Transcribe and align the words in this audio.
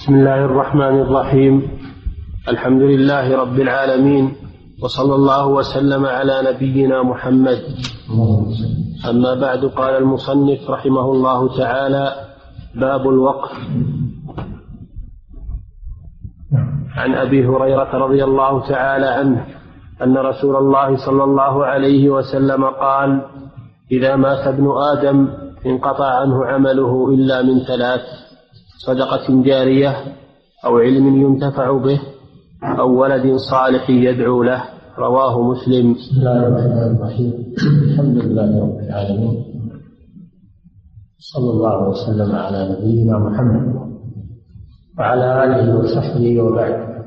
بسم 0.00 0.14
الله 0.14 0.44
الرحمن 0.44 0.96
الرحيم. 1.00 1.54
الحمد 2.48 2.82
لله 2.82 3.36
رب 3.36 3.60
العالمين 3.60 4.24
وصلى 4.82 5.14
الله 5.14 5.46
وسلم 5.46 6.06
على 6.06 6.36
نبينا 6.48 7.02
محمد. 7.02 7.60
أما 9.10 9.34
بعد 9.34 9.64
قال 9.76 9.94
المصنف 10.00 10.70
رحمه 10.70 11.06
الله 11.12 11.58
تعالى 11.58 12.04
باب 12.74 13.08
الوقف. 13.08 13.52
عن 16.96 17.14
أبي 17.14 17.46
هريرة 17.46 17.92
رضي 17.92 18.24
الله 18.24 18.68
تعالى 18.68 19.06
عنه 19.06 19.46
أن 20.02 20.16
رسول 20.16 20.56
الله 20.56 20.96
صلى 20.96 21.24
الله 21.24 21.64
عليه 21.66 22.10
وسلم 22.10 22.64
قال 22.64 23.22
إذا 23.92 24.16
مات 24.16 24.46
ابن 24.48 24.66
آدم 24.96 25.28
انقطع 25.66 26.08
عنه 26.20 26.46
عمله 26.46 26.92
إلا 27.14 27.42
من 27.42 27.60
ثلاث. 27.68 28.29
صدقة 28.86 29.42
جارية 29.42 29.96
أو 30.64 30.78
علم 30.78 31.06
ينتفع 31.22 31.78
به 31.78 32.00
أو 32.78 33.00
ولد 33.00 33.36
صالح 33.36 33.90
يدعو 33.90 34.42
له. 34.42 34.64
رواه 34.98 35.42
مسلم. 35.42 35.94
بسم 35.94 36.16
الله 36.16 36.46
الرحمن 36.46 36.96
الرحيم. 36.96 37.32
الحمد 37.84 38.16
لله 38.16 38.60
رب 38.62 38.78
العالمين. 38.78 39.44
صلى 41.18 41.50
الله 41.50 41.88
وسلم 41.88 42.36
على 42.36 42.76
نبينا 42.76 43.18
محمد 43.18 43.90
وعلى 44.98 45.44
آله 45.44 45.78
وصحبه 45.78 46.42
وبعد. 46.42 47.04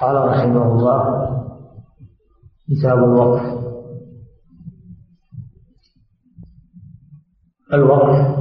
قال 0.00 0.16
رحمه 0.28 0.72
الله 0.72 1.02
كتاب 2.68 2.98
الوقف. 2.98 3.42
الوقف 7.72 8.36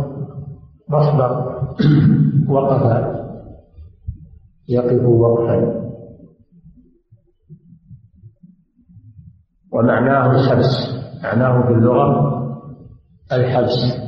مصدر 0.90 1.55
وقف. 2.50 3.16
يقف 4.70 5.04
وقفا. 5.06 5.86
ومعناه 9.74 10.32
الحبس. 10.32 10.96
معناه 11.24 11.68
باللغة 11.70 12.36
الحبس. 13.32 14.06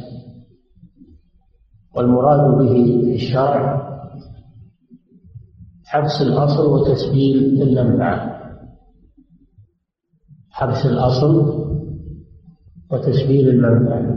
والمراد 1.95 2.57
به 2.57 2.73
في 3.03 3.15
الشرع 3.15 3.87
حبس 5.85 6.21
الأصل 6.21 6.65
وتسبيل 6.69 7.61
المنفعة 7.61 8.37
حبس 10.49 10.85
الأصل 10.85 11.63
وتسبيل 12.91 13.49
المنفعة 13.49 14.16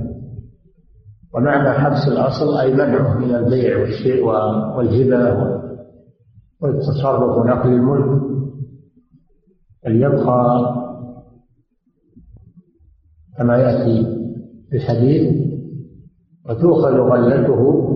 ومعنى 1.35 1.71
حبس 1.73 2.09
الأصل 2.09 2.59
أي 2.59 2.75
منعه 2.75 3.19
من 3.19 3.35
البيع 3.35 3.79
والشيء 3.81 4.25
والهبة 4.77 5.61
والتصرف 6.61 7.37
ونقل 7.39 7.73
الملك. 7.73 8.23
فليبقى 9.85 10.61
كما 13.39 13.57
يأتي 13.57 14.05
في 14.71 14.77
الحديث 14.77 15.51
وتؤخذ 16.49 16.93
غلته 16.93 17.87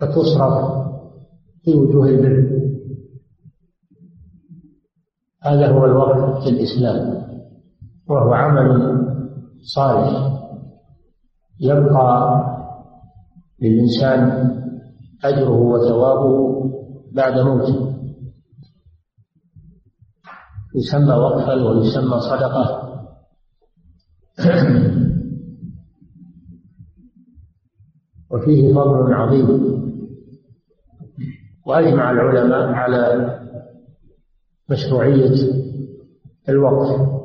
فتصرف 0.00 0.80
في 1.64 1.74
وجوه 1.74 2.08
البر. 2.08 2.60
هذا 5.42 5.72
هو 5.72 5.84
الوقت 5.84 6.42
في 6.42 6.50
الإسلام 6.50 7.22
وهو 8.08 8.32
عمل 8.32 9.00
صالح. 9.74 10.39
يبقى 11.60 12.40
للإنسان 13.62 14.50
أجره 15.24 15.60
وثوابه 15.60 16.60
بعد 17.12 17.38
موته. 17.38 17.90
يسمى 20.76 21.14
وقفا 21.14 21.54
ويسمى 21.54 22.20
صدقة. 22.20 22.90
وفيه 28.30 28.74
فضل 28.74 29.12
عظيم. 29.12 29.70
وأجمع 31.66 32.10
العلماء 32.10 32.68
على 32.68 33.36
مشروعية 34.70 35.34
الوقف 36.48 37.20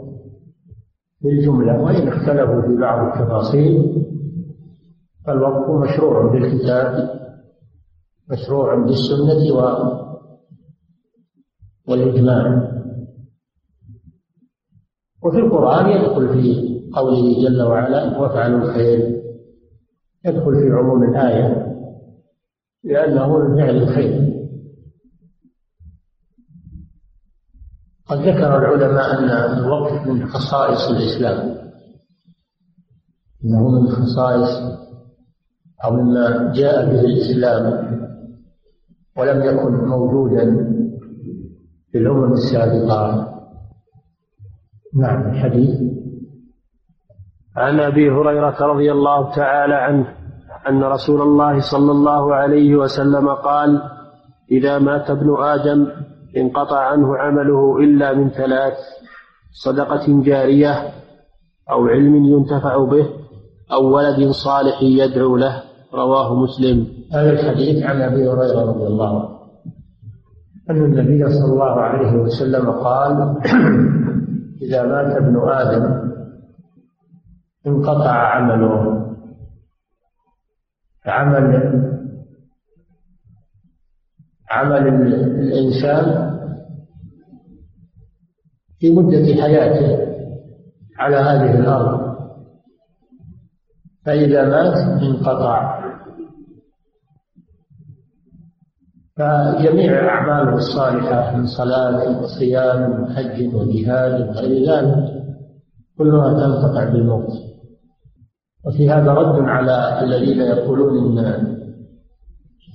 بالجملة 1.22 1.82
وإن 1.82 2.08
اختلفوا 2.08 2.62
في 2.62 2.78
بعض 2.82 3.08
التفاصيل 3.08 4.06
فالوقف 5.28 5.70
مشروع 5.70 6.32
بالكتاب 6.32 7.16
مشروع 8.30 8.76
بالسنة 8.76 9.54
و 9.54 9.96
والإجماع. 11.88 12.72
وفي 15.24 15.38
القرآن 15.38 15.90
يدخل 15.90 16.34
في 16.34 16.76
قوله 16.94 17.44
جل 17.44 17.62
وعلا 17.62 18.20
وافعلوا 18.20 18.60
الخير 18.60 19.22
يدخل 20.26 20.56
في 20.56 20.70
عموم 20.72 21.04
الآية 21.04 21.76
لأنه 22.84 23.38
من 23.38 23.58
فعل 23.58 23.76
الخير. 23.76 24.36
قد 28.06 28.18
ذكر 28.18 28.58
العلماء 28.58 29.20
أن 29.20 29.58
الوقف 29.58 30.08
من 30.08 30.28
خصائص 30.28 30.90
الإسلام. 30.90 31.56
أنه 33.46 33.70
من 33.70 33.90
خصائص 33.90 34.85
أو 35.84 35.92
مما 35.92 36.54
جاء 36.56 36.86
به 36.86 37.00
الإسلام 37.00 37.66
ولم 39.18 39.44
يكن 39.44 39.86
موجودا 39.86 40.46
في 41.92 41.98
الأمم 41.98 42.34
السابقة. 42.34 43.32
نعم 44.96 45.32
الحديث. 45.32 45.80
عن 47.56 47.80
أبي 47.80 48.12
هريرة 48.12 48.58
رضي 48.62 48.92
الله 48.92 49.36
تعالى 49.36 49.74
عنه 49.74 50.06
أن 50.70 50.84
رسول 50.84 51.22
الله 51.22 51.60
صلى 51.60 51.92
الله 51.92 52.36
عليه 52.36 52.76
وسلم 52.76 53.30
قال 53.30 53.82
إذا 54.52 54.80
مات 54.80 55.10
ابن 55.10 55.36
آدم 55.40 55.88
انقطع 56.38 56.80
عنه 56.80 57.18
عمله 57.18 57.78
إلا 57.80 58.14
من 58.14 58.30
ثلاث 58.30 58.78
صدقة 59.64 60.24
جارية 60.24 60.74
أو 61.72 61.88
علم 61.88 62.16
ينتفع 62.26 62.86
به 62.86 63.10
أو 63.72 63.96
ولد 63.96 64.30
صالح 64.30 64.82
يدعو 64.82 65.38
له. 65.38 65.64
رواه 65.96 66.36
مسلم. 66.44 66.88
هذا 67.14 67.32
الحديث 67.32 67.84
عن 67.84 68.02
أبي 68.02 68.30
هريرة 68.30 68.62
رضي 68.62 68.88
الله 68.88 69.20
عنه. 69.20 69.36
أن 70.70 70.86
النبي 70.86 71.30
صلى 71.30 71.54
الله 71.54 71.82
عليه 71.82 72.12
وسلم 72.18 72.72
قال 72.72 73.38
إذا 74.64 74.84
مات 74.84 75.16
ابن 75.18 75.50
آدم 75.50 76.12
انقطع 77.68 78.12
عمله. 78.12 79.06
عمل 81.06 81.56
عمل 84.52 84.88
الإنسان 85.40 86.36
في 88.80 88.94
مدة 88.94 89.42
حياته 89.42 90.06
على 91.00 91.16
هذه 91.16 91.60
الأرض. 91.60 92.16
فإذا 94.06 94.50
مات 94.50 95.02
انقطع. 95.04 95.75
فجميع 99.18 100.10
أعماله 100.10 100.56
الصالحة 100.56 101.38
من 101.38 101.46
صلاة 101.46 102.22
وصيام 102.22 103.04
وحج 103.04 103.56
وجهاد 103.56 104.30
وغير 104.30 104.72
ذلك 104.72 105.24
كلها 105.98 106.34
تنقطع 106.34 106.90
بالموت. 106.90 107.30
وفي 108.66 108.90
هذا 108.90 109.12
رد 109.12 109.40
على 109.40 110.04
الذين 110.04 110.42
يقولون 110.42 110.98
إن 110.98 111.26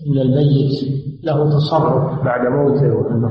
إن 0.07 0.19
الميت 0.19 1.01
له 1.25 1.51
تصرف 1.51 2.25
بعد 2.25 2.47
موته 2.47 2.95
وإنه 2.95 3.31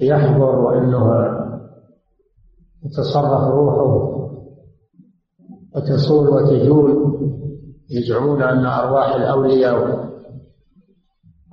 يحضر 0.00 0.58
وإنه 0.58 1.26
يتصرف 2.84 3.44
روحه 3.44 4.16
وتصول 5.76 6.28
وتجول. 6.28 7.16
يزعمون 7.90 8.42
أن 8.42 8.66
أرواح 8.66 9.14
الأولياء 9.14 10.06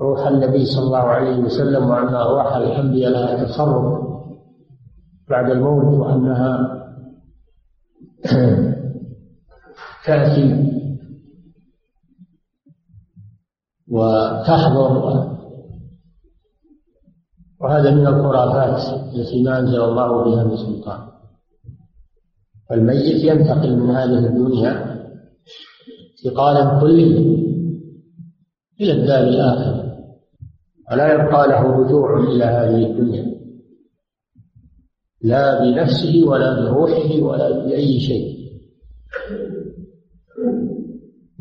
روح 0.01 0.27
النبي 0.27 0.65
صلى 0.65 0.83
الله 0.83 0.97
عليه 0.97 1.37
وسلم 1.37 1.89
وان 1.89 2.15
ارواح 2.15 2.55
الانبياء 2.55 3.11
لها 3.11 3.43
تصرف 3.43 4.03
بعد 5.29 5.51
الموت 5.51 5.99
وأنها 5.99 6.79
تأتي 10.05 10.73
وتحضر. 13.87 15.33
وهذا 17.61 17.91
من 17.91 18.07
الخرافات 18.07 18.99
التي 19.15 19.43
ما 19.43 19.59
أنزل 19.59 19.81
الله 19.81 20.23
بها 20.23 20.43
من 20.43 20.57
سلطان. 20.57 21.13
فالميت 22.69 23.23
ينتقل 23.23 23.79
من 23.79 23.89
هذه 23.89 24.25
الدنيا 24.25 24.93
انتقالا 26.25 26.79
كليا 26.79 27.43
إلى 28.81 28.91
الدار 28.91 29.23
الآخرة 29.23 29.82
ولا 30.91 31.13
يبقى 31.13 31.47
له 31.47 31.61
رجوع 31.61 32.19
إلى 32.19 32.43
هذه 32.43 32.91
الدنيا. 32.91 33.33
لا 35.21 35.63
بنفسه 35.63 36.27
ولا 36.27 36.61
بروحه 36.61 37.21
ولا 37.21 37.65
بأي 37.65 37.99
شيء. 37.99 38.33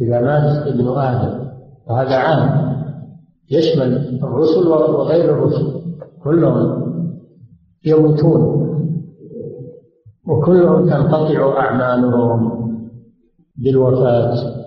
إذا 0.00 0.20
مات 0.20 0.66
ابن 0.66 0.88
آدم 0.88 1.48
وهذا 1.86 2.16
عام 2.16 2.72
يشمل 3.50 4.18
الرسل 4.22 4.68
وغير 4.68 5.34
الرسل. 5.34 5.82
كلهم 6.24 6.82
يموتون 7.84 8.62
وكلهم 10.28 10.86
تنقطع 10.86 11.58
أعمالهم 11.58 12.62
بالوفاة. 13.56 14.62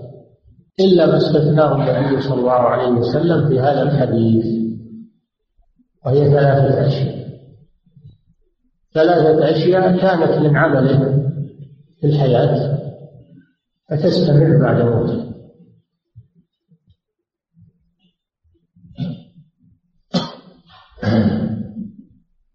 إلا 0.79 1.05
ما 1.05 1.17
استثناه 1.17 1.75
النبي 1.75 2.21
صلى 2.21 2.39
الله 2.39 2.51
عليه 2.51 2.99
وسلم 2.99 3.47
في 3.49 3.59
هذا 3.59 3.81
الحديث. 3.81 4.54
وهي 6.05 6.29
ثلاثة 6.29 6.87
أشياء 6.87 7.25
ثلاثة 8.93 9.51
أشياء 9.51 9.97
كانت 9.97 10.47
من 10.47 10.57
عمله 10.57 10.99
في 11.99 12.07
الحياة 12.07 12.77
فتستمر 13.89 14.57
بعد 14.61 14.81
موته. 14.81 15.25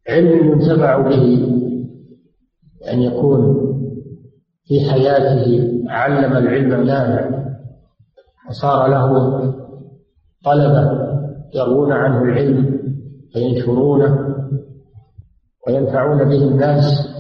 علم 0.09 0.53
ينتفع 0.53 1.01
به 1.01 1.47
أن 2.93 3.03
يكون 3.03 3.71
في 4.65 4.91
حياته 4.91 5.71
علم 5.89 6.37
العلم 6.37 6.73
النافع 6.73 7.41
وصار 8.49 8.89
له 8.89 9.41
طلبة 10.45 11.11
يروون 11.55 11.93
عنه 11.93 12.23
العلم 12.23 12.81
فينشرونه 13.33 14.37
وينفعون 15.67 16.25
به 16.25 16.49
الناس 16.49 17.11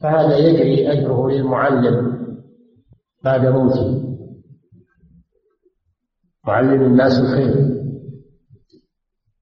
فهذا 0.00 0.36
يجري 0.36 0.92
أجره 0.92 1.28
للمعلم 1.28 2.16
بعد 3.24 3.46
موته. 3.46 4.02
معلم 6.46 6.82
الناس 6.82 7.12
الخير. 7.20 7.76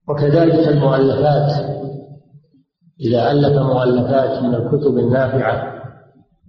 وكذلك 0.09 0.67
المؤلفات. 0.67 1.75
إذا 3.01 3.31
ألف 3.31 3.57
مؤلفات 3.57 4.43
من 4.43 4.55
الكتب 4.55 4.97
النافعة 4.97 5.75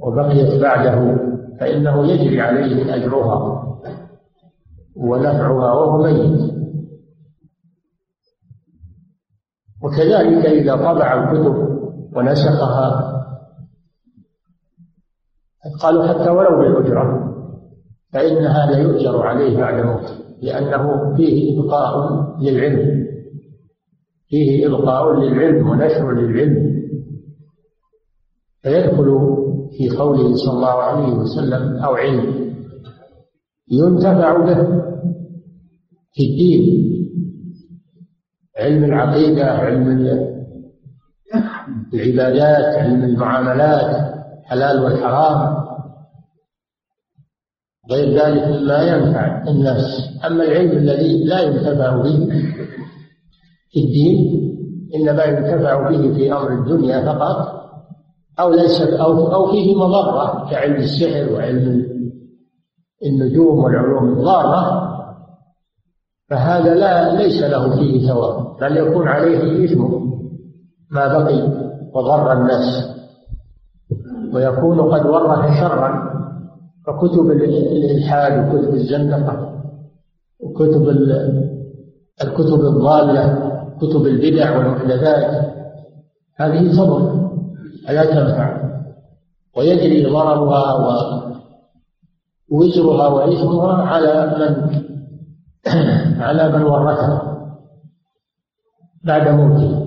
وبقيت 0.00 0.62
بعده 0.62 1.16
فإنه 1.60 2.06
يجري 2.06 2.40
عليه 2.40 2.94
أجرها 2.94 3.62
ونفعها 4.96 5.72
وهو 5.72 6.02
ميت. 6.02 6.55
وكذلك 9.82 10.46
إذا 10.46 10.76
طبع 10.76 11.31
الكتب 11.32 11.55
ونسخها 12.17 13.12
قالوا 15.82 16.06
حتى 16.06 16.31
ولو 16.31 16.58
بالأجرة 16.58 17.32
فإن 18.12 18.37
هذا 18.46 18.78
يؤجر 18.78 19.23
عليه 19.23 19.56
بعد 19.56 19.84
موته 19.87 20.14
لأنه 20.43 21.14
فيه 21.17 21.61
إبقاء 21.61 21.94
للعلم. 22.40 23.06
فيه 24.28 24.67
إبقاء 24.67 25.14
للعلم 25.14 25.69
ونشر 25.69 26.12
للعلم. 26.12 26.76
فيدخل 28.62 29.19
في 29.78 29.96
قوله 29.99 30.34
صلى 30.34 30.52
الله 30.52 30.82
عليه 30.82 31.14
وسلم 31.14 31.76
أو 31.76 31.94
علم. 31.94 32.55
ينتفع 33.70 34.37
به 34.44 34.67
في 36.12 36.23
الدين. 36.23 36.95
علم 38.58 38.84
العقيدة 38.84 39.44
علم 39.44 39.86
العبادات 41.94 42.74
علم 42.78 43.04
المعاملات 43.04 44.14
حلال 44.44 44.80
والحرام. 44.80 45.66
غير 47.90 48.18
ذلك 48.18 48.42
مما 48.42 48.82
ينفع 48.82 49.42
الناس. 49.48 50.10
أما 50.26 50.44
العلم 50.44 50.70
الذي 50.70 51.24
لا 51.24 51.40
ينتفع 51.40 51.96
به 51.96 52.28
في 53.70 53.80
الدين 53.80 54.46
إنما 54.94 55.24
ينتفع 55.24 55.90
به 55.90 56.14
في 56.14 56.32
أمر 56.32 56.52
الدنيا 56.52 57.12
فقط 57.12 57.56
أو 58.40 58.50
ليس 58.50 58.80
أو 58.80 59.34
أو 59.34 59.52
فيه 59.52 59.76
مضرة 59.76 60.50
كعلم 60.50 60.76
السحر 60.76 61.32
وعلم 61.32 61.86
النجوم 63.04 63.58
والعلوم 63.58 64.08
الضارة 64.08 64.86
فهذا 66.30 66.74
لا 66.74 67.22
ليس 67.22 67.42
له 67.42 67.76
فيه 67.76 68.08
ثواب. 68.08 68.45
بل 68.60 68.76
يكون 68.76 69.08
عليه 69.08 69.64
إثم 69.64 69.82
ما 70.90 71.08
بقي 71.08 71.42
وضر 71.94 72.32
الناس 72.32 72.96
ويكون 74.34 74.80
قد 74.80 75.06
ورث 75.06 75.60
شرا 75.60 76.16
فكتب 76.86 77.30
الإلحاد 77.30 78.54
وكتب 78.54 78.74
الزندقة 78.74 79.62
وكتب 80.40 80.88
الكتب 82.22 82.60
الضالة 82.60 83.52
كتب 83.80 84.06
البدع 84.06 84.58
والمحدثات 84.58 85.56
هذه 86.36 86.72
تضر 86.76 87.30
لا 87.88 88.04
تنفع. 88.04 88.66
ويجري 89.56 90.04
ضررها 90.04 90.74
ووزرها 92.50 93.06
وإثمها 93.06 93.72
على 93.82 94.26
من 94.26 94.70
على 96.22 96.48
من 96.48 96.62
ورثها. 96.62 97.45
بعد 99.06 99.28
موته. 99.28 99.86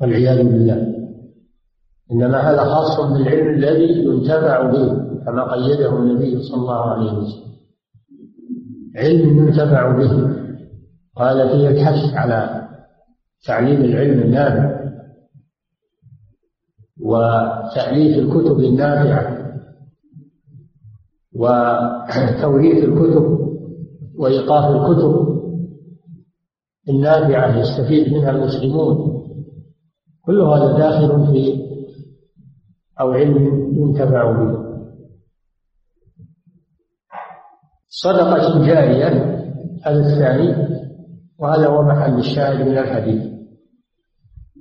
والعياذ 0.00 0.44
بالله. 0.44 0.96
إنما 2.12 2.38
هذا 2.38 2.64
خاص 2.64 3.00
بالعلم 3.00 3.54
الذي 3.54 4.04
ينتفع 4.04 4.70
به 4.70 4.88
كما 5.24 5.52
قيده 5.52 5.98
النبي 5.98 6.42
صلى 6.42 6.60
الله 6.60 6.80
عليه 6.80 7.12
وسلم. 7.12 7.52
علم 8.96 9.38
ينتفع 9.38 9.90
به. 9.98 10.36
قال 11.16 11.48
فيه 11.48 11.68
الحث 11.68 12.14
على 12.14 12.68
تعليم 13.46 13.84
العلم 13.84 14.22
النافع. 14.22 14.76
وتأليف 17.00 18.18
الكتب 18.18 18.58
النافعة. 18.60 19.24
وتوريث 21.34 22.84
الكتب. 22.84 23.38
وإيقاف 24.18 24.64
الكتب. 24.76 25.35
النافعة 26.88 27.58
يستفيد 27.58 28.12
منها 28.12 28.30
المسلمون. 28.30 29.22
كل 30.22 30.40
هذا 30.40 30.78
داخل 30.78 31.26
في 31.26 31.66
أو 33.00 33.12
علم 33.12 33.36
ينتفع 33.76 34.32
به. 34.32 34.66
صدقة 37.88 38.66
جارية 38.66 39.08
هذا 39.84 40.00
الثاني 40.00 40.66
وهذا 41.38 41.66
هو 41.66 41.82
محل 41.82 42.18
الشاهد 42.18 42.68
من 42.68 42.78
الحديث. 42.78 43.32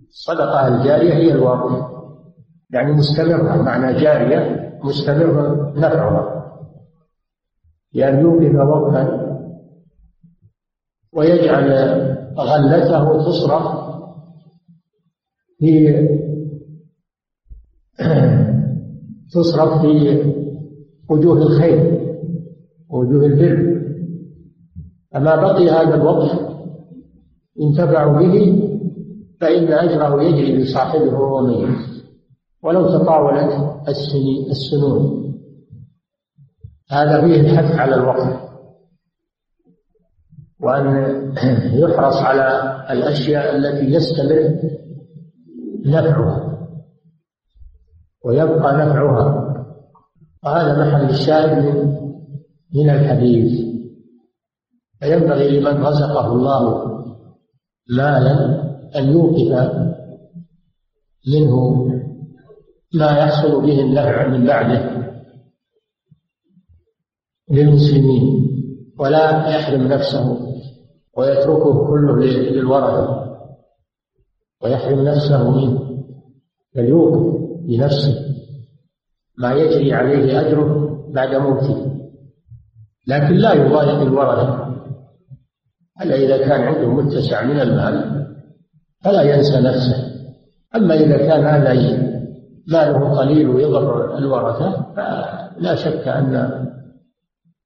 الصدقة 0.10 0.68
الجارية 0.68 1.14
هي 1.14 1.32
الواقع. 1.32 1.96
يعني 2.70 2.92
مستمرة 2.92 3.62
معنى 3.62 4.02
جارية 4.02 4.72
مستمر 4.84 5.56
نفعها. 5.76 6.36
يعني 7.94 8.22
يوقف 8.22 8.56
وقتا 8.56 9.26
ويجعل 11.14 12.15
غلته 12.38 13.26
تصرف 13.26 13.86
في 15.60 15.90
تصرف 19.34 19.82
في 19.82 20.24
وجوه 21.10 21.38
الخير 21.38 22.06
ووجوه 22.90 23.26
البر. 23.26 23.76
فما 25.14 25.36
بقي 25.36 25.70
هذا 25.70 25.96
الوقت 25.96 26.56
ينتفع 27.58 28.20
به 28.20 28.62
فإن 29.42 29.74
أجره 29.74 30.24
يجري 30.24 30.58
لصاحبه 30.58 31.42
ميت. 31.42 31.78
ولو 32.64 32.88
تطاولت 32.88 33.82
السنون. 34.52 35.26
هذا 36.92 37.22
فيه 37.22 37.42
الحث 37.42 37.80
على 37.80 37.96
الوقت. 37.96 38.55
وأن 40.66 40.86
يحرص 41.74 42.16
على 42.16 42.48
الأشياء 42.90 43.56
التي 43.56 43.86
يستمر 43.94 44.60
نفعها 45.86 46.58
ويبقى 48.26 48.74
نفعها. 48.78 49.42
وهذا 50.44 50.86
محل 50.88 51.10
الشاهد 51.10 51.66
من 52.76 52.90
الحديث. 52.90 53.66
فينبغي 55.00 55.60
لمن 55.60 55.84
رزقه 55.84 56.32
الله 56.34 56.86
مالا 57.98 58.64
أن 58.96 59.10
يوقف 59.10 59.72
منه 61.34 61.86
ما 62.94 63.18
يحصل 63.18 63.62
به 63.62 63.82
النفع 63.82 64.28
من 64.28 64.46
بعده 64.48 65.06
للمسلمين 67.52 68.46
ولا 69.00 69.48
يحرم 69.48 69.82
نفسه 69.88 70.55
ويتركه 71.18 71.88
كله 71.88 72.16
للورثة 72.26 73.26
ويحرم 74.64 75.00
نفسه 75.00 75.52
منه. 75.52 75.80
بل 76.76 76.86
يوقف 76.86 77.42
لنفسه 77.68 78.26
ما 79.38 79.54
يجري 79.54 79.94
عليه 79.94 80.42
أجره 80.42 81.00
بعد 81.14 81.36
موته. 81.36 81.92
لكن 83.08 83.36
لا 83.36 83.54
يضايق 83.54 84.02
الورثة 84.02 84.66
ألا 86.02 86.16
إذا 86.16 86.38
كان 86.38 86.62
عنده 86.62 86.90
متسع 86.90 87.44
من 87.44 87.60
المال 87.60 88.26
فلا 89.04 89.22
ينسى 89.22 89.60
نفسه. 89.60 90.16
أما 90.76 90.94
إذا 90.94 91.18
كان 91.18 91.46
هذا 91.46 91.74
ماله 92.68 93.18
قليل 93.20 93.50
ويضر 93.50 94.18
الورثة 94.18 94.94
فلا 94.96 95.76
شك 95.76 96.08
أن 96.08 96.36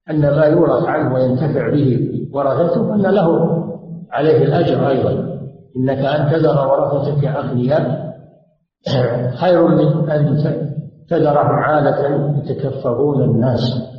أن 0.10 0.22
ما 0.22 0.46
يورث 0.46 0.84
عنه 0.84 1.14
وينتفع 1.14 1.70
به 1.70 2.19
ورثته 2.34 2.96
أن 2.96 3.02
له 3.02 3.28
عليه 4.12 4.44
الأجر 4.44 4.90
أيضا. 4.90 5.40
إنك 5.78 5.98
أن 5.98 6.32
تذر 6.32 6.68
ورثتك 6.68 7.26
أغنياء 7.26 8.10
خير 9.36 9.68
من 9.68 10.10
أن 10.10 10.38
تذرهم 11.10 11.48
عالة 11.48 12.34
يتكفرون 12.38 13.24
الناس. 13.24 13.90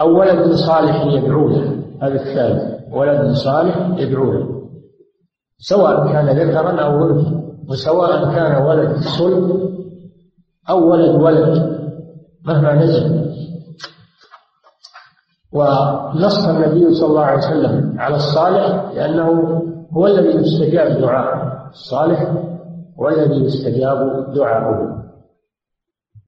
أو 0.00 0.20
ولد 0.20 0.52
صالح 0.52 1.06
يدعو 1.06 1.48
له 1.48 1.82
هذا 2.02 2.14
الثالث 2.14 2.82
ولد 2.92 3.32
صالح 3.32 3.98
يدعو 3.98 4.32
له 4.32 4.62
سواء 5.58 6.12
كان 6.12 6.28
ذكرا 6.28 6.80
أو 6.80 7.10
أنثى 7.10 7.42
وسواء 7.68 8.34
كان 8.34 8.62
ولد 8.62 8.96
صلب 8.96 9.70
أو 10.70 10.90
ولد 10.90 11.14
ولد 11.14 11.78
مهما 12.44 12.74
نزل. 12.74 13.32
ونص 15.52 16.48
النبي 16.48 16.94
صلى 16.94 17.06
الله 17.06 17.24
عليه 17.24 17.38
وسلم 17.38 18.00
على 18.00 18.14
الصالح 18.16 18.92
لأنه 18.94 19.28
هو 19.92 20.06
الذي 20.06 20.38
يستجاب 20.38 21.00
دعاءه 21.00 21.68
الصالح 21.70 22.32
هو 23.00 23.08
الذي 23.08 23.44
يستجاب 23.44 23.98
دعاؤه. 24.34 25.02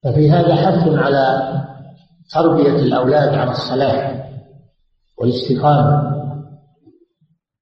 ففي 0.04 0.30
هذا 0.30 0.54
حث 0.54 0.88
على 0.88 1.52
تربية 2.34 2.76
الأولاد 2.82 3.34
على 3.34 3.50
الصلاح 3.50 4.24
والاستقامة 5.20 6.14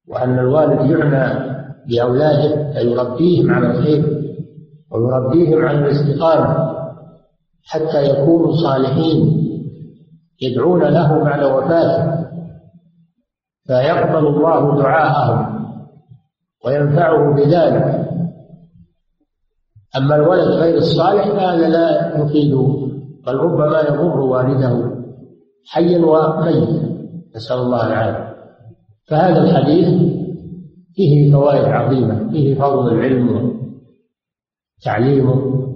وأن 0.08 0.38
الوالد 0.38 0.90
يعنى 0.90 1.52
بأولاده 1.88 2.72
فيربيهم 2.72 3.50
على 3.50 3.66
الخير 3.66 4.22
ويربيهم 4.92 5.64
على 5.64 5.78
الاستقامة 5.78 6.72
حتى 7.64 8.04
يكونوا 8.10 8.52
صالحين. 8.56 9.41
يدعون 10.40 10.82
له 10.82 11.24
بعد 11.24 11.44
وفاته 11.44 12.22
فيقبل 13.66 14.26
الله 14.26 14.76
دعاءهم 14.82 15.66
وينفعه 16.64 17.34
بذلك. 17.34 18.08
أما 19.96 20.14
الولد 20.16 20.48
غير 20.48 20.76
الصالح 20.76 21.28
فهذا 21.28 21.68
لا 21.68 22.18
يفيده 22.18 22.88
بل 23.26 23.34
ربما 23.34 23.80
يضر 23.80 24.20
والده 24.20 24.92
حيا 25.66 25.98
وميتا 25.98 26.92
نسأل 27.36 27.56
الله 27.56 27.86
العافية. 27.86 28.34
فهذا 29.04 29.42
الحديث 29.42 29.88
فيه 30.94 31.32
فوائد 31.32 31.64
عظيمة 31.64 32.30
فيه 32.30 32.54
فضل 32.54 32.94
العلم 32.94 33.52
وتعليمه 34.80 35.68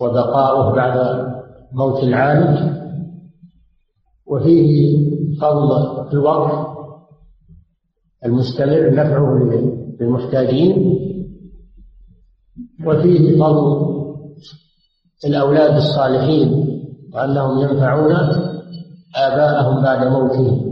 وبقاؤه 0.00 0.74
بعد 0.74 1.29
موت 1.72 2.02
العالم 2.02 2.80
وفيه 4.26 4.96
فضل 5.40 6.08
الوقت 6.12 6.70
المستمر 8.24 8.90
نفعه 8.94 9.50
للمحتاجين 10.00 10.96
وفيه 12.86 13.38
فضل 13.38 13.90
الأولاد 15.26 15.76
الصالحين 15.76 16.66
وأنهم 17.14 17.58
ينفعون 17.60 18.12
آباءهم 19.16 19.82
بعد 19.82 20.06
موتهم. 20.06 20.70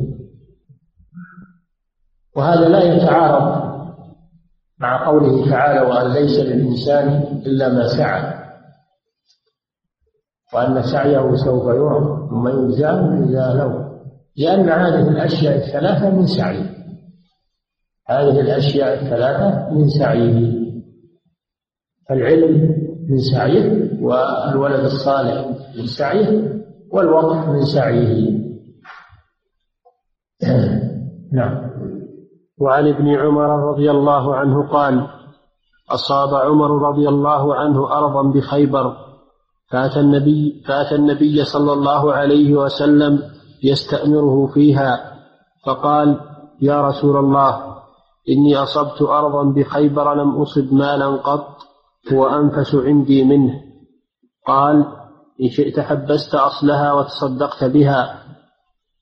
وهذا 2.37 2.69
لا 2.69 2.83
يتعارض 2.83 3.69
مع 4.81 5.07
قوله 5.07 5.51
تعالى 5.51 5.81
وأن 5.81 6.13
ليس 6.13 6.39
للإنسان 6.39 7.09
إلا 7.47 7.69
ما 7.69 7.87
سعى 7.89 8.38
وأن 10.55 10.83
سعيه 10.83 11.35
سوف 11.35 11.65
يرى 11.65 12.29
ثم 12.31 12.49
يجزاه 12.49 13.27
جزاء 13.27 13.57
له. 13.57 13.89
لأن 14.37 14.69
هذه 14.69 15.09
الأشياء 15.09 15.57
الثلاثة 15.57 16.11
من 16.11 16.27
سعيه. 16.27 16.79
هذه 18.09 18.41
الأشياء 18.41 18.95
الثلاثة 18.95 19.75
من 19.75 19.89
سعيه. 19.89 20.59
العلم 22.11 22.79
من 23.09 23.19
سعيه 23.19 23.91
والولد 24.03 24.85
الصالح 24.85 25.47
من 25.79 25.87
سعيه 25.87 26.63
والوقت 26.93 27.49
من 27.49 27.65
سعيه. 27.65 28.39
نعم. 31.33 31.69
وعن 32.61 32.89
ابن 32.89 33.09
عمر 33.09 33.71
رضي 33.71 33.91
الله 33.91 34.37
عنه 34.37 34.69
قال 34.69 35.07
أصاب 35.91 36.35
عمر 36.35 36.89
رضي 36.89 37.09
الله 37.09 37.55
عنه 37.55 37.93
أرضا 37.93 38.23
بخيبر. 38.33 39.08
فأتى 39.71 40.01
النبي 40.01 40.63
فأتى 40.67 40.95
النبي 40.95 41.45
صلى 41.45 41.73
الله 41.73 42.13
عليه 42.13 42.55
وسلم 42.55 43.23
يستأمره 43.63 44.47
فيها 44.47 45.15
فقال 45.67 46.21
يا 46.63 46.89
رسول 46.89 47.17
الله 47.17 47.69
إني 48.29 48.57
أصبت 48.57 49.03
أرضا 49.03 49.43
بخيبر 49.43 50.15
لم 50.15 50.43
أصب 50.43 50.73
مالا 50.73 51.07
قط 51.07 51.47
هو 52.13 52.27
أنفس 52.27 52.75
عندي 52.75 53.25
منه. 53.25 53.55
قال 54.47 54.87
إن 55.43 55.49
شئت 55.51 55.81
حبست 55.81 56.35
أصلها 56.35 56.93
وتصدقت 56.93 57.65
بها. 57.65 58.23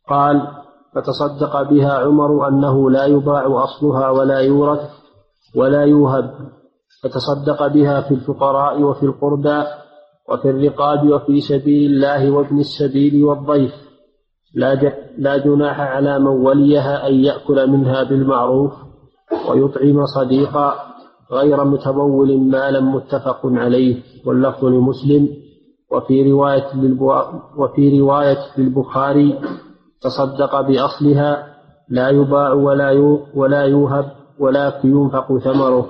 قال 0.09 0.49
فتصدق 0.95 1.63
بها 1.63 1.99
عمر 1.99 2.49
أنه 2.49 2.91
لا 2.91 3.05
يباع 3.05 3.65
أصلها 3.65 4.11
ولا 4.11 4.39
يورث 4.39 4.91
ولا 5.57 5.83
يوهب 5.83 6.35
فتصدق 7.03 7.67
بها 7.67 8.01
في 8.01 8.15
الفقراء 8.15 8.83
وفي 8.83 9.03
القربى 9.03 9.65
وفي 10.29 10.51
الرقاب 10.51 11.09
وفي 11.09 11.41
سبيل 11.41 11.91
الله 11.91 12.31
وابن 12.31 12.59
السبيل 12.59 13.25
والضيف. 13.25 13.75
لا, 14.55 15.37
جناح 15.37 15.81
على 15.81 16.19
من 16.19 16.27
وليها 16.27 17.09
أن 17.09 17.15
يأكل 17.15 17.71
منها 17.71 18.03
بالمعروف 18.03 18.73
ويطعم 19.51 20.07
صديقا 20.07 20.75
غير 21.33 21.65
متبول 21.65 22.41
مالا 22.41 22.81
متفق 22.81 23.41
عليه. 23.45 24.03
واللفظ 24.27 24.65
لمسلم. 24.65 25.29
وفي 25.93 26.33
رواية 26.33 26.67
وفي 27.57 28.01
رواية 28.01 28.39
للبخاري 28.59 29.41
تصدق 30.01 30.61
بأصلها 30.61 31.57
لا 31.89 32.09
يباع 32.09 32.53
ولا 32.53 33.19
ولا 33.35 33.63
يوهب 33.63 34.07
ولكن 34.39 34.91
ينفق 34.91 35.39
ثمره. 35.39 35.89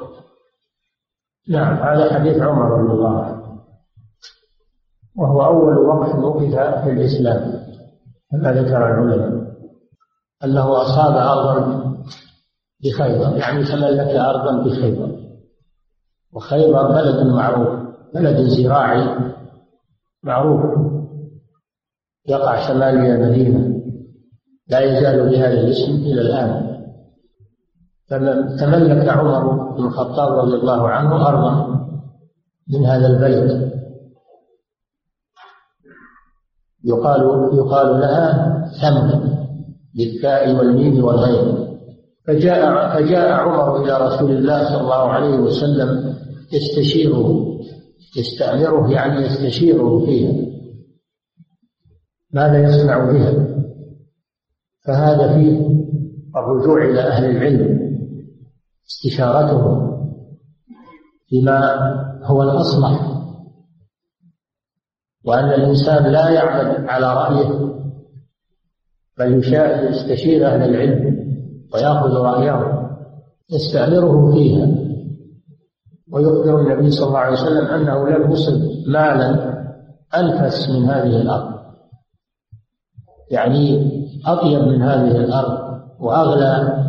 نعم 1.49 1.77
هذا 1.77 2.15
حديث 2.15 2.43
عمر 2.43 2.71
رضي 2.71 2.93
الله 2.93 3.23
عنه. 3.25 3.36
وهو 5.19 5.45
أول 5.45 5.79
وقت 5.79 6.15
وقف 6.15 6.85
في 6.85 6.91
الإسلام 6.91 7.53
كما 8.31 8.53
ذكر 8.53 8.77
العلماء. 8.77 9.47
أنه 10.45 10.83
أصاب 10.83 11.17
أرضا 11.17 11.87
بخيبر 12.85 13.37
يعني 13.37 13.65
تملك 13.65 14.15
أرضا 14.15 14.65
بخيبر. 14.65 15.17
وخيبر 16.33 16.93
بلد 16.93 17.27
معروف 17.27 17.69
بلد 18.15 18.37
زراعي 18.49 19.33
معروف. 20.23 20.61
يقع 22.29 22.69
شمال 22.69 22.83
المدينة 22.83 23.83
لا 24.69 24.81
يزال 24.81 25.31
بهذا 25.31 25.61
الاسم 25.61 25.93
إلى 25.93 26.21
الآن. 26.21 26.77
تملك 28.59 29.09
عمر 29.09 29.73
بن 29.73 29.85
الخطاب 29.85 30.39
رضي 30.39 30.55
الله 30.55 30.89
عنه 30.89 31.29
أرضا 31.29 31.77
من 32.69 32.87
هذا 32.87 33.07
البلد. 33.07 33.76
يقال 36.87 37.21
يقال 37.59 38.01
لها 38.01 38.63
ثمن 38.81 39.37
بالتاء 39.95 40.57
والميم 40.57 41.05
والغين. 41.05 41.67
فجاء 42.27 42.89
فجاء 42.95 43.33
عمر 43.33 43.83
إلى 43.85 44.07
رسول 44.07 44.31
الله 44.31 44.65
صلى 44.65 44.81
الله 44.81 45.09
عليه 45.09 45.39
وسلم 45.39 46.15
يستشيره 46.53 47.47
يستأمره 48.17 48.91
يعني 48.93 49.27
يستشيره 49.27 50.07
فيها. 50.07 50.47
ماذا 52.33 52.63
يصنع 52.63 53.13
بها؟ 53.13 53.47
فهذا 54.87 55.35
فيه 55.35 55.67
الرجوع 56.37 56.85
إلى 56.85 57.01
أهل 57.01 57.25
العلم 57.25 57.77
استشارتهم 58.87 59.97
فيما 61.29 61.61
هو 62.23 62.43
الأصلح 62.43 63.16
وأن 65.27 65.45
الإنسان 65.45 66.13
لا 66.13 66.31
يعمل 66.31 66.89
على 66.89 67.15
رأيه 67.15 67.67
بل 69.19 69.39
يستشير 69.91 70.47
أهل 70.47 70.63
العلم 70.63 71.27
ويأخذ 71.75 72.11
رأيهم 72.11 72.89
يستأمره 73.51 74.35
فيها. 74.35 74.69
ويخبر 76.13 76.61
النبي 76.61 76.91
صلى 76.91 77.09
الله 77.09 77.19
عليه 77.19 77.33
وسلم 77.33 77.67
أنه 77.67 78.09
لم 78.09 78.33
يصب 78.33 78.61
مالا 78.87 79.57
أنفس 80.15 80.69
من 80.71 80.85
هذه 80.85 81.23
الأرض. 81.23 81.57
يعني 83.31 83.91
أطيب 84.27 84.61
من 84.61 84.83
هذه 84.83 85.17
الأرض 85.17 85.81
وأغلى 86.01 86.85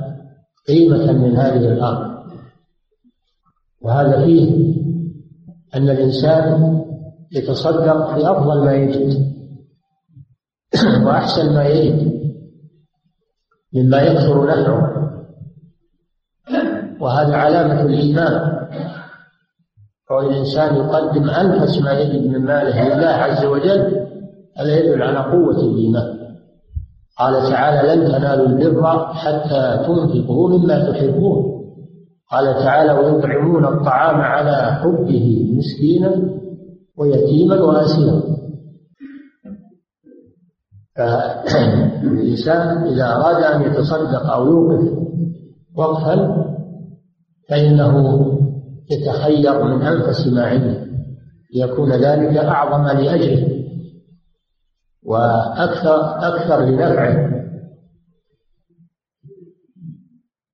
قيمة 0.67 1.11
من 1.11 1.35
هذه 1.35 1.71
الأرض. 1.71 2.17
وهذا 3.81 4.25
فيه 4.25 4.67
أن 5.75 5.89
الإنسان 5.89 6.86
يتصدق 7.31 8.15
بأفضل 8.15 8.65
ما 8.65 8.73
يجد 8.73 9.27
وأحسن 11.05 11.53
ما 11.53 11.65
يجد 11.65 12.17
مما 13.73 14.01
يكثر 14.01 14.47
نفعه 14.47 15.07
وهذا 17.01 17.35
علامة 17.35 17.81
الإيمان. 17.81 18.57
كون 20.07 20.25
الإنسان 20.25 20.75
يقدم 20.75 21.29
أنفس 21.29 21.81
ما 21.81 21.91
يجد 21.91 22.27
من 22.27 22.45
ماله 22.45 22.95
لله 22.95 23.07
عز 23.07 23.45
وجل 23.45 24.07
هذا 24.57 24.77
يدل 24.77 25.03
على 25.03 25.19
قوة 25.19 25.59
الإيمان. 25.59 26.17
قال 27.19 27.49
تعالى 27.49 27.95
لن 27.95 28.07
تنالوا 28.11 28.47
البر 28.47 29.13
حتى 29.13 29.83
تنفقوا 29.87 30.49
مما 30.49 30.91
تحبون 30.91 31.57
قال 32.31 32.53
تعالى 32.53 32.91
ويطعمون 32.91 33.65
الطعام 33.65 34.21
على 34.21 34.79
حبه 34.81 35.53
مسكينا 35.57 36.37
ويتيما 36.97 37.61
واسيرا 37.61 38.21
فالإنسان 40.95 42.87
إذا 42.87 43.05
أراد 43.15 43.43
أن 43.43 43.61
يتصدق 43.61 44.31
أو 44.31 44.45
يوقف 44.45 44.97
وقفا 45.75 46.45
فإنه 47.49 48.23
يتخير 48.91 49.63
من 49.63 49.81
أنفس 49.81 50.27
ما 50.27 50.45
عنده 50.45 50.87
ليكون 51.55 51.91
ذلك 51.91 52.37
أعظم 52.37 52.99
لأجره 52.99 53.57
وأكثر 55.05 56.17
أكثر 56.27 56.61
لنفعه. 56.65 57.27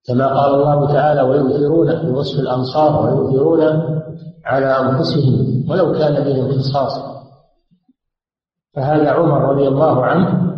كما 0.07 0.27
قال 0.27 0.55
الله 0.55 0.93
تعالى 0.93 1.21
ويؤثرون 1.21 2.01
في 2.01 2.07
وصف 2.07 2.39
الأنصار 2.39 3.05
ويؤثرون 3.05 3.61
على 4.45 4.65
أنفسهم 4.65 5.65
ولو 5.69 5.91
كان 5.91 6.23
بهم 6.23 6.51
خصاصة 6.51 7.13
فهذا 8.73 9.09
عمر 9.09 9.41
رضي 9.41 9.67
الله 9.67 10.05
عنه 10.05 10.53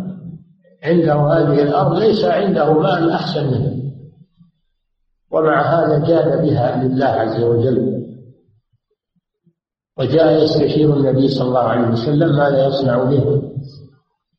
عنده 0.84 1.14
هذه 1.14 1.62
الأرض 1.62 1.98
ليس 1.98 2.24
عنده 2.24 2.72
مال 2.72 3.10
أحسن 3.10 3.46
منه 3.46 3.76
ومع 5.30 5.62
هذا 5.62 6.06
جاد 6.06 6.42
بها 6.42 6.84
لله 6.84 7.06
عز 7.06 7.42
وجل. 7.42 8.06
وجاء 9.98 10.42
يستشير 10.42 10.96
النبي 10.96 11.28
صلى 11.28 11.48
الله 11.48 11.60
عليه 11.60 11.88
وسلم 11.88 12.36
ماذا 12.36 12.66
يصنع 12.66 13.04
به 13.04 13.42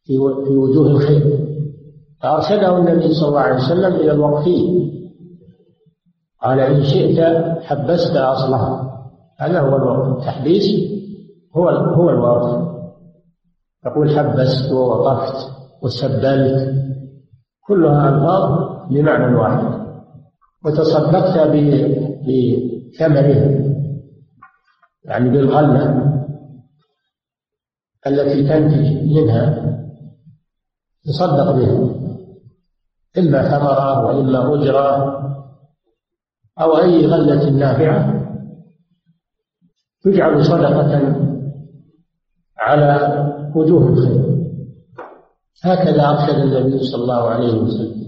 في 0.04 0.18
وجوه 0.58 0.88
الخير. 0.88 1.48
فأرشده 2.22 2.78
النبي 2.78 3.14
صلى 3.14 3.30
الله 3.30 3.40
عليه 3.40 3.66
وسلم 3.66 3.96
إلى 3.96 4.12
الوقفين 4.12 4.92
قال 6.42 6.60
إن 6.60 6.84
شئت 6.84 7.20
حبست 7.62 8.16
أصلها. 8.16 8.87
هذا 9.40 9.60
هو 9.60 9.76
الوقف 9.76 10.18
التحبيس 10.18 10.64
هو 11.56 11.70
هو 11.70 12.10
الوقف 12.10 12.68
تقول 13.84 14.18
حبست 14.18 14.72
ووقفت 14.72 15.52
وسبلت. 15.82 16.88
كلها 17.68 18.10
ألفاظ 18.10 18.70
بمعنى 18.90 19.36
واحد. 19.36 19.88
وتصدقت 20.66 21.38
بثمره 22.28 23.68
يعني 25.06 25.30
بالغلة 25.30 26.14
التي 28.08 28.48
تنتج 28.48 29.04
منها 29.04 29.74
تصدق 31.06 31.52
بها. 31.52 31.90
إما 33.18 33.58
ثمرة 33.58 34.06
وإما 34.06 34.54
أجرة 34.54 35.18
أو 36.60 36.78
أي 36.78 37.06
غلة 37.06 37.50
نافعة. 37.50 38.17
تجعل 40.04 40.46
صدقة 40.46 41.16
على 42.58 43.24
وجوه 43.56 43.88
الخير. 43.88 44.38
هكذا 45.64 46.10
أرشد 46.10 46.40
النبي 46.40 46.84
صلى 46.84 47.02
الله 47.02 47.30
عليه 47.30 47.54
وسلم. 47.54 48.08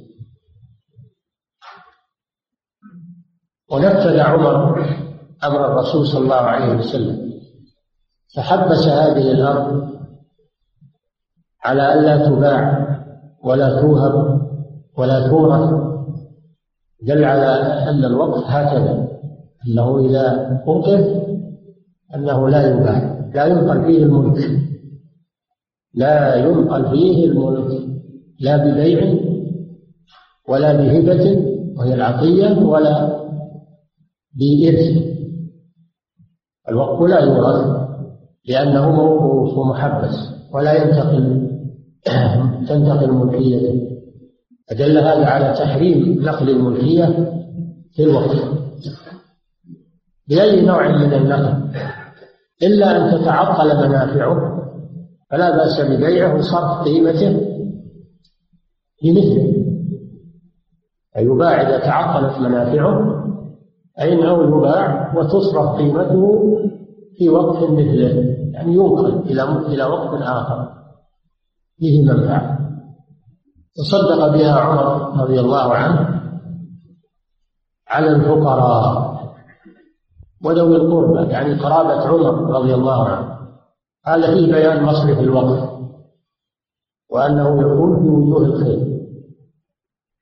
ونفذ 3.71 4.19
عمر 4.19 4.79
أمر 5.43 5.65
الرسول 5.65 6.07
صلى 6.07 6.23
الله 6.23 6.35
عليه 6.35 6.77
وسلم. 6.77 7.29
فحبس 8.35 8.87
هذه 8.87 9.31
الأرض 9.31 9.89
على 11.63 11.93
ألا 11.93 12.29
تباع 12.29 12.87
ولا 13.43 13.81
توهب 13.81 14.41
ولا 14.97 15.27
تورث 15.29 15.69
دل 17.01 17.23
على 17.25 17.45
أن 17.89 18.05
الوقف 18.05 18.43
هكذا 18.45 19.07
أنه 19.67 19.99
إذا 19.99 20.57
وقف 20.65 21.29
أنه 22.15 22.49
لا 22.49 22.69
يباع 22.69 23.19
لا 23.35 23.45
ينقل 23.45 23.85
فيه 23.85 24.03
الملك. 24.03 24.59
لا 25.93 26.35
ينقل 26.35 26.89
فيه 26.91 27.25
الملك. 27.25 27.81
لا 28.39 28.57
ببيع 28.57 29.13
ولا 30.49 30.73
بهبة 30.73 31.45
وهي 31.77 31.93
العطية 31.93 32.63
ولا 32.63 33.19
بإرث. 34.35 35.09
الوقف 36.69 37.01
لا 37.01 37.19
يورث 37.19 37.79
لأنه 38.45 38.91
موقوف 38.91 39.57
ومحبس 39.57 40.15
ولا 40.53 40.73
ينتقل 40.73 41.49
تنتقل 42.67 43.11
ملكيته 43.11 43.89
فدل 44.69 44.97
هذا 44.97 45.25
على 45.25 45.53
تحريم 45.53 46.23
نقل 46.23 46.49
الملكية 46.49 47.05
في 47.91 48.03
الوقف 48.03 48.59
بأي 50.27 50.61
نوع 50.61 50.87
من 50.87 51.13
النقل؟ 51.13 51.69
إلا 52.63 52.97
أن 52.97 53.21
تتعطل 53.21 53.87
منافعه 53.89 54.59
فلا 55.31 55.57
بأس 55.57 55.81
ببيعه 55.81 56.35
وصرف 56.35 56.83
قيمته 56.83 57.41
بمثله 59.03 59.59
فيباع 61.13 61.61
إذا 61.61 61.79
تعطلت 61.79 62.39
منافعه 62.39 63.19
أي 64.01 64.13
أنه 64.13 64.57
يباع 64.57 65.13
وتصرف 65.17 65.77
قيمته 65.77 66.39
في 67.17 67.29
وقت 67.29 67.63
مثله 67.63 68.39
يعني 68.53 68.73
ينقل 68.73 69.31
إلى 69.31 69.43
إلى 69.43 69.83
وقت 69.83 70.21
آخر. 70.21 70.69
فيه 71.77 72.05
منفعة. 72.05 72.59
تصدق 73.75 74.27
بها 74.27 74.53
عمر 74.53 75.21
رضي 75.23 75.39
الله 75.39 75.73
عنه 75.73 76.21
على 77.87 78.07
الفقراء. 78.07 79.08
وذوي 80.45 80.75
القربى 80.75 81.31
يعني 81.31 81.59
قرابة 81.59 82.07
عمر 82.07 82.59
رضي 82.59 82.73
الله 82.73 83.07
عنه. 83.07 83.39
هذا 84.05 84.33
فيه 84.33 84.51
بيان 84.51 84.83
مصرف 84.83 85.19
الوقف 85.19 85.69
وأنه 87.09 87.61
يكون 87.61 87.99
في 87.99 88.09
وجوه 88.09 88.45
الخير. 88.45 88.99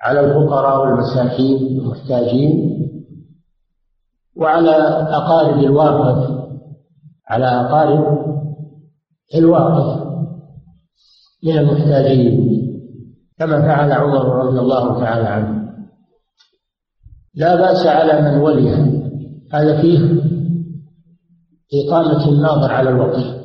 على 0.01 0.19
الفقراء 0.19 0.81
والمساكين 0.81 1.79
المحتاجين 1.79 2.77
وعلى 4.35 4.71
أقارب 5.09 5.57
الواقف 5.59 6.47
على 7.27 7.45
أقارب 7.45 8.27
الواقف 9.35 10.07
من 11.43 11.57
المحتاجين 11.57 12.47
كما 13.39 13.61
فعل 13.61 13.91
عمر 13.91 14.45
رضي 14.45 14.59
الله 14.59 14.99
تعالى 14.99 15.27
عنه. 15.27 15.67
لا 17.35 17.55
بأس 17.55 17.87
على 17.87 18.21
من 18.21 18.41
ولي. 18.41 18.96
هذا 19.53 19.81
فيه 19.81 19.99
إقامة 21.73 22.29
الناظر 22.29 22.71
على 22.71 22.89
الوقف 22.89 23.37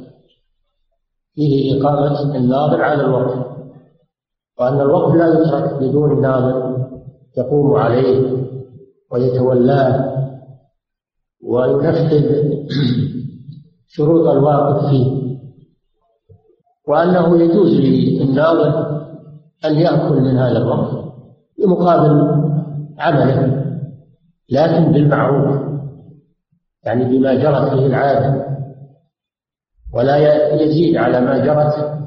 فيه 1.35 1.81
إقامة 1.81 2.37
الناظر 2.37 2.83
على 2.83 3.01
الوقف 3.01 3.47
وأن 4.59 4.81
الوقف 4.81 5.15
لا 5.15 5.29
يترك 5.29 5.83
بدون 5.83 6.21
ناظر 6.21 6.87
يقوم 7.39 7.77
عليه 7.77 8.47
ويتولاه 9.13 10.13
وينفذ 11.43 12.53
شروط 13.87 14.29
الواقف 14.29 14.91
فيه. 14.91 15.23
وأنه 16.89 17.43
يجوز 17.43 17.75
للناظر 17.75 19.03
أن 19.65 19.75
يأكل 19.75 20.21
من 20.21 20.37
هذا 20.37 20.59
الوقف 20.59 21.05
بمقابل 21.59 22.43
عمله 22.99 23.65
لكن 24.51 24.93
بالمعروف. 24.93 25.72
يعني 26.85 27.05
بما 27.05 27.35
جرت 27.35 27.73
به 27.73 27.87
العادة. 27.87 28.47
ولا 29.95 30.17
يزيد 30.63 30.97
على 30.97 31.21
ما 31.21 31.39
جرت 31.39 31.99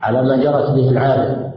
على 0.00 0.22
ما 0.22 0.36
جرت 0.36 0.70
به 0.70 0.88
العادة. 0.88 1.52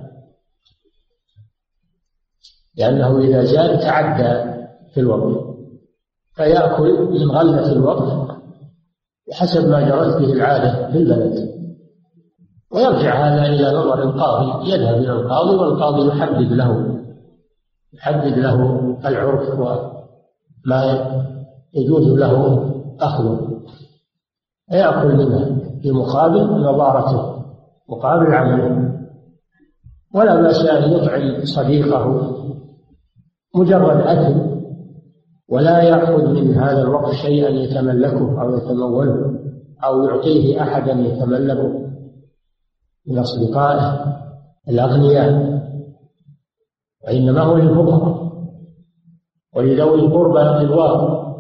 لأنه 2.78 3.20
إذا 3.20 3.44
زاد 3.44 3.80
تعدى 3.80 4.62
في 4.94 5.00
الوقت. 5.00 5.46
فيأكل 6.34 7.10
من 7.12 7.32
غلة 7.32 7.72
الوقت 7.72 8.38
بحسب 9.30 9.68
ما 9.68 9.90
جرت 9.90 10.18
به 10.18 10.34
العادة 10.34 10.92
في 10.92 10.98
البلد. 10.98 11.56
ويرجع 12.72 13.16
هذا 13.16 13.46
إلى 13.46 13.78
نظر 13.78 14.04
القاضي. 14.04 14.72
يذهب 14.72 14.96
إلى 14.96 15.12
القاضي 15.12 15.56
والقاضي 15.56 16.08
يحدد 16.08 16.52
له 16.52 16.96
يحدد 17.94 18.38
له 18.38 18.80
العرف 19.06 19.60
وما 19.60 19.96
يجوز 21.76 22.08
له 22.08 22.64
أخذه. 23.00 23.62
فيأكل 24.70 25.16
منها 25.16 25.56
في 25.82 25.92
مقابل 25.92 26.62
نظارته 26.62 27.46
مقابل 27.90 28.34
عمله. 28.34 28.96
ولا 30.16 30.42
بأس 30.42 30.66
أن 30.66 30.92
يطعم 30.92 31.46
صديقه 31.46 32.32
مجرد 33.56 34.02
أكل 34.02 34.56
ولا 35.50 35.82
يأخذ 35.82 36.34
من 36.34 36.54
هذا 36.54 36.82
الوقت 36.82 37.14
شيئا 37.14 37.50
يتملكه 37.50 38.42
أو 38.42 38.58
يتموله 38.58 39.40
أو 39.84 40.04
يعطيه 40.04 40.62
أحدا 40.62 40.92
يتملكه 40.92 41.86
من 43.08 43.18
أصدقائه 43.18 44.16
الأغنياء. 44.70 45.56
وإنما 47.08 47.42
هو 47.42 47.58
للفقراء. 47.58 48.32
ولذوي 49.56 50.00
القربى 50.00 50.42
الواقع 50.42 51.35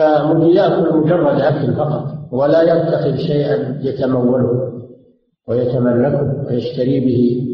فيأكل 0.00 0.96
مجرد 0.96 1.40
أكل 1.40 1.76
فقط 1.76 2.32
ولا 2.32 2.62
يتخذ 2.62 3.16
شيئا 3.16 3.80
يتموله 3.82 4.72
ويتملكه 5.48 6.44
ويشتري 6.46 7.00
به 7.00 7.46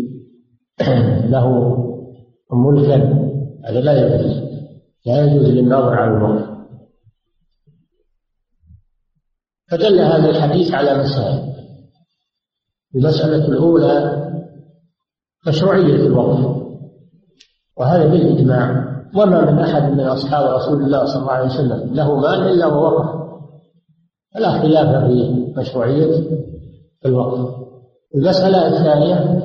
له 1.35 1.77
ملكا 2.53 2.97
هذا 3.65 3.81
لا 3.81 4.15
يجوز 4.15 4.47
لا 5.07 5.25
يجوز 5.25 5.49
للناظر 5.49 5.95
على 5.95 6.17
الوقت 6.17 6.57
فدل 9.71 10.01
هذا 10.01 10.31
الحديث 10.31 10.75
على 10.75 10.99
مسائل. 10.99 11.57
المسألة 12.95 13.49
الأولى 13.49 14.27
مشروعية 15.47 16.07
الوقف 16.07 16.67
وهذا 17.77 18.07
بالإجماع. 18.07 18.86
وما 19.14 19.51
من 19.51 19.59
أحد 19.59 19.92
من 19.92 20.01
أصحاب 20.01 20.55
رسول 20.55 20.83
الله 20.83 21.05
صلى 21.05 21.21
الله 21.21 21.33
عليه 21.33 21.47
وسلم 21.47 21.95
له 21.95 22.21
مال 22.21 22.49
إلا 22.49 22.66
ووقف 22.66 23.27
فلا 24.35 24.51
خلاف 24.51 25.05
في 25.05 25.47
مشروعية 25.57 26.23
الوقف. 27.07 27.55
المسألة 28.14 28.66
الثانية 28.69 29.42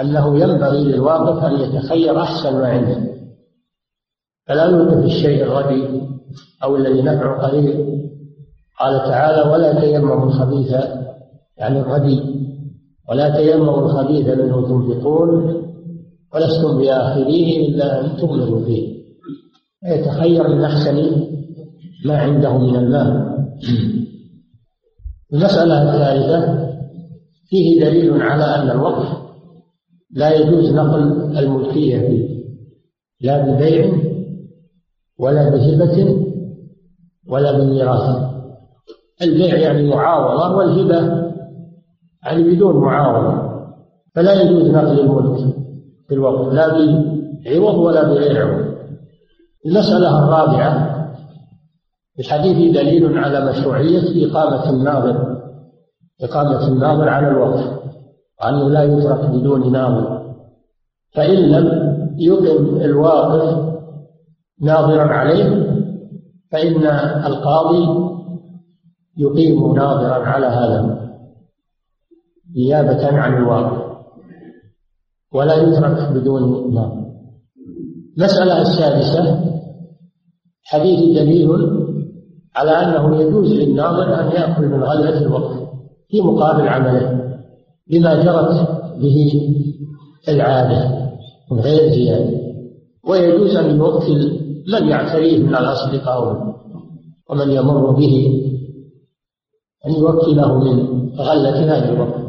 أنه 0.00 0.38
ينبغي 0.40 0.84
للواقف 0.84 1.44
أن 1.44 1.60
يتخير 1.60 2.20
أحسن 2.20 2.52
ما 2.52 2.68
عنده. 2.68 3.08
فلا 4.46 4.64
يوقف 4.64 5.04
الشيء 5.04 5.44
الردي 5.44 6.02
أو 6.62 6.76
الذي 6.76 7.02
نفعه 7.02 7.48
قليل. 7.48 7.98
قال 8.80 8.98
تعالى 8.98 9.50
ولا 9.50 9.80
تيمموا 9.80 10.24
الخبيث 10.26 10.70
يعني 11.56 11.80
الردي 11.80 12.22
ولا 13.08 13.36
تيمموا 13.36 13.78
الخبيث 13.78 14.26
منه 14.26 14.68
تنفقون 14.68 15.67
ولستم 16.34 16.78
بآخريه 16.78 17.68
إلا 17.68 18.00
أن 18.00 18.16
تغمضوا 18.16 18.64
فيه 18.64 18.98
يتخير 19.84 20.48
من 20.48 20.64
أحسن 20.64 21.26
ما 22.04 22.18
عنده 22.18 22.58
من 22.58 22.76
المال 22.76 23.38
المسألة 25.32 25.82
الثالثة 25.82 26.68
فيه 27.48 27.80
دليل 27.80 28.22
على 28.22 28.44
أن 28.44 28.70
الوقف 28.70 29.18
لا 30.10 30.34
يجوز 30.34 30.72
نقل 30.72 31.02
الملكية 31.38 31.98
فيه 32.08 32.38
لا 33.20 33.46
ببيع 33.46 33.92
ولا 35.18 35.50
بهبة 35.50 36.24
ولا 37.28 37.58
بميراث. 37.58 38.28
البيع 39.22 39.56
يعني 39.56 39.88
معاوضة 39.88 40.56
والهبة 40.56 41.28
يعني 42.24 42.42
بدون 42.42 42.76
معاوضة 42.76 43.48
فلا 44.14 44.42
يجوز 44.42 44.70
نقل 44.70 45.00
الملك. 45.00 45.54
في 46.08 46.14
الوقف 46.14 46.52
لا 46.52 46.68
بعوض 47.44 47.74
ولا 47.74 48.04
بغير 48.08 48.46
عوض. 48.46 48.74
المسألة 49.66 50.24
الرابعة 50.24 50.98
الحديث 52.18 52.74
دليل 52.74 53.18
على 53.18 53.50
مشروعية 53.50 54.30
إقامة 54.30 54.70
الناظر. 54.70 55.38
إقامة 56.22 56.68
الناظر 56.68 57.08
على 57.08 57.28
الوقف 57.28 57.78
وأنه 58.40 58.70
لا 58.70 58.82
يترك 58.82 59.30
بدون 59.30 59.72
ناظر. 59.72 60.34
فإن 61.14 61.38
لم 61.38 61.88
يقم 62.18 62.76
الواقف 62.76 63.68
ناظرا 64.60 65.04
عليه 65.04 65.68
فإن 66.52 66.86
القاضي 67.26 68.08
يقيم 69.16 69.74
ناظرا 69.76 70.24
على 70.24 70.46
هذا 70.46 70.98
نيابة 72.56 73.18
عن 73.18 73.36
الواقع 73.36 73.87
ولا 75.34 75.54
يترك 75.54 76.12
بدون 76.12 76.74
ناظر 76.74 77.08
المسألة 78.18 78.62
السادسة 78.62 79.44
حديث 80.64 81.18
دليل 81.18 81.48
على 82.56 82.70
أنه 82.70 83.20
يجوز 83.20 83.52
للناظر 83.52 84.20
أن 84.20 84.26
يأكل 84.32 84.66
من 84.66 84.82
غلة 84.82 85.18
الوقف 85.18 85.68
في 86.08 86.20
مقابل 86.20 86.68
عمله 86.68 87.34
بما 87.90 88.22
جرت 88.22 88.68
به 88.98 89.32
العادة 90.28 91.08
من 91.52 91.60
غير 91.60 91.92
زيادة. 91.92 92.38
ويجوز 93.08 93.56
أن 93.56 93.76
يوكل 93.76 94.40
من 94.72 94.88
يعتريه 94.88 95.38
من 95.38 95.56
الأصدقاء 95.56 96.54
ومن 97.30 97.50
يمر 97.50 97.90
به 97.90 98.42
أن 99.86 99.92
يوكله 99.94 100.58
من 100.58 101.08
غلة 101.16 101.76
هذا 101.76 101.92
الوقت. 101.92 102.28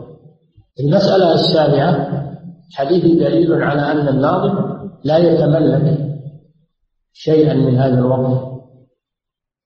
المسألة 0.79 1.33
السابعة 1.33 2.28
حديث 2.73 3.03
دليل 3.03 3.63
على 3.63 3.81
أن 3.81 4.07
الناظر 4.07 4.79
لا 5.03 5.17
يتملك 5.17 6.09
شيئا 7.13 7.53
من 7.53 7.75
هذا 7.75 7.99
الوقت 7.99 8.49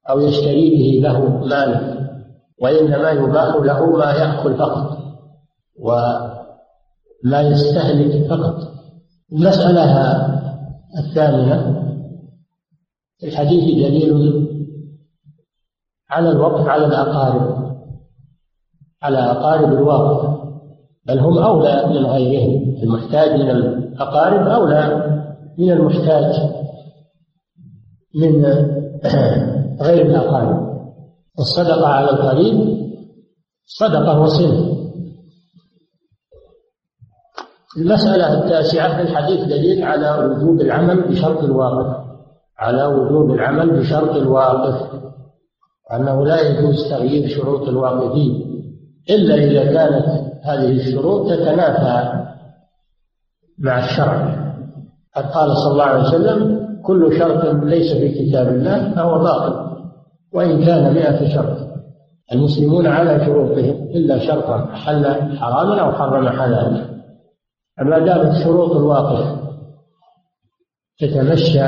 أو 0.10 0.20
يشتري 0.20 0.70
به 0.70 1.08
له 1.08 1.38
مالا 1.38 2.04
وإنما 2.62 3.12
يباح 3.12 3.56
له 3.56 3.86
ما 3.86 4.12
يأكل 4.12 4.56
فقط 4.56 4.98
وما 5.80 7.42
يستهلك 7.42 8.28
فقط. 8.30 8.74
المسألة 9.34 10.16
الثامنة 11.00 11.84
في 13.20 13.28
الحديث 13.28 13.64
دليل 13.64 14.48
على 16.10 16.30
الوقف 16.30 16.68
على 16.68 16.86
الأقارب 16.86 17.74
على 19.02 19.18
أقارب 19.18 19.74
الواقف 19.74 20.53
بل 21.08 21.20
هم 21.20 21.38
أولى 21.38 21.86
من 21.90 22.06
غيرهم. 22.06 22.76
المحتاج 22.84 23.42
من 23.42 23.50
الأقارب 23.50 24.48
أولى 24.48 25.14
من 25.58 25.72
المحتاج 25.72 26.36
من 28.16 28.46
غير 29.88 30.06
الأقارب. 30.06 30.74
الصدقة 31.40 31.88
على 31.88 32.10
القريب 32.10 32.84
صدقة 33.66 34.22
وصلة. 34.22 34.74
المسألة 37.78 38.34
التاسعة 38.34 38.96
في 38.96 39.02
الحديث 39.02 39.44
دليل 39.44 39.84
على 39.84 40.26
وجوب 40.26 40.62
العمل 40.62 41.10
بشرط 41.10 41.44
الواقف. 41.44 42.04
على 42.60 42.86
وجوب 42.86 43.32
العمل 43.32 43.80
بشرط 43.80 44.16
الواقف. 44.16 45.04
أنه 45.94 46.26
لا 46.26 46.42
يجوز 46.42 46.90
تغيير 46.90 47.28
شروط 47.28 47.68
الواقفين 47.68 48.64
إلا 49.10 49.36
إذا 49.36 49.74
كانت 49.74 50.23
هذه 50.44 50.72
الشروط 50.72 51.30
تتنافى 51.30 52.24
مع 53.60 53.86
الشرع. 53.86 54.44
قد 55.16 55.24
قال 55.24 55.58
صلى 55.58 55.72
الله 55.72 55.84
عليه 55.84 56.04
وسلم 56.04 56.64
كل 56.86 57.20
شرط 57.20 57.64
ليس 57.64 57.94
في 57.94 58.10
كتاب 58.10 58.48
الله 58.48 58.96
فهو 58.96 59.20
باطل 59.20 59.74
وإن 60.34 60.66
كان 60.66 60.94
مئة 60.94 61.36
شرط. 61.36 61.58
المسلمون 62.34 62.88
على 62.88 63.26
شروطهم 63.26 63.84
إلا 63.84 64.20
شرطا 64.28 64.66
حل 64.76 65.06
حراما 65.38 65.82
أو 65.82 65.92
حرم 65.92 66.30
حلالا 66.30 66.86
أما 67.82 68.00
دامت 68.00 68.44
شروط 68.44 68.72
الواقع 68.72 69.36
تتمشى 71.00 71.64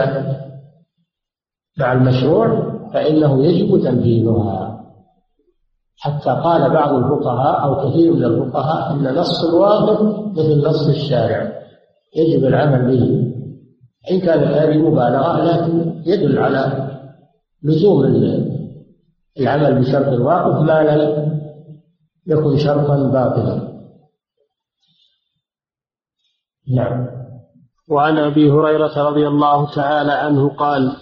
مع 1.80 1.94
المشروع 1.94 2.76
فإنه 2.94 3.46
يجب 3.46 3.84
تنفيذها. 3.84 4.75
حتى 5.98 6.30
قال 6.30 6.74
بعض 6.74 6.94
الفقهاء 6.94 7.64
أو 7.64 7.90
كثير 7.90 8.14
من 8.14 8.24
الفقهاء 8.24 8.92
أن 8.92 9.16
نص 9.16 9.44
الواقف 9.44 10.02
مثل 10.38 10.68
نص 10.68 10.88
الشارع. 10.88 11.52
يجب 12.16 12.46
العمل 12.46 12.86
به. 12.92 13.26
إن 14.12 14.20
كانت 14.20 14.44
هذه 14.44 14.78
مبالغة 14.78 15.44
لكن 15.44 16.02
يدل 16.06 16.40
على 16.40 16.90
لزوم 17.64 18.06
العمل 19.40 19.80
بشرط 19.80 20.08
الواقف 20.08 20.62
ما 20.62 20.84
لم 20.84 21.40
يكن 22.28 22.58
شرطا 22.58 22.98
باطلا. 22.98 23.76
نعم. 26.76 27.08
وعن 27.90 28.18
أبي 28.18 28.52
هريرة 28.52 29.10
رضي 29.10 29.28
الله 29.28 29.76
تعالى 29.76 30.12
عنه 30.12 30.50
قال 30.50 30.96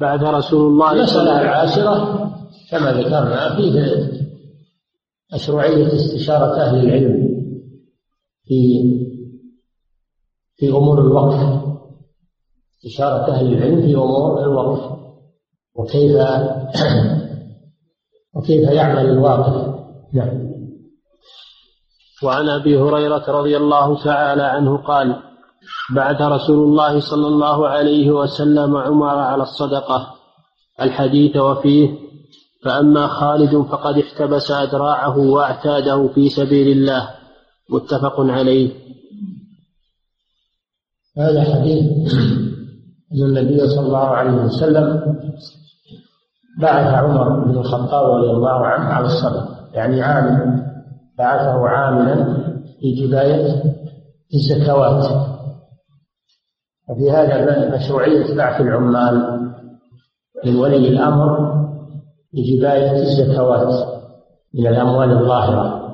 بعث 0.00 0.22
رسول 0.22 0.72
الله 0.72 0.92
المسألة 0.92 1.40
العاشرة 1.40 2.30
كما 2.70 2.92
ذكرنا 2.92 3.56
فيه 3.56 3.80
مشروعية 5.34 5.94
استشارة 5.94 6.60
أهل 6.60 6.88
العلم 6.88 7.34
في 8.44 8.82
في 10.56 10.68
أمور 10.68 11.00
الوقف. 11.00 11.64
استشارة 12.76 13.32
أهل 13.32 13.54
العلم 13.54 13.82
في 13.82 13.94
أمور 13.94 14.42
الوقف. 14.42 14.94
وكيف 15.74 16.16
وكيف 18.34 18.70
يعمل 18.70 19.06
الواقف. 19.06 19.74
نعم. 20.12 20.54
وعن 22.22 22.48
أبي 22.48 22.78
هريرة 22.78 23.24
رضي 23.28 23.56
الله 23.56 24.04
تعالى 24.04 24.42
عنه 24.42 24.76
قال 24.76 25.16
بعث 25.94 26.20
رسول 26.20 26.58
الله 26.58 27.00
صلى 27.00 27.26
الله 27.26 27.68
عليه 27.68 28.10
وسلم 28.10 28.76
عمر 28.76 29.18
على 29.18 29.42
الصدقة. 29.42 30.14
الحديث 30.80 31.36
وفيه 31.36 32.03
فأما 32.64 33.06
خالد 33.06 33.56
فقد 33.56 33.98
احتبس 33.98 34.50
أدراعه 34.50 35.18
واعتاده 35.18 36.08
في 36.08 36.28
سبيل 36.28 36.78
الله. 36.78 37.08
متفق 37.70 38.20
عليه. 38.20 38.72
هذا 41.18 41.42
حديث 41.42 42.14
أن 43.12 43.22
النبي 43.22 43.68
صلى 43.68 43.86
الله 43.86 44.08
عليه 44.08 44.32
وسلم 44.32 45.16
بعث 46.60 46.94
عمر 46.94 47.44
بن 47.44 47.58
الخطاب 47.58 48.10
رضي 48.10 48.30
الله 48.30 48.66
عنه 48.66 48.84
على 48.84 49.06
الصدقة 49.06 49.68
يعني 49.72 50.02
عامل 50.02 50.64
بعثه 51.18 51.68
عاملا 51.68 52.44
في 52.80 52.94
جباية 52.94 53.62
الزكوات 54.34 55.04
وفي 56.88 57.10
هذا 57.10 57.76
مشروعية 57.76 58.36
بعث 58.36 58.60
العمال 58.60 59.40
من 60.44 60.56
ولي 60.56 60.88
الأمر 60.88 61.54
لجباية 62.34 62.92
الزكوات 62.92 63.88
من 64.54 64.66
الأموال 64.66 65.10
الظاهرة 65.10 65.84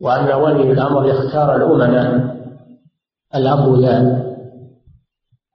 وأن 0.00 0.42
ولي 0.42 0.72
الأمر 0.72 1.06
يختار 1.06 1.56
الأمناء 1.56 2.36
الأقوياء. 3.34 4.26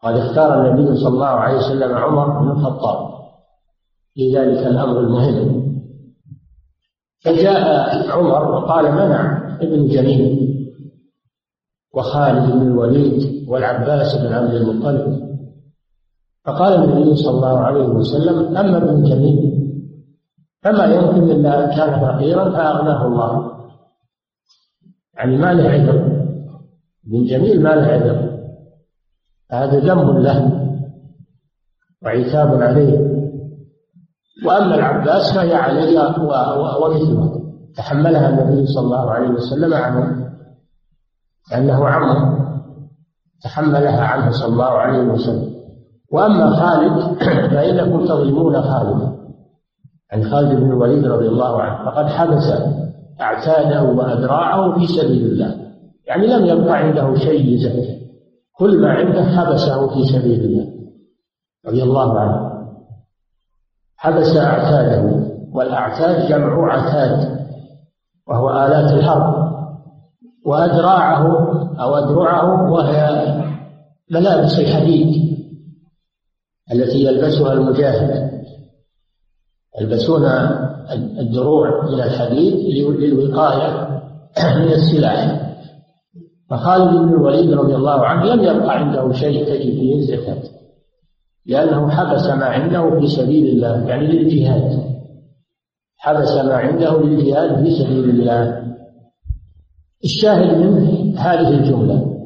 قد 0.04 0.16
اختار 0.18 0.68
النبي 0.68 0.96
صلى 0.96 1.14
الله 1.14 1.26
عليه 1.26 1.58
وسلم 1.58 1.98
عمر 1.98 2.40
بن 2.40 2.52
الخطاب 2.52 3.12
لذلك 4.18 4.68
الأمر 4.68 5.00
المهم. 5.00 5.62
فجاء 7.20 8.12
عمر 8.12 8.52
وقال 8.52 8.92
منع 8.92 9.52
ابن 9.62 9.88
جميل 9.88 10.52
وخالد 11.94 12.52
بن 12.52 12.62
الوليد 12.62 13.50
والعباس 13.50 14.16
بن 14.16 14.34
عبد 14.34 14.54
المطلب 14.54 15.31
فقال 16.46 16.84
النبي 16.84 17.16
صلى 17.16 17.36
الله 17.36 17.60
عليه 17.60 17.86
وسلم 17.86 18.58
أما 18.58 18.78
ابن 18.78 19.04
جميل 19.04 19.62
فما 20.64 20.86
يمكن 20.86 21.24
إلا 21.24 21.66
أن 21.66 21.78
كان 21.78 22.00
فقيرا 22.00 22.50
فأغناه 22.50 23.08
الله. 23.08 23.52
يعني 25.18 25.38
ما 25.38 25.54
له 25.54 25.70
عذر. 25.70 26.00
ابن 27.08 27.26
جميل 27.26 27.64
ما 27.64 27.70
له 27.70 27.88
عذر. 27.88 28.32
هذا 29.52 29.80
ذنب 29.80 30.18
له 30.18 30.68
وعتاب 32.04 32.62
عليه. 32.62 33.12
وأما 34.46 34.76
العباس 34.76 35.34
فهي 35.36 35.56
علي 35.56 35.98
ومثله. 36.82 37.42
تحملها 37.76 38.30
النبي 38.30 38.66
صلى 38.66 38.84
الله 38.84 39.12
عليه 39.12 39.30
وسلم 39.30 39.74
عنه 39.74 40.32
لأنه 41.52 41.88
عمه. 41.88 42.38
تحملها 43.44 44.02
عنه 44.02 44.32
صلى 44.32 44.54
الله 44.54 44.70
عليه 44.70 45.04
وسلم. 45.04 45.51
وأما 46.12 46.56
خالد 46.56 47.18
فإنكم 47.54 48.06
تظلمون 48.06 48.62
خالد. 48.62 49.22
عن 50.14 50.24
خالد 50.24 50.60
بن 50.60 50.72
الوليد 50.72 51.06
رضي 51.06 51.28
الله 51.28 51.62
عنه 51.62 51.92
فقد 51.92 52.06
حبس 52.06 52.54
أعتاده 53.22 53.84
وأذراعه 53.84 54.80
في 54.80 54.88
سبيل 54.88 55.26
الله. 55.26 55.56
يعني 56.08 56.28
لم 56.28 56.46
يبقى 56.46 56.78
عنده 56.78 57.16
شيء 57.16 57.56
يزكي 57.56 58.02
كل 58.58 58.82
ما 58.82 58.90
عنده 58.92 59.24
حبسه 59.24 59.88
في 59.88 60.04
سبيل 60.04 60.42
الله. 60.42 60.68
رضي 61.68 61.84
الله 61.84 62.20
عنه. 62.20 62.52
حبس 63.98 64.38
أعتاده 64.38 65.26
والأعتاد 65.54 66.28
جمع 66.30 66.74
عتاد 66.74 67.42
وهو 68.28 68.50
آلات 68.50 68.92
الحرب. 68.92 69.52
وأدراعه 70.46 71.26
أو 71.80 71.96
أدرعه 71.96 72.72
وهي 72.72 73.36
ملابس 74.12 74.60
الحديد. 74.60 75.31
التي 76.74 77.04
يلبسها 77.04 77.54
المجاهد. 77.54 78.32
يلبسون 79.82 80.26
الدروع 81.20 81.86
من 81.86 81.94
الحديد 82.02 82.54
للوقاية 83.00 83.88
من 84.56 84.72
السلاح. 84.72 85.42
فخالد 86.50 86.98
بن 86.98 87.10
الوليد 87.10 87.52
رضي 87.54 87.76
الله 87.76 88.06
عنه 88.06 88.26
لم 88.26 88.44
يبقى 88.44 88.78
عنده 88.80 89.12
شيء 89.14 89.46
تجد 89.46 89.62
فيه 89.62 89.96
الزكاة 89.96 90.38
لأنه 91.46 91.90
حبس 91.90 92.28
ما 92.28 92.46
عنده 92.46 93.00
في 93.00 93.08
سبيل 93.08 93.48
الله 93.48 93.88
يعني 93.88 94.08
للجهاد. 94.08 94.80
حبس 95.98 96.36
ما 96.38 96.54
عنده 96.54 97.02
للجهاد 97.02 97.64
في 97.64 97.72
سبيل 97.72 98.10
الله. 98.10 98.62
الشاهد 100.04 100.58
منه 100.58 101.14
هذه 101.20 101.50
الجملة 101.50 102.18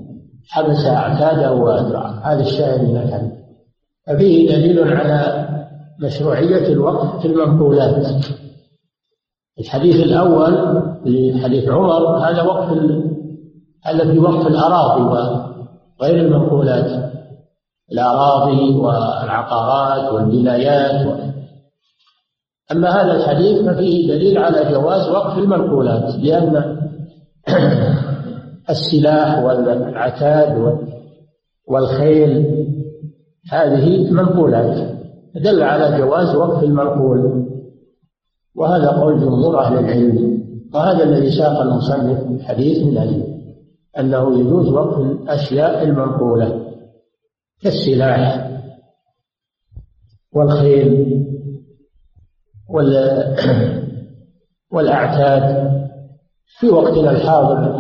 حبس 0.50 0.86
أعتاده 0.86 1.54
وأدرعه. 1.54 2.20
هذا 2.24 2.42
الشاهد 2.42 2.90
من 2.90 2.98
الحديث. 2.98 3.32
ففيه 4.08 4.50
دليل 4.50 4.98
على 4.98 5.48
مشروعية 6.00 6.68
الوقف 6.68 7.22
في 7.22 7.28
المنقولات 7.28 8.16
الحديث 9.60 9.96
الأول 9.96 10.82
لحديث 11.06 11.70
عمر 11.70 12.18
هذا 12.18 12.42
وقف 12.42 12.72
هذا 13.84 14.12
في 14.12 14.20
وقف 14.20 14.48
الأراضي 14.48 15.02
وغير 16.00 16.16
المنقولات 16.16 17.12
الأراضي 17.92 18.76
والعقارات 18.76 20.14
والولايات. 20.14 21.20
أما 22.72 22.90
هذا 22.90 23.12
الحديث 23.12 23.62
ففيه 23.62 24.08
دليل 24.08 24.38
على 24.38 24.72
جواز 24.72 25.10
وقف 25.10 25.38
المنقولات 25.38 26.16
لأن 26.16 26.78
السلاح 28.70 29.44
والعتاد 29.44 30.78
والخيل 31.68 32.66
هذه 33.52 34.12
منقولات 34.12 34.96
دل 35.36 35.64
على 35.64 35.98
جواز 35.98 36.36
وقف 36.36 36.64
المنقول 36.64 37.46
وهذا 38.56 38.88
قول 38.88 39.20
جمهور 39.20 39.60
أهل 39.60 39.80
العلم. 39.80 40.46
وهذا 40.74 41.04
الذي 41.04 41.32
ساق 41.32 41.62
المصنف 41.62 42.28
الحديث 42.32 42.84
من 42.84 42.98
أجله 42.98 43.28
أنه 44.00 44.40
يجوز 44.40 44.70
وقف 44.70 44.98
الأشياء 45.00 45.84
المنقولة 45.84 46.66
كالسلاح 47.62 48.52
والخيل 50.34 51.16
والأعتاد. 54.74 55.76
في 56.60 56.70
وقتنا 56.70 57.12
الحاضر 57.12 57.80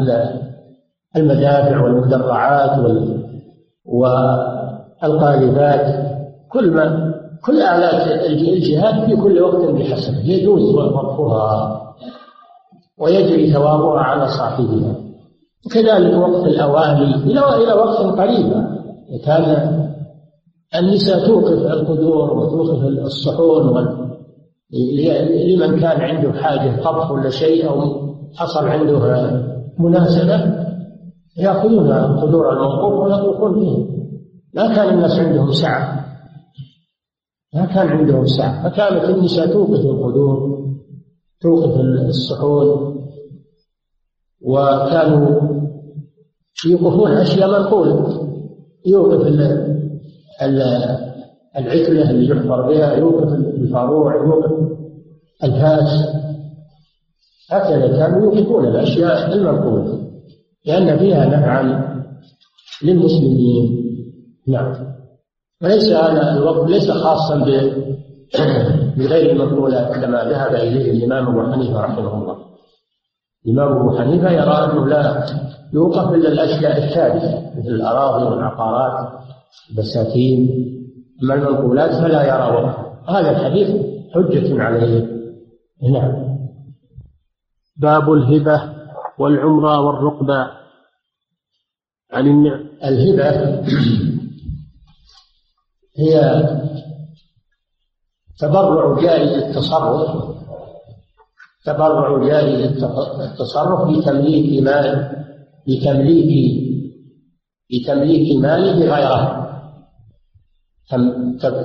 المدافع 1.15 1.81
والمدرعات 1.81 2.79
والقاذفات 5.03 6.05
كل 6.51 6.71
ما 6.71 7.13
كل 7.45 7.61
آلات 7.61 8.25
الجهاد 8.29 9.05
في 9.05 9.15
كل 9.15 9.41
وقت 9.41 9.65
بحسب 9.65 10.13
يجوز 10.25 10.75
وقفها 10.75 11.81
ويجري 12.99 13.51
ثوابها 13.53 13.99
على 13.99 14.27
صاحبها. 14.27 14.95
وكذلك 15.65 16.17
وقت 16.17 16.47
الأواني 16.47 17.15
إلى 17.15 17.55
إلى 17.63 17.73
وقت 17.73 17.97
قريب. 17.97 18.53
كان 19.25 19.75
النساء 20.75 21.27
توقف 21.27 21.71
القدور 21.71 22.33
وتوقف 22.33 22.83
الصحون 22.83 23.87
لمن 25.47 25.79
كان 25.79 26.01
عنده 26.01 26.33
حاجة 26.33 26.81
طبخ 26.83 27.11
ولا 27.11 27.29
شيء 27.29 27.69
أو 27.69 27.81
حصل 28.35 28.67
عنده 28.67 28.99
مناسبة 29.79 30.65
يأخذون 31.37 31.91
قدور 31.91 32.53
الموقوف 32.53 32.93
ويطوفون 32.99 33.53
فيه 33.59 33.94
ما 34.55 34.75
كان 34.75 34.93
الناس 34.93 35.11
عندهم 35.19 35.51
سعة. 35.51 36.05
ما 37.53 37.65
كان 37.65 37.87
عندهم 37.87 38.25
سعة. 38.25 38.69
فكانت 38.69 39.09
النساء 39.09 39.53
توقف 39.53 39.79
القدور 39.79 40.65
توقف 41.41 41.79
الصحون 41.79 42.95
وكانوا 44.41 45.41
يوقفون 46.65 47.11
أشياء 47.11 47.49
منقولة 47.49 48.27
يوقف 48.85 49.27
العتلة 51.57 52.09
اللي 52.09 52.29
يحفر 52.29 52.67
بها 52.67 52.93
يوقف 52.93 53.33
الفاروع 53.33 54.15
يوقف 54.15 54.51
الفاس 55.43 56.09
هكذا 57.51 57.97
كانوا 57.97 58.23
يوقفون 58.23 58.65
الأشياء 58.67 59.33
المنقولة 59.33 59.99
لأن 60.65 60.97
فيها 60.97 61.25
نفعا 61.25 61.95
للمسلمين. 62.83 63.84
نعم. 64.47 64.95
وليس 65.63 65.83
هذا 65.83 66.37
الوقف 66.37 66.69
ليس 66.69 66.91
خاصا 66.91 67.35
بغير 68.97 69.31
المنقولات 69.31 69.95
كما 69.95 70.23
ذهب 70.23 70.55
إليه 70.55 70.91
الإمام 70.91 71.27
أبو 71.27 71.53
حنيفة 71.53 71.81
رحمه 71.81 72.13
الله. 72.13 72.37
الإمام 73.45 73.77
أبو 73.77 73.97
حنيفة 73.97 74.31
يرى 74.31 74.71
أنه 74.71 74.87
لا 74.87 75.25
يوقف 75.73 76.13
إلا 76.13 76.29
الأشياء 76.29 76.77
الثابتة 76.83 77.59
مثل 77.59 77.69
الأراضي 77.69 78.25
والعقارات 78.25 79.19
البساتين. 79.69 80.49
أما 81.23 81.33
المنقولات 81.33 81.91
فلا 81.91 82.23
يرى 82.23 82.55
وقف 82.55 82.75
هذا 83.09 83.31
الحديث 83.31 83.69
حجة 84.13 84.63
عليه. 84.63 85.07
نعم. 85.93 86.37
باب 87.77 88.13
الهبة 88.13 88.61
والعمرة 89.19 89.81
والرقبة. 89.81 90.47
عن 92.11 92.45
الهبة 92.83 93.61
هي 95.97 96.43
تبرع 98.39 99.01
جائز 99.01 99.29
التصرف 99.43 100.35
تبرع 101.65 102.27
جائز 102.27 102.83
التصرف 103.21 103.97
بتمليك 103.97 104.63
مال 104.63 105.15
بتمليك 105.67 106.31
بتمليك 107.71 108.37
ماله 108.41 108.95
غيره 108.95 109.45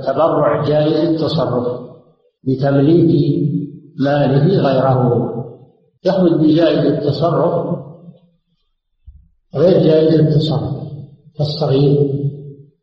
تبرع 0.06 0.64
جائز 0.64 0.92
التصرف 1.08 1.80
بتمليك 2.44 3.40
ماله 4.00 4.46
غيره 4.46 5.26
يخرج 6.04 6.32
بجائز 6.32 6.86
التصرف 6.86 7.78
غير 9.54 9.82
جائز 9.82 10.14
التصرف 10.14 10.80
كالصغير 11.36 12.20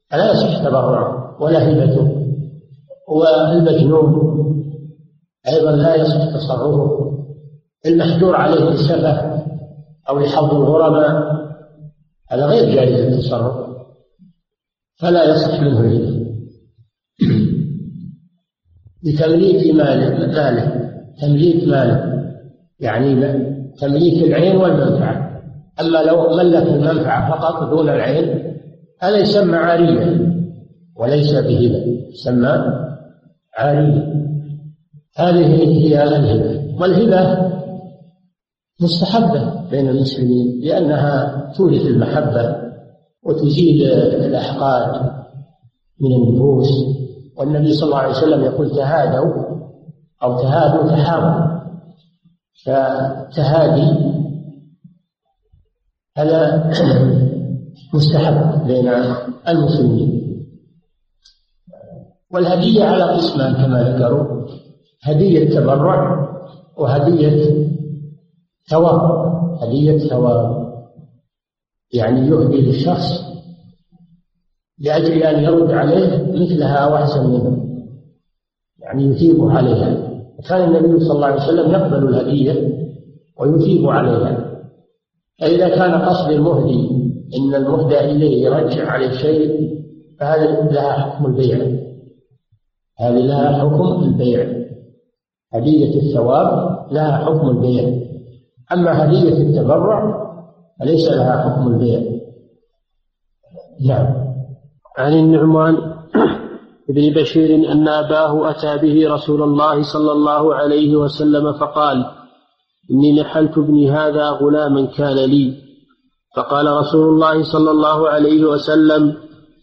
فلا 0.10 0.32
يصح 0.32 0.58
تبرعه؟ 0.64 1.17
ولا 1.40 1.70
هبته 1.70 2.18
والمجنون 3.08 4.38
أيضا 5.48 5.72
لا 5.72 5.96
يصح 5.96 6.34
تصرفه. 6.34 7.08
المحجور 7.86 8.36
عليه 8.36 8.70
السفة 8.70 9.44
أو 10.10 10.20
لحظ 10.20 10.54
الغرباء 10.54 11.38
هذا 12.30 12.46
غير 12.46 12.76
جائز 12.76 13.00
التصرف 13.00 13.68
فلا 14.96 15.24
يصح 15.34 15.62
منه 15.62 15.80
الهبة 15.80 16.28
بتمليك 19.04 19.76
ماله 19.80 20.28
ماله 20.28 20.88
تمليك 21.22 21.68
ماله. 21.68 22.18
يعني 22.80 23.16
تمليك 23.82 24.24
العين 24.24 24.58
والمنفعة. 24.58 25.42
أما 25.80 25.98
لو 25.98 26.38
ملك 26.38 26.68
المنفعة 26.68 27.32
فقط 27.32 27.70
دون 27.70 27.90
العين 27.90 28.54
هذا 29.02 29.18
يسمى 29.18 29.58
عارية. 29.58 30.37
وليس 31.00 31.34
بهبة 31.34 32.08
يسمى 32.12 32.64
عارية 33.58 34.14
هذه 35.18 35.46
هي 35.88 36.04
الهبة. 36.04 36.82
والهبة 36.82 37.52
مستحبة 38.82 39.70
بين 39.70 39.90
المسلمين 39.90 40.60
لأنها 40.64 41.52
تورث 41.58 41.82
المحبة 41.82 42.56
وتزيل 43.24 43.84
الأحقاد 44.26 45.12
من 46.02 46.14
النفوس. 46.16 46.70
والنبي 47.38 47.74
صلى 47.74 47.86
الله 47.88 47.98
عليه 47.98 48.12
وسلم 48.12 48.44
يقول 48.44 48.70
تهادوا 48.72 49.34
أو 50.24 50.42
تهادوا 50.42 50.90
تحابوا 50.92 51.58
فتهادي 52.66 54.18
هذا 56.18 56.72
مستحب 57.94 58.68
بين 58.68 58.88
المسلمين. 59.48 60.17
والهدية 62.32 62.84
على 62.84 63.04
قسمان 63.04 63.54
كما 63.54 63.84
ذكروا. 63.84 64.48
هدية 65.04 65.50
تبرع 65.50 66.30
وهدية 66.78 67.68
ثواب. 68.70 69.28
هدية 69.62 69.98
ثواب. 69.98 70.68
يعني 71.94 72.28
يهدي 72.28 72.62
للشخص 72.62 73.28
لأجل 74.80 75.24
أن 75.24 75.44
يرد 75.44 75.72
عليه 75.72 76.32
مثلها 76.32 76.76
أو 76.76 76.96
أحسن 76.96 77.30
منها 77.30 77.58
يعني 78.80 79.04
يثيب 79.04 79.44
عليها. 79.44 80.08
وكان 80.40 80.76
النبي 80.76 81.00
صلى 81.00 81.16
الله 81.16 81.28
عليه 81.28 81.44
وسلم 81.44 81.72
يقبل 81.72 82.08
الهدية 82.08 82.78
ويثيب 83.40 83.90
عليها. 83.90 84.48
فإذا 85.40 85.70
كان 85.70 85.92
قصد 85.92 86.32
المهدي 86.32 86.90
إن 87.38 87.56
المهدى 87.56 88.00
إليه 88.00 88.46
يرجع 88.46 88.92
عليه 88.92 89.12
شيء 89.12 89.78
فهذا 90.20 90.62
لها 90.72 90.92
حكم 90.92 91.26
البيع. 91.26 91.87
هذه 93.00 93.20
لها 93.20 93.60
حكم 93.60 94.04
البيع. 94.04 94.68
هدية 95.54 96.02
الثواب 96.02 96.78
لها 96.92 97.26
حكم 97.26 97.50
البيع. 97.50 98.08
أما 98.74 99.04
هدية 99.04 99.38
التبرع 99.38 100.28
فليس 100.80 101.12
لها 101.12 101.50
حكم 101.50 101.68
البيع. 101.68 102.02
نعم. 103.88 104.08
عن 104.98 105.14
النعمان 105.14 105.78
بن 106.90 107.14
بشير 107.14 107.72
أن 107.72 107.88
أباه 107.88 108.50
أتى 108.50 108.78
به 108.78 109.14
رسول 109.14 109.44
الله 109.44 109.94
صلى 109.94 110.12
الله 110.12 110.56
عليه 110.56 110.96
وسلم 110.96 111.54
فقال 111.54 112.06
إني 112.92 113.22
نحلت 113.22 113.58
ابني 113.58 113.92
هذا 113.92 114.30
غلاما 114.30 114.86
كان 114.86 115.16
لي. 115.16 115.54
فقال 116.36 116.68
رسول 116.68 117.10
الله 117.10 117.44
صلى 117.44 117.72
الله 117.72 118.10
عليه 118.10 118.46
وسلم 118.46 119.14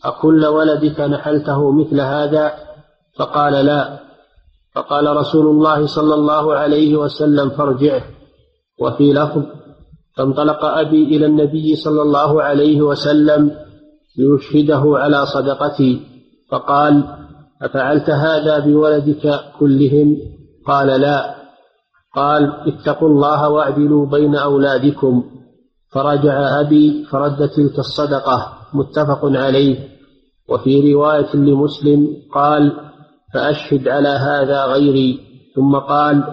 أكل 0.04 0.46
ولدك 0.46 1.00
نحلته 1.00 1.72
مثل 1.72 2.00
هذا؟ 2.00 2.63
فقال 3.18 3.52
لا. 3.52 3.98
فقال 4.74 5.16
رسول 5.16 5.46
الله 5.46 5.86
صلى 5.86 6.14
الله 6.14 6.54
عليه 6.54 6.96
وسلم 6.96 7.50
فارجعه. 7.50 8.02
وفي 8.80 9.12
لفظ 9.12 9.42
فانطلق 10.16 10.64
أبي 10.64 11.04
إلى 11.04 11.26
النبي 11.26 11.76
صلى 11.76 12.02
الله 12.02 12.42
عليه 12.42 12.82
وسلم 12.82 13.50
ليشهده 14.18 14.82
على 14.86 15.26
صدقتي. 15.26 16.00
فقال 16.50 17.04
أفعلت 17.62 18.10
هذا 18.10 18.58
بولدك 18.58 19.40
كلهم؟ 19.58 20.16
قال 20.66 21.00
لا. 21.00 21.34
قال 22.16 22.52
اتقوا 22.68 23.08
الله 23.08 23.50
واعدلوا 23.50 24.06
بين 24.06 24.36
أولادكم. 24.36 25.24
فرجع 25.92 26.60
أبي 26.60 27.04
فرد 27.04 27.48
تلك 27.48 27.78
الصدقة. 27.78 28.52
متفق 28.74 29.24
عليه. 29.24 29.88
وفي 30.48 30.94
رواية 30.94 31.36
لمسلم 31.36 32.08
قال 32.34 32.72
فأشهد 33.34 33.88
على 33.88 34.08
هذا 34.08 34.64
غيري. 34.64 35.20
ثم 35.56 35.76
قال 35.76 36.24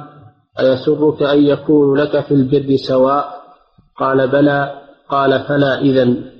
أيسرك 0.60 1.24
أن 1.24 1.44
يكون 1.44 1.98
لك 1.98 2.26
في 2.26 2.34
البر 2.34 2.76
سواء؟ 2.76 3.42
قال 3.98 4.32
بلى. 4.32 4.82
قال 5.10 5.40
فلا 5.40 5.80
إذن. 5.80 6.32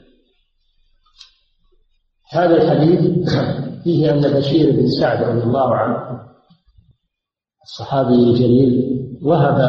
هذا 2.32 2.56
الحديث 2.64 3.30
فيه 3.84 4.12
أن 4.12 4.22
بشير 4.22 4.72
بن 4.72 4.88
سعد 5.02 5.24
رضي 5.24 5.44
الله 5.44 5.76
عنه 5.76 6.22
الصحابي 7.64 8.14
الجليل 8.14 8.92
وهب 9.24 9.60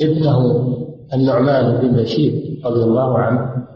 ابنه 0.00 0.66
النعمان 1.14 1.80
بن 1.80 2.02
بشير 2.02 2.60
رضي 2.64 2.82
الله 2.82 3.18
عنه 3.18 3.66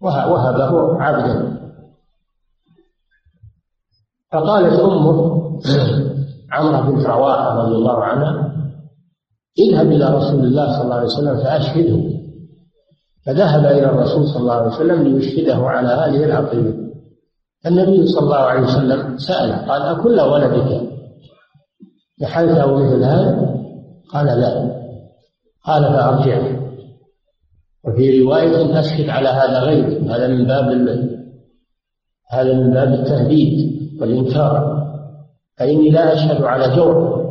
وهبه 0.00 1.02
عبدا. 1.02 1.63
فقالت 4.34 4.80
أمه 4.80 5.34
عمرة 6.52 6.90
بنت 6.90 7.06
رواحة 7.06 7.58
رضي 7.58 7.74
الله 7.74 8.04
عنها 8.04 8.54
اذهب 9.58 9.86
إلى 9.86 10.16
رسول 10.16 10.40
الله 10.40 10.72
صلى 10.72 10.84
الله 10.84 10.94
عليه 10.94 11.06
وسلم 11.06 11.36
فأشهده. 11.36 12.14
فذهب 13.26 13.64
إلى 13.64 13.86
الرسول 13.86 14.26
صلى 14.26 14.40
الله 14.40 14.52
عليه 14.52 14.74
وسلم 14.74 15.02
ليشهده 15.02 15.56
على 15.56 15.88
هذه 15.88 16.24
العقيدة 16.24 16.74
النبي 17.66 18.06
صلى 18.06 18.24
الله 18.24 18.36
عليه 18.36 18.62
وسلم 18.62 19.18
سأله 19.18 19.56
قال 19.56 19.82
أكل 19.82 20.20
ولدك؟ 20.20 20.80
نحلته 22.22 22.74
مثل 22.76 23.04
هذا؟ 23.04 23.54
قال 24.12 24.26
لا. 24.26 24.74
قال 25.64 25.82
فأرجعه 25.82 26.64
وفي 27.84 28.22
رواية 28.22 28.80
أشهد 28.80 29.08
على 29.08 29.28
هذا 29.28 29.60
غير 29.60 30.02
هذا 30.14 30.28
من 30.28 30.46
باب 30.46 30.70
هذا 32.34 32.52
من 32.54 32.70
باب 32.70 32.92
التهديد 32.92 33.74
والإنكار. 34.00 34.84
فإني 35.58 35.90
لا 35.90 36.12
أشهد 36.14 36.42
على 36.42 36.76
جور. 36.76 37.24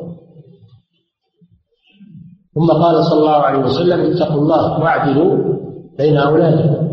ثم 2.56 2.68
قال 2.72 3.04
صلى 3.06 3.20
الله 3.20 3.32
عليه 3.32 3.60
وسلم 3.60 4.12
اتقوا 4.12 4.41
الله 4.41 4.80
واعدلوا 4.80 5.56
بين 5.97 6.18
أولادكم. 6.18 6.84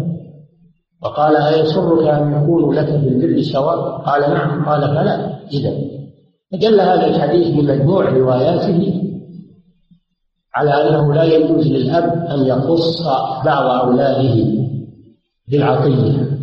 وقال 1.02 1.36
أيسرك 1.36 2.06
أن 2.06 2.42
يكونوا 2.42 2.74
لك 2.74 2.90
بالبر 2.90 3.42
سواء؟ 3.42 4.02
قال 4.02 4.20
نعم. 4.20 4.64
قال 4.64 4.80
فلا. 4.80 5.40
إذا 5.52 5.72
فدل 6.52 6.80
هذا 6.80 7.06
الحديث 7.06 7.48
بمجموع 7.48 8.08
رواياته 8.08 9.02
على 10.54 10.70
أنه 10.70 11.14
لا 11.14 11.24
يجوز 11.24 11.66
للأب 11.66 12.26
أن 12.30 12.46
يخص 12.46 13.06
بعض 13.44 13.86
أولاده 13.86 14.34
بالعطية. 15.48 16.39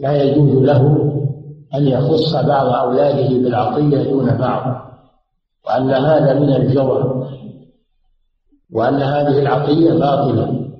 لا 0.00 0.22
يجوز 0.22 0.64
له 0.64 1.10
أن 1.74 1.88
يخص 1.88 2.36
بعض 2.36 2.66
أولاده 2.66 3.28
بالعطية 3.28 4.10
دون 4.10 4.36
بعض 4.36 4.90
وأن 5.66 5.90
هذا 5.90 6.40
من 6.40 6.56
الجور 6.56 7.26
وأن 8.72 8.94
هذه 8.94 9.38
العطية 9.38 9.92
باطلة 9.92 10.70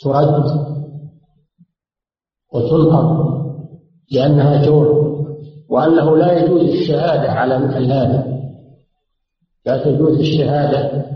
ترد 0.00 0.44
وتنقض 2.52 3.30
لأنها 4.12 4.66
جور 4.66 5.10
وأنه 5.68 6.16
لا 6.16 6.32
يجوز 6.32 6.62
الشهادة 6.62 7.32
على 7.32 7.58
مثل 7.58 7.92
هذا 7.92 8.40
لا 9.66 9.84
تجوز 9.84 10.18
الشهادة 10.18 11.06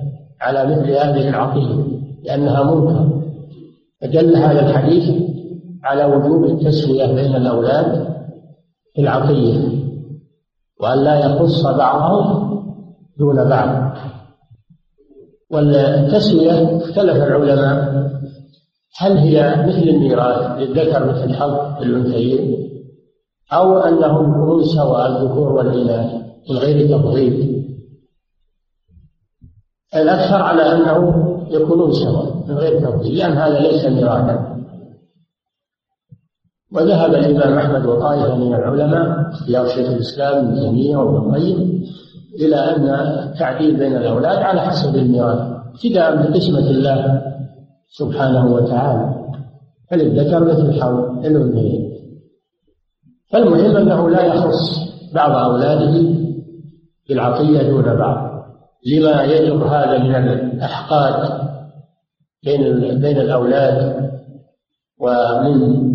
على 0.41 0.65
مثل 0.65 0.91
هذه 0.91 1.29
العقيدة 1.29 1.85
لأنها 2.23 2.63
منكر. 2.63 3.23
فدل 4.01 4.37
هذا 4.37 4.71
الحديث 4.71 5.34
على 5.85 6.05
وجوب 6.05 6.45
التسوية 6.45 7.07
بين 7.07 7.37
الأولاد 7.37 8.15
في 8.95 9.01
العقية 9.01 9.85
وأن 10.81 10.99
لا 10.99 11.19
يخص 11.27 11.67
بعضهم 11.67 12.55
دون 13.19 13.49
بعض. 13.49 13.97
والتسوية 15.51 16.77
اختلف 16.77 17.17
العلماء 17.17 18.05
هل 18.99 19.17
هي 19.17 19.67
مثل 19.67 19.89
الميراث 19.89 20.59
للذكر 20.59 21.07
مثل 21.07 21.35
حظ 21.35 21.83
الأنثيين 21.83 22.71
أو 23.53 23.79
أنهم 23.79 24.31
يكونون 24.31 24.65
سواء 24.65 25.07
الذكور 25.07 25.53
والإناث 25.53 26.13
من 26.51 26.57
غير 26.57 26.99
تفضيل. 26.99 27.65
الأكثر 29.97 30.43
على 30.43 30.63
أنه 30.63 31.15
يكونون 31.51 31.93
سواء 31.93 32.45
من 32.49 32.55
غير 32.55 32.81
تفضيل 32.81 33.19
لأن 33.19 33.33
هذا 33.33 33.59
ليس 33.59 33.85
ميراثا. 33.85 34.54
وذهب 36.73 37.15
الإمام 37.15 37.59
أحمد 37.59 37.87
وطائفة 37.87 38.37
من 38.37 38.55
العلماء 38.55 39.31
اختيار 39.31 39.69
شيخ 39.69 39.91
الإسلام 39.91 40.45
ابن 40.45 40.55
تيمية 40.61 40.97
وابن 40.97 41.17
القيم 41.17 41.85
إلى 42.41 42.57
أن 42.57 42.89
التعديل 43.29 43.77
بين 43.77 43.97
الأولاد 43.97 44.39
على 44.39 44.61
حسب 44.61 44.97
الميراث 44.97 45.39
ابتداء 45.75 46.17
بقسمة 46.17 46.71
الله 46.71 47.23
سبحانه 47.89 48.55
وتعالى 48.55 49.15
فللذكر 49.91 50.45
مثل 50.45 50.81
حول 50.81 51.27
الأنثيين 51.27 51.95
فالمهم 53.31 53.77
أنه 53.77 54.11
لا 54.11 54.25
يخص 54.25 54.85
بعض 55.15 55.51
أولاده 55.51 56.15
بالعطية 57.09 57.63
دون 57.63 57.97
بعض 57.97 58.35
لما 58.87 59.23
يجر 59.23 59.65
هذا 59.65 59.99
من 59.99 60.15
الأحقاد 60.15 61.41
بين 62.45 62.79
بين 63.01 63.19
الأولاد 63.19 64.11
ومن 65.01 65.95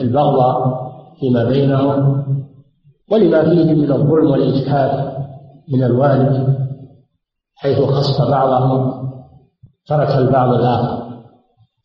البغضاء 0.00 0.82
فيما 1.20 1.44
بينهم 1.44 2.22
ولما 3.10 3.42
فيه 3.44 3.74
من 3.74 3.92
الظلم 3.92 4.30
والإجحاف 4.30 5.16
من 5.68 5.84
الوالد 5.84 6.56
حيث 7.54 7.78
خص 7.80 8.20
بعضهم 8.20 9.02
ترك 9.86 10.08
البعض 10.08 10.54
الآخر. 10.54 11.02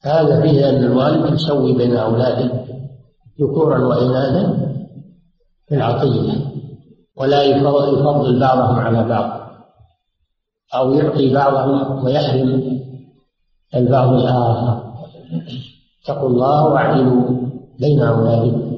هذا 0.04 0.42
فيه 0.42 0.70
أن 0.70 0.84
الوالد 0.84 1.34
يسوي 1.34 1.74
بين 1.74 1.96
أولاده 1.98 2.52
ذكورا 3.42 3.86
وإناثا 3.86 4.68
في 5.68 5.76
العطية 5.76 6.34
ولا 7.18 7.44
يفضل 7.44 8.40
بعضهم 8.40 8.80
على 8.80 9.04
بعض 9.04 9.48
أو 10.76 10.94
يعطي 10.94 11.34
بعضهم 11.34 12.06
ويحرم 12.06 12.80
البعض 13.76 14.14
الآخر. 14.14 14.84
اتقوا 16.08 16.30
الله 16.30 16.66
واعدلوا 16.66 17.24
بين 17.80 18.00
أولادكم. 18.00 18.78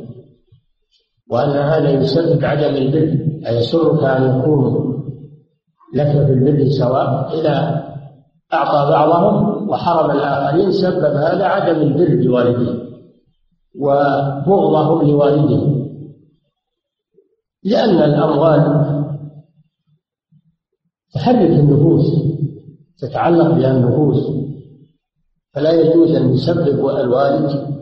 وأن 1.32 1.50
هذا 1.50 1.90
يسبب 1.90 2.46
عدم 2.46 2.76
البر 2.76 3.30
أيسرك 3.48 4.04
أن 4.04 4.40
يكونوا 4.40 4.94
لك 5.94 6.12
في 6.12 6.34
البر 6.34 6.70
سواء 6.70 7.40
إذا 7.40 7.86
أعطى 8.54 8.92
بعضهم 8.92 9.70
وحرم 9.70 10.12
الآخرين 10.12 10.72
سبب 10.72 11.16
هذا 11.16 11.46
عدم 11.46 11.82
البر 11.82 12.24
لوالديه 12.24 12.90
وبغضهم 13.80 15.08
لوالديه. 15.08 15.86
لأن 17.64 17.90
الأموال 17.90 18.62
تحرك 21.14 21.52
النفوس 21.52 22.06
تتعلق 23.00 23.48
بها 23.48 23.72
النفوس. 23.72 24.39
فلا 25.60 25.72
يجوز 25.72 26.16
أن 26.16 26.34
يسبب 26.34 26.90
الوالد 26.90 27.80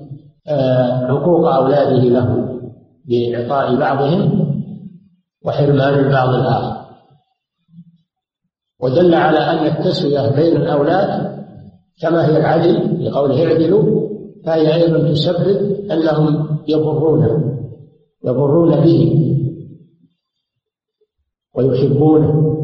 آه، 0.47 1.07
حقوق 1.07 1.47
أولاده 1.47 2.03
له 2.03 2.59
بإعطاء 3.05 3.75
بعضهم 3.75 4.47
وحرمان 5.45 5.93
البعض 5.93 6.29
الآخر. 6.29 6.87
ودل 8.79 9.13
على 9.13 9.37
أن 9.37 9.65
التسوية 9.65 10.35
بين 10.35 10.57
الأولاد 10.57 11.37
كما 12.01 12.27
هي 12.27 12.37
العدل 12.37 13.05
لقوله 13.05 13.47
اعدلوا 13.47 14.09
فهي 14.45 14.75
أيضا 14.75 15.11
تسبب 15.11 15.81
أنهم 15.91 16.59
يضرونه 16.67 17.59
يضرون 18.25 18.75
به 18.75 19.23
ويحبونه. 21.55 22.57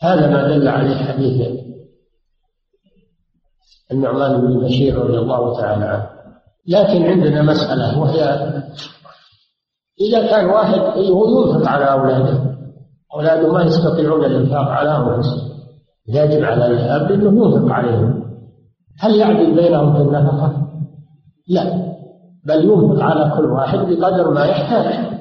هذا 0.00 0.30
ما 0.30 0.48
دل 0.48 0.68
عليه 0.68 0.94
حديث 0.94 1.71
النعمان 3.92 4.40
بن 4.40 4.60
بشير 4.60 4.98
رضي 4.98 5.18
الله 5.18 5.60
تعالى 5.60 5.84
عنه. 5.84 6.06
لكن 6.68 7.02
عندنا 7.02 7.42
مسألة 7.42 8.00
وهي 8.00 8.22
إذا 10.00 10.30
كان 10.30 10.46
واحد 10.46 10.78
هو 10.78 11.26
ينفق 11.28 11.68
على 11.68 11.84
أولاده 11.84 12.52
أولاده 13.14 13.52
ما 13.52 13.62
يستطيعون 13.62 14.24
الإنفاق 14.24 14.68
على 14.68 14.96
أنفسهم. 14.96 15.52
يجب 16.08 16.44
على 16.44 16.66
الأب 16.66 17.12
أنه 17.12 17.46
ينفق 17.46 17.72
عليهم. 17.72 18.22
هل 19.00 19.16
يعدل 19.16 19.54
بينهم 19.54 19.92
في 19.92 20.00
النفقة؟ 20.02 20.68
لا. 21.48 21.92
بل 22.46 22.64
ينفق 22.64 23.02
على 23.02 23.32
كل 23.36 23.44
واحد 23.44 23.78
بقدر 23.78 24.30
ما 24.30 24.44
يحتاج. 24.44 25.12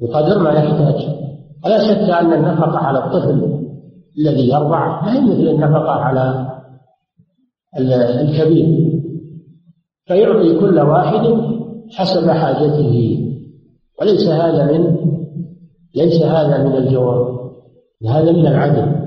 بقدر 0.00 0.38
ما 0.38 0.50
يحتاج. 0.50 1.22
ولا 1.64 1.78
شك 1.78 2.10
أن 2.10 2.32
النفقة 2.32 2.78
على 2.78 2.98
الطفل 2.98 3.62
الذي 4.18 4.48
يرضع 4.48 5.06
لا 5.06 5.12
هي 5.12 5.20
مثل 5.20 5.48
النفقة 5.48 5.90
على 5.90 6.51
الكبير 7.78 8.92
فيعطي 10.06 10.60
كل 10.60 10.78
واحد 10.78 11.36
حسب 11.90 12.30
حاجته. 12.30 13.18
وليس 14.00 14.28
هذا 14.28 14.72
من 14.72 14.96
ليس 15.96 16.22
هذا 16.22 16.64
من 16.64 16.76
الجواب 16.76 17.50
هذا 18.08 18.32
من 18.32 18.46
العدل. 18.46 19.02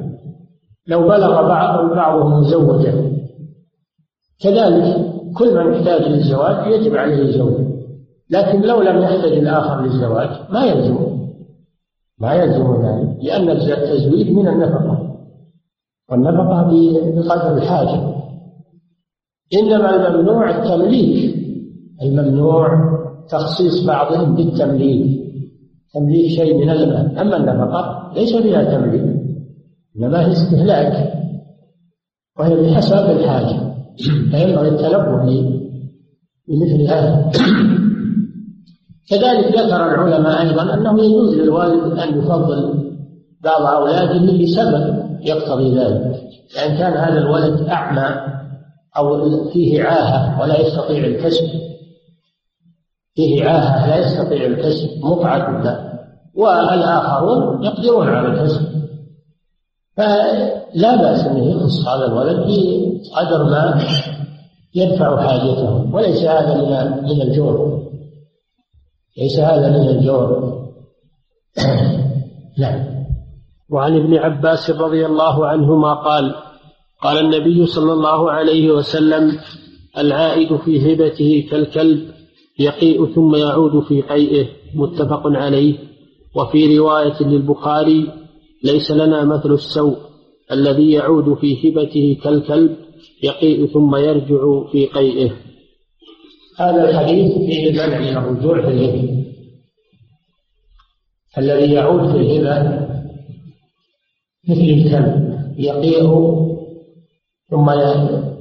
لو 0.87 1.01
بلغ 1.07 1.47
بعض 1.47 1.89
بعضهم 1.89 2.39
مزوجا 2.39 3.15
كذلك 4.39 5.15
كل 5.37 5.55
من 5.55 5.73
يحتاج 5.73 6.01
للزواج 6.01 6.71
يجب 6.71 6.95
عليه 6.95 7.37
زوجه 7.37 7.65
لكن 8.29 8.61
لو 8.61 8.81
لم 8.81 9.01
يحتج 9.01 9.33
الآخر 9.33 9.81
للزواج 9.81 10.29
ما 10.49 10.65
يلزم 10.65 10.97
ما 12.19 12.33
يلزم 12.33 12.85
ذلك 12.85 13.17
لأن 13.23 13.49
التزويج 13.49 14.31
من 14.31 14.47
النفقة. 14.47 15.15
والنفقة 16.11 16.63
بقدر 17.15 17.57
الحاجة. 17.57 18.14
إنما 19.53 20.07
الممنوع 20.07 20.57
التمليك. 20.57 21.35
الممنوع 22.01 22.67
تخصيص 23.29 23.85
بعضهم 23.85 24.35
بالتمليك. 24.35 25.25
تمليك 25.93 26.29
شيء 26.31 26.57
من 26.57 26.69
المال 26.69 27.17
أما 27.17 27.37
النفقة 27.37 28.11
ليس 28.15 28.35
فيها 28.35 28.63
تمليك 28.63 29.03
إنما 29.97 30.27
هي 30.27 30.31
استهلاك. 30.31 31.13
وهي 32.39 32.55
بحسب 32.55 33.09
الحاجة. 33.09 33.75
فينبغي 34.31 34.69
التنبه 34.69 35.25
بمثل 36.47 36.81
هذا. 36.89 37.31
كذلك 39.09 39.45
ذكر 39.47 39.75
العلماء 39.75 40.41
أيضا 40.41 40.73
أنه 40.73 41.03
يجوز 41.03 41.35
للوالد 41.35 41.99
أن 41.99 42.19
يفضل 42.19 42.85
بعض 43.43 43.61
أولاده 43.61 44.33
لسبب 44.33 45.05
يقتضي 45.21 45.75
ذلك. 45.75 46.15
يعني 46.57 46.77
كان 46.77 46.93
هذا 46.93 47.19
الولد 47.19 47.61
أعمى 47.61 48.35
أو 48.97 49.49
فيه 49.49 49.83
عاهة 49.83 50.41
ولا 50.41 50.61
يستطيع 50.61 51.05
الكسب. 51.05 51.49
فيه 53.15 53.45
عاهة 53.45 53.87
لا 53.87 53.97
يستطيع 53.97 54.45
الكسب 54.45 55.05
مقعد 55.05 55.65
لا 55.65 55.95
والآخرون 56.35 57.63
يقدرون 57.63 58.07
على 58.07 58.27
الكسب. 58.27 58.61
فلا 59.97 60.95
بأس 61.01 61.27
أن 61.27 61.43
يخص 61.43 61.87
هذا 61.87 62.05
الولد 62.05 62.37
بقدر 62.37 63.43
ما 63.43 63.83
يدفع 64.75 65.27
حاجته 65.27 65.95
وليس 65.95 66.23
هذا 66.23 66.55
من 66.55 67.03
من 67.03 67.21
الجور. 67.21 67.85
ليس 69.17 69.39
هذا 69.39 69.69
من 69.69 69.89
الجور. 69.89 70.55
نعم. 72.59 72.95
وعن 73.69 73.95
ابن 73.95 74.17
عباس 74.17 74.69
رضي 74.69 75.05
الله 75.05 75.47
عنهما 75.47 75.93
قال 75.93 76.35
قال 77.01 77.25
النبي 77.25 77.65
صلى 77.65 77.93
الله 77.93 78.31
عليه 78.31 78.71
وسلم 78.71 79.39
العائد 79.97 80.57
في 80.57 80.93
هبته 80.93 81.47
كالكلب 81.51 82.11
يقيء 82.59 83.05
ثم 83.05 83.35
يعود 83.35 83.83
في 83.83 84.01
قيئه 84.01 84.47
متفق 84.75 85.21
عليه. 85.27 85.77
وفي 86.35 86.77
رواية 86.77 87.23
للبخاري 87.23 88.07
ليس 88.63 88.91
لنا 88.91 89.23
مثل 89.23 89.53
السوء 89.53 89.97
الذي 90.51 90.91
يعود 90.91 91.37
في 91.37 91.69
هبته 91.69 92.17
كالكلب 92.23 92.75
يقيء 93.23 93.65
ثم 93.65 93.95
يرجع 93.95 94.63
في 94.71 94.85
قيئه. 94.85 95.31
هذا 96.57 96.89
الحديث 96.89 97.31
فيه 97.37 97.69
المنع 97.69 97.99
من 97.99 98.17
الرجوع 98.17 98.61
في 98.61 98.67
الهبة. 98.67 99.25
الذي 101.37 101.73
يعود 101.73 102.11
في 102.11 102.17
الهبة 102.17 102.85
مثل 104.49 104.61
الكلب 104.61 105.39
يقيء 105.57 106.05
ثم 107.49 107.69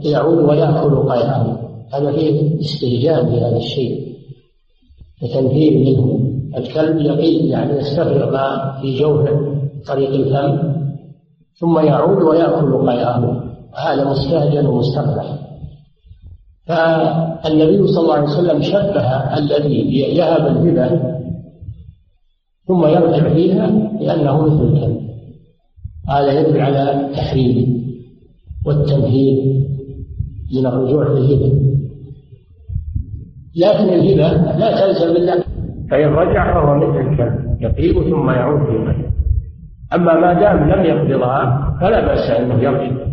يعود 0.04 0.38
ويأكل 0.38 1.08
قيئه 1.08 1.60
هذا 1.94 2.12
فيه 2.12 2.60
استهجان 2.60 3.26
بهذا 3.26 3.56
الشيء 3.56 4.14
وتنفير 5.22 5.78
منه. 5.78 6.30
الكلب 6.56 7.00
يقيء 7.00 7.44
يعني 7.44 7.78
يستفرغ 7.78 8.36
في 8.80 8.98
جوفه 8.98 9.54
طريق 9.86 10.10
الفم 10.10 10.74
ثم 11.60 11.78
يعود 11.78 12.22
ويأكل 12.22 12.90
قيئه 12.90 13.44
هذا 13.76 14.10
مستهجن 14.10 14.66
ومستقبح 14.66 15.38
فالنبي 16.66 17.86
صلى 17.86 18.02
الله 18.02 18.14
عليه 18.14 18.28
وسلم 18.28 18.62
شبه 18.62 19.38
الذي 19.38 19.98
يهب 19.98 20.46
الهبة 20.46 21.14
ثم 22.68 22.86
يرجع 22.86 23.34
فيها 23.34 23.66
لأنه 24.00 24.42
مثل 24.42 24.62
الكلب. 24.62 25.00
هذا 26.08 26.40
يدل 26.40 26.60
على 26.60 27.00
التحريم 27.00 27.83
والتمهيد 28.66 29.64
من 30.54 30.66
الرجوع 30.66 31.04
في 31.04 31.10
الهبة 31.10 31.74
لكن 33.56 33.88
الهبة 33.88 34.58
لا 34.58 34.80
تلزم 34.80 35.16
إلا 35.16 35.44
فإن 35.90 36.08
رجع 36.08 36.54
فهو 36.54 36.76
مثل 36.76 37.10
الكلب 37.10 37.56
يقيم 37.60 38.10
ثم 38.10 38.30
يعود 38.30 38.66
في 38.66 39.04
أما 39.94 40.20
ما 40.20 40.32
دام 40.32 40.70
لم 40.70 40.84
يقبضها 40.84 41.76
فلا 41.80 42.06
بأس 42.06 42.30
أنه 42.30 42.54
يرجع. 42.54 43.04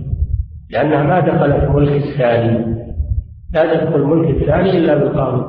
لأنها 0.69 1.03
ما 1.03 1.19
دخلت 1.19 1.69
ملك 1.69 2.03
الثاني. 2.03 2.75
لا 3.53 3.75
تدخل 3.75 3.99
ملك 3.99 4.41
الثاني 4.41 4.77
إلا 4.77 4.97
بالقاضي. 4.97 5.45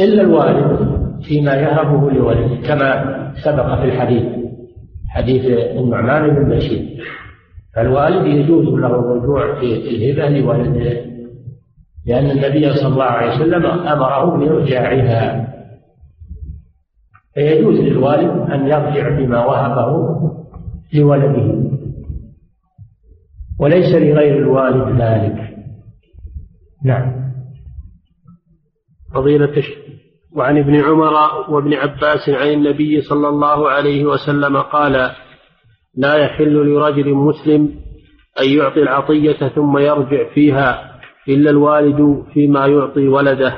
إلا 0.00 0.22
الوالد 0.22 0.98
فيما 1.22 1.54
يهبه 1.54 2.10
لولده 2.10 2.56
كما 2.68 3.04
سبق 3.44 3.80
في 3.80 3.84
الحديث. 3.84 4.37
حديث 5.08 5.44
النعمان 5.78 6.34
بن 6.34 6.56
بشير. 6.56 7.04
فالوالد 7.74 8.26
يجوز 8.26 8.64
له 8.64 8.86
الرجوع 8.86 9.60
في 9.60 9.74
الهبة 9.74 10.28
لولده 10.28 11.08
لأن 12.06 12.30
النبي 12.30 12.74
صلى 12.74 12.88
الله 12.92 13.04
عليه 13.04 13.36
وسلم 13.36 13.66
أمره 13.66 14.36
بإرجاعها. 14.36 15.48
فيجوز 17.34 17.80
للوالد 17.80 18.50
أن 18.50 18.60
يرجع 18.66 19.18
بما 19.18 19.44
وهبه 19.46 20.18
لولده. 20.94 21.68
وليس 23.60 23.94
لغير 23.94 24.38
الوالد 24.38 25.00
ذلك. 25.00 25.56
نعم. 26.84 27.28
فضيلة 29.14 29.62
وعن 30.36 30.58
ابن 30.58 30.74
عمر 30.74 31.12
وابن 31.48 31.74
عباس 31.74 32.28
عن 32.28 32.48
النبي 32.48 33.00
صلى 33.00 33.28
الله 33.28 33.70
عليه 33.70 34.04
وسلم 34.04 34.56
قال 34.56 35.10
لا 35.96 36.14
يحل 36.14 36.54
لرجل 36.54 37.14
مسلم 37.14 37.70
أن 38.40 38.48
يعطي 38.58 38.82
العطية 38.82 39.48
ثم 39.48 39.78
يرجع 39.78 40.28
فيها 40.34 40.98
إلا 41.28 41.50
الوالد 41.50 42.22
فيما 42.34 42.66
يعطي 42.66 43.08
ولده. 43.08 43.54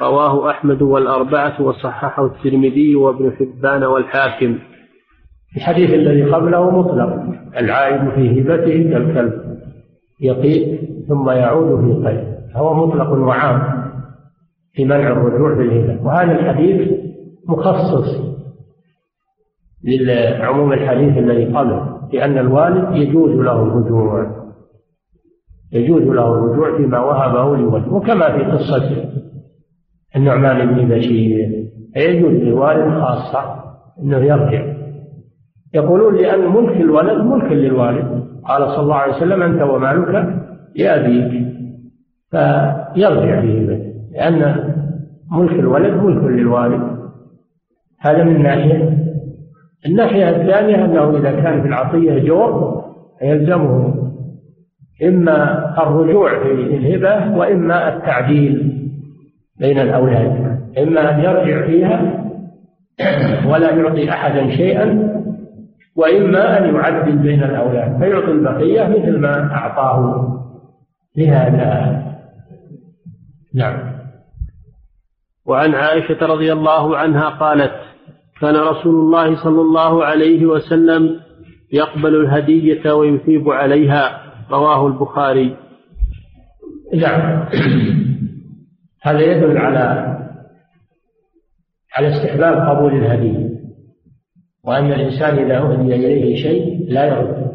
رواه 0.00 0.50
أحمد 0.50 0.82
والأربعة 0.82 1.62
وصححه 1.62 2.26
الترمذي 2.26 2.96
وابن 2.96 3.32
حبان 3.32 3.84
والحاكم. 3.84 4.58
الحديث 5.56 5.90
الذي 5.90 6.24
قبله 6.30 6.70
مطلق 6.70 7.22
العائد 7.58 8.10
في 8.10 8.40
هبته 8.40 8.90
كالكلب 8.90 9.32
يقيء 10.20 10.80
ثم 11.08 11.30
يعود 11.30 11.80
في 11.80 12.08
قيد. 12.08 12.24
هو 12.56 12.86
مطلق 12.86 13.10
وعام. 13.10 13.81
في 14.72 14.84
منع 14.84 15.12
الرجوع 15.12 15.54
في 15.54 15.62
الهبة 15.62 16.06
وهذا 16.06 16.32
الحديث 16.32 16.88
مخصص 17.48 18.32
لعموم 19.84 20.72
الحديث 20.72 21.18
الذي 21.18 21.44
قبله 21.44 22.08
لأن 22.12 22.38
الوالد 22.38 22.96
يجوز 22.96 23.30
له 23.30 23.62
الرجوع. 23.62 24.42
يجوز 25.72 26.02
له 26.02 26.34
الرجوع 26.34 26.76
فيما 26.76 26.98
وهبه 26.98 27.56
لولده 27.56 27.92
وكما 27.92 28.38
في 28.38 28.44
قصة 28.44 29.04
النعمان 30.16 30.74
بن 30.74 30.88
بشير. 30.88 31.68
يجوز 31.96 32.32
للوالد 32.32 33.00
خاصة 33.00 33.62
أنه 34.02 34.18
يرجع. 34.18 34.72
يقولون 35.74 36.14
لأن 36.14 36.52
ملك 36.52 36.76
الولد 36.76 37.20
ملك 37.24 37.52
للوالد. 37.52 38.22
قال 38.44 38.70
صلى 38.70 38.82
الله 38.82 38.96
عليه 38.96 39.16
وسلم 39.16 39.42
أنت 39.42 39.62
ومالك 39.62 40.42
لأبيك 40.76 41.46
فيرجع 42.30 43.40
به. 43.40 43.91
لأن 44.12 44.56
ملك 45.32 45.52
الولد 45.52 46.02
ملك 46.02 46.24
للوالد. 46.24 46.82
هذا 48.00 48.24
من 48.24 48.42
ناحية. 48.42 48.98
الناحية 49.86 50.28
الثانية 50.28 50.84
أنه 50.84 51.16
إذا 51.16 51.30
كان 51.40 51.62
في 51.62 51.68
العطية 51.68 52.18
جور 52.18 52.82
يلزمه 53.22 53.94
إما 55.04 55.68
الرجوع 55.82 56.42
في 56.42 56.52
الهبة 56.52 57.36
وإما 57.36 57.96
التعديل 57.96 58.82
بين 59.58 59.78
الأولاد. 59.78 60.58
إما 60.78 61.14
أن 61.14 61.20
يرجع 61.20 61.66
فيها 61.66 62.24
ولا 63.46 63.70
يعطي 63.70 64.10
أحدا 64.10 64.50
شيئا 64.50 65.12
وإما 65.96 66.58
أن 66.58 66.74
يعدل 66.74 67.18
بين 67.18 67.42
الأولاد. 67.42 67.98
فيعطي 67.98 68.32
البقية 68.32 68.88
مثل 68.88 69.18
ما 69.18 69.54
أعطاه. 69.54 70.28
لهذا. 71.16 72.02
نعم. 73.54 73.91
وعن 75.46 75.74
عائشة 75.74 76.26
رضي 76.26 76.52
الله 76.52 76.96
عنها 76.96 77.28
قالت 77.28 77.72
كان 78.40 78.56
رسول 78.56 78.94
الله 78.94 79.44
صلى 79.44 79.60
الله 79.60 80.04
عليه 80.04 80.46
وسلم 80.46 81.20
يقبل 81.72 82.14
الهدية 82.16 82.92
ويثيب 82.92 83.48
عليها. 83.50 84.22
رواه 84.50 84.86
البخاري. 84.86 85.56
نعم. 86.94 87.48
هذا 89.02 89.20
يدل 89.20 89.58
على 89.58 90.12
على 91.96 92.08
استحباب 92.08 92.68
قبول 92.68 92.94
الهدية 92.94 93.52
وأن 94.64 94.92
الإنسان 94.92 95.38
إذا 95.38 95.58
أهدي 95.58 95.94
إليه 95.94 96.36
شيء 96.36 96.86
لا 96.88 97.06
يرد 97.06 97.52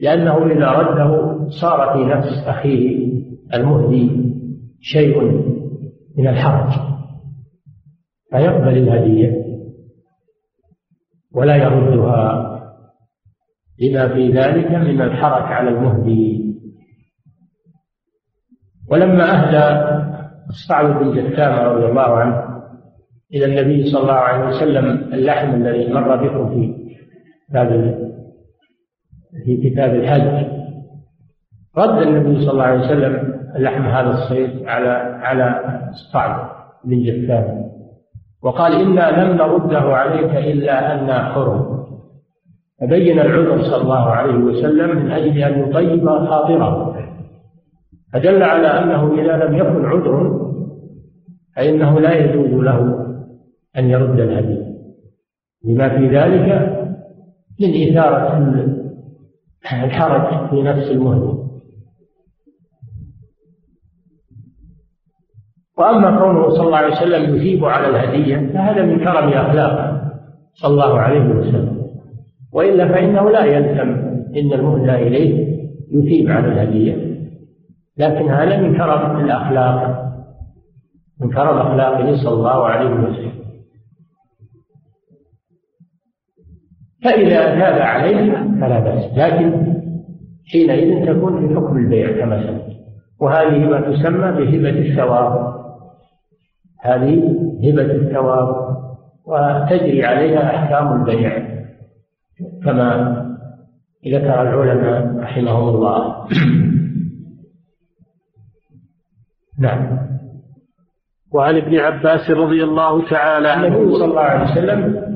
لأنه 0.00 0.46
إذا 0.46 0.70
رده 0.70 1.38
صار 1.60 1.92
في 1.92 2.04
نفس 2.04 2.48
أخيه 2.48 3.10
المهدي 3.54 4.10
شيء 4.80 5.42
من 6.18 6.28
الحرج. 6.28 6.72
فيقبل 8.30 8.76
الهدية 8.76 9.44
ولا 11.34 11.56
يردها. 11.56 12.46
لما 13.80 14.08
في 14.08 14.28
ذلك 14.28 14.70
من 14.70 15.00
الحرج 15.00 15.52
على 15.52 15.70
المهدي. 15.70 16.40
ولما 18.90 19.24
أهدى 19.24 19.90
الصعب 20.48 20.98
بن 20.98 21.12
جثام 21.12 21.66
رضي 21.66 21.86
الله 21.86 22.16
عنه 22.16 22.50
إلى 23.34 23.44
النبي 23.44 23.90
صلى 23.90 24.02
الله 24.02 24.12
عليه 24.12 24.48
وسلم 24.48 25.14
اللحم 25.14 25.54
الذي 25.54 25.92
مر 25.92 26.16
بكم 26.16 26.48
في 26.50 26.74
كتاب 27.48 27.98
في 29.44 29.70
كتاب 29.70 29.94
الحج. 29.94 30.46
رد 31.76 32.06
النبي 32.06 32.40
صلى 32.40 32.52
الله 32.52 32.64
عليه 32.64 32.80
وسلم 32.80 33.39
لحم 33.58 33.82
هذا 33.82 34.10
الصيد 34.10 34.66
على 34.66 34.88
على 35.22 35.60
الصعب 35.90 36.50
بن 36.84 37.02
جثام 37.02 37.70
وقال 38.42 38.72
إنا 38.72 39.22
لم 39.24 39.36
نرده 39.36 39.96
عليك 39.96 40.36
إلا 40.36 40.94
أنا 40.94 41.24
حرم. 41.24 41.80
فبين 42.80 43.20
العذر 43.20 43.62
صلى 43.62 43.82
الله 43.82 44.10
عليه 44.10 44.34
وسلم 44.34 44.96
من 44.96 45.10
أجل 45.10 45.38
أن 45.38 45.60
يطيب 45.60 46.08
خاطره. 46.08 46.96
فدل 48.12 48.42
على 48.42 48.66
أنه 48.66 49.14
إذا 49.14 49.44
لم 49.44 49.54
يكن 49.54 49.84
عذر 49.84 50.40
فإنه 51.56 52.00
لا 52.00 52.14
يجوز 52.14 52.64
له 52.64 53.06
أن 53.78 53.84
يرد 53.84 54.20
الهدي. 54.20 54.60
لما 55.64 55.88
في 55.88 56.08
ذلك 56.08 56.76
من 57.60 57.88
إثارة 57.88 58.36
الحرج 59.72 60.50
في 60.50 60.62
نفس 60.62 60.90
المهدي 60.90 61.39
وأما 65.80 66.18
كونه 66.18 66.48
صلى 66.48 66.66
الله 66.66 66.76
عليه 66.76 66.92
وسلم 66.92 67.36
يثيب 67.36 67.64
على 67.64 67.88
الهدية 67.88 68.52
فهذا 68.52 68.82
من 68.82 68.98
كرم 68.98 69.28
أخلاقه. 69.28 70.00
صلى 70.54 70.72
الله 70.72 70.98
عليه 70.98 71.20
وسلم. 71.20 71.80
وإلا 72.52 72.88
فإنه 72.88 73.30
لا 73.30 73.44
يلزم 73.44 73.88
إن 74.36 74.52
المهدى 74.52 74.94
إليه 74.94 75.60
يثيب 75.92 76.30
على 76.30 76.48
الهدية. 76.48 76.96
لكن 77.98 78.28
هذا 78.28 78.60
من 78.60 78.76
كرم 78.76 79.24
الأخلاق. 79.24 80.04
من 81.20 81.30
كرم 81.30 81.58
أخلاقه 81.58 82.16
صلى 82.16 82.34
الله 82.34 82.66
عليه 82.66 82.90
وسلم. 82.90 83.32
فإذا 87.04 87.44
تاب 87.44 87.82
عليه 87.82 88.32
فلا 88.60 88.80
بأس. 88.80 89.18
لكن 89.18 89.74
حينئذ 90.52 91.06
تكون 91.06 91.48
في 91.48 91.54
حكم 91.54 91.76
البيع 91.76 92.12
كما 92.20 92.42
سمعت 92.42 92.70
وهذه 93.20 93.58
ما 93.58 93.80
تسمى 93.80 94.32
بهبة 94.32 94.78
الثواب. 94.78 95.59
هذه 96.82 97.36
هبة 97.64 97.82
الثواب 97.82 98.76
وتجري 99.26 100.04
عليها 100.04 100.56
أحكام 100.56 101.00
البيع 101.00 101.50
كما 102.64 103.20
ذكر 104.06 104.42
العلماء 104.42 105.16
رحمهم 105.22 105.68
الله. 105.68 106.26
نعم. 109.58 110.10
وعن 111.32 111.56
ابن 111.56 111.76
عباس 111.76 112.30
رضي 112.30 112.64
الله 112.64 113.10
تعالى 113.10 113.48
عنه 113.48 113.66
النبي 113.66 113.94
صلى 113.94 114.04
الله 114.04 114.20
عليه 114.20 114.52
وسلم 114.52 115.10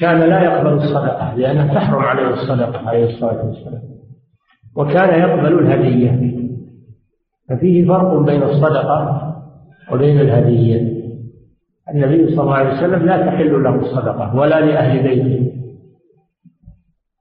كان 0.00 0.20
لا 0.20 0.42
يقبل 0.42 0.72
الصدقة 0.72 1.34
لأنها 1.34 1.74
تحرم 1.74 2.02
عليه 2.02 2.28
الصدقة 2.28 2.88
عليه 2.88 3.04
الصلاة 3.04 3.46
والسلام. 3.46 3.82
وكان 4.76 5.20
يقبل 5.20 5.58
الهدية. 5.58 6.34
ففيه 7.48 7.88
فرق 7.88 8.22
بين 8.22 8.42
الصدقة 8.42 9.33
وبين 9.92 10.20
الهدية. 10.20 10.94
النبي 11.90 12.26
صلى 12.26 12.40
الله 12.42 12.54
عليه 12.54 12.78
وسلم 12.78 13.06
لا 13.06 13.26
تحل 13.26 13.62
له 13.62 13.74
الصدقة 13.74 14.36
ولا 14.36 14.60
لأهل 14.60 15.02
بيته 15.02 15.52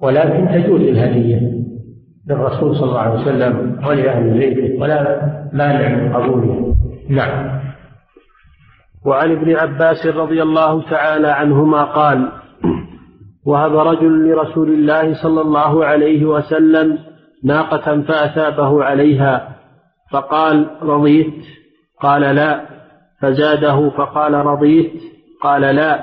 ولكن 0.02 0.48
تجوز 0.48 0.82
الهدية 0.82 1.54
للرسول 2.30 2.76
صلى 2.76 2.90
الله 2.90 3.00
عليه 3.00 3.22
وسلم 3.22 3.80
ولأهل 3.88 4.40
بيته 4.40 4.82
ولا 4.82 5.22
مانع 5.54 5.96
من 5.96 6.14
قبولها. 6.14 6.76
نعم. 7.10 7.60
وعن 9.06 9.32
ابن 9.32 9.56
عباس 9.56 10.08
رضي 10.08 10.42
الله 10.44 10.90
تعالى 10.90 11.28
عنهما 11.28 11.84
قال 11.84 12.30
وهب 13.46 13.76
رجل 13.76 14.30
لرسول 14.30 14.70
الله 14.70 15.24
صلى 15.24 15.42
الله 15.42 15.86
عليه 15.86 16.26
وسلم 16.26 16.98
ناقة 17.44 18.02
فأثابه 18.02 18.84
عليها 18.84 19.56
فقال 20.12 20.70
رضيت. 20.82 21.34
قال 22.04 22.22
لا 22.22 22.62
فزاده 23.20 23.90
فقال 23.90 24.34
رضيت 24.34 24.92
قال 25.42 25.62
لا 25.62 26.00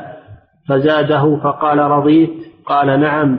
فزاده 0.69 1.37
فقال 1.37 1.79
رضيت 1.79 2.31
قال 2.67 3.01
نعم 3.01 3.39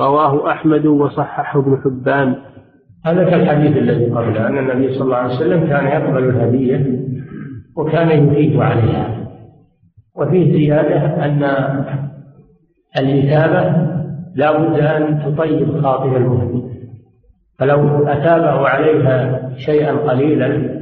رواه 0.00 0.50
أحمد 0.50 0.86
وصححه 0.86 1.60
ابن 1.60 1.78
حبان. 1.84 2.36
هذا 3.04 3.30
كالحديث 3.30 3.76
الذي 3.76 4.04
قبله 4.04 4.46
أن 4.48 4.58
النبي 4.58 4.94
صلى 4.94 5.04
الله 5.04 5.16
عليه 5.16 5.36
وسلم 5.36 5.66
كان 5.66 5.86
يقبل 5.86 6.24
الهدية 6.28 6.86
وكان 7.76 8.08
يفيد 8.10 8.56
عليها. 8.56 9.26
وفيه 10.16 10.52
زيادة 10.52 11.24
أن 11.24 11.44
الإثابة 12.98 13.86
لا 14.34 14.58
بد 14.58 14.80
أن 14.80 15.22
تطيب 15.24 15.80
خاطر 15.82 16.16
المهدي. 16.16 16.62
فلو 17.58 18.06
أثابه 18.06 18.68
عليها 18.68 19.50
شيئا 19.56 19.92
قليلا 19.92 20.75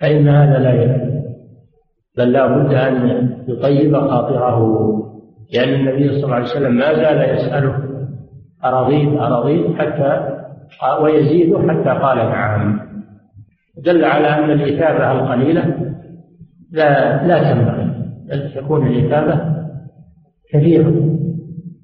فإن 0.00 0.28
هذا 0.28 0.58
لا 0.58 0.72
يكفي 0.72 1.14
بل 2.18 2.32
لا 2.32 2.46
بد 2.46 2.74
أن 2.74 3.28
يطيب 3.48 3.96
خاطره 3.96 4.84
لأن 5.54 5.74
النبي 5.74 6.08
صلى 6.08 6.24
الله 6.24 6.34
عليه 6.34 6.44
وسلم 6.44 6.72
ما 6.74 6.94
زال 6.94 7.34
يسأله 7.34 7.78
أرضيت 8.64 9.20
أرضيت 9.20 9.76
حتى 9.78 10.34
ويزيد 11.00 11.56
حتى 11.56 11.90
قال 11.90 12.16
نعم. 12.16 12.80
دل 13.76 14.04
على 14.04 14.28
أن 14.28 14.50
الإثابة 14.50 15.12
القليلة 15.12 15.94
لا 16.70 17.26
لا 17.26 17.52
تنبغي 17.52 17.90
بل 18.28 18.52
تكون 18.54 18.86
الإثابة 18.86 19.40
كثيرة 20.52 20.94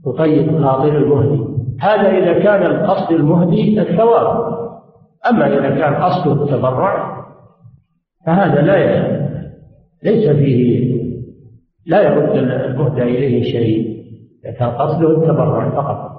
تطيب 0.05 0.63
خاطر 0.63 0.97
المهدي. 0.97 1.45
هذا 1.81 2.09
إذا 2.11 2.39
كان 2.39 2.63
القصد 2.63 3.13
المهدي 3.13 3.81
الثواب. 3.81 4.61
أما 5.31 5.47
إذا 5.47 5.71
كان 5.71 5.95
قصده 5.95 6.45
التبرع 6.45 7.20
فهذا 8.27 8.63
لا 8.63 9.21
ليس 10.03 10.37
فيه 10.37 10.91
لا 11.87 12.03
يرد 12.03 12.37
المهدى 12.37 13.03
إليه 13.03 13.43
شيء 13.43 14.01
إذا 14.45 14.53
كان 14.53 14.71
قصده 14.71 15.11
التبرع 15.11 15.71
فقط. 15.71 16.11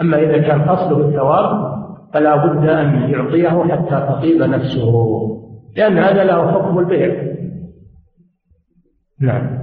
أما 0.00 0.18
إذا 0.18 0.38
كان 0.38 0.62
قصده 0.62 1.08
الثواب 1.08 1.78
فلا 2.14 2.46
بد 2.46 2.68
أن 2.68 3.10
يعطيه 3.10 3.48
حتى 3.48 4.06
تطيب 4.12 4.42
نفسه 4.42 4.92
لأن 5.76 5.98
هذا 5.98 6.24
له 6.24 6.52
حكم 6.52 6.78
البيع. 6.78 7.28
نعم. 9.20 9.58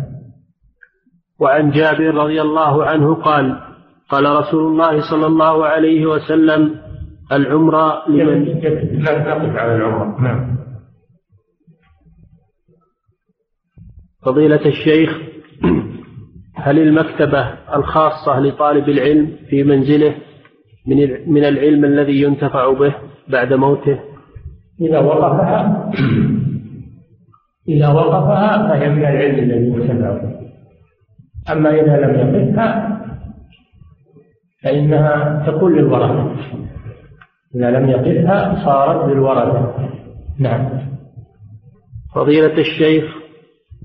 وعن 1.39 1.71
جابر 1.71 2.15
رضي 2.15 2.41
الله 2.41 2.85
عنه 2.85 3.15
قال 3.15 3.59
قال 4.09 4.25
رسول 4.25 4.71
الله 4.71 5.11
صلى 5.11 5.25
الله 5.27 5.65
عليه 5.65 6.05
وسلم 6.05 6.75
العمرة 7.31 8.09
لمن؟ 8.09 8.61
نقف 9.01 9.55
على 9.57 9.75
العمرة 9.75 10.21
نعم. 10.21 10.57
فضيلة 14.25 14.65
الشيخ 14.65 15.17
هل 16.55 16.79
المكتبة 16.79 17.47
الخاصة 17.75 18.39
لطالب 18.39 18.89
العلم 18.89 19.31
في 19.49 19.63
منزله 19.63 20.15
من 20.87 20.97
من 21.31 21.45
العلم 21.45 21.85
الذي 21.85 22.21
ينتفع 22.21 22.73
به 22.73 22.95
بعد 23.29 23.53
موته؟ 23.53 23.99
إذا 24.81 24.99
وقفها 24.99 25.91
إذا 27.69 27.87
وقفها 27.87 28.67
فهي 28.67 28.89
من 28.89 29.01
العلم 29.05 29.39
الذي 29.39 29.67
ينتفع 29.67 30.17
به. 30.17 30.35
أما 31.51 31.69
إذا 31.69 31.97
لم 31.97 32.15
يقفها 32.15 32.99
فإنها 34.63 35.43
تكون 35.47 35.75
للورثة. 35.75 36.35
إذا 37.55 37.71
لم 37.71 37.89
يقفها 37.89 38.65
صارت 38.65 39.11
للورثة. 39.11 39.89
نعم. 40.39 40.69
فضيلة 42.15 42.57
الشيخ 42.57 43.24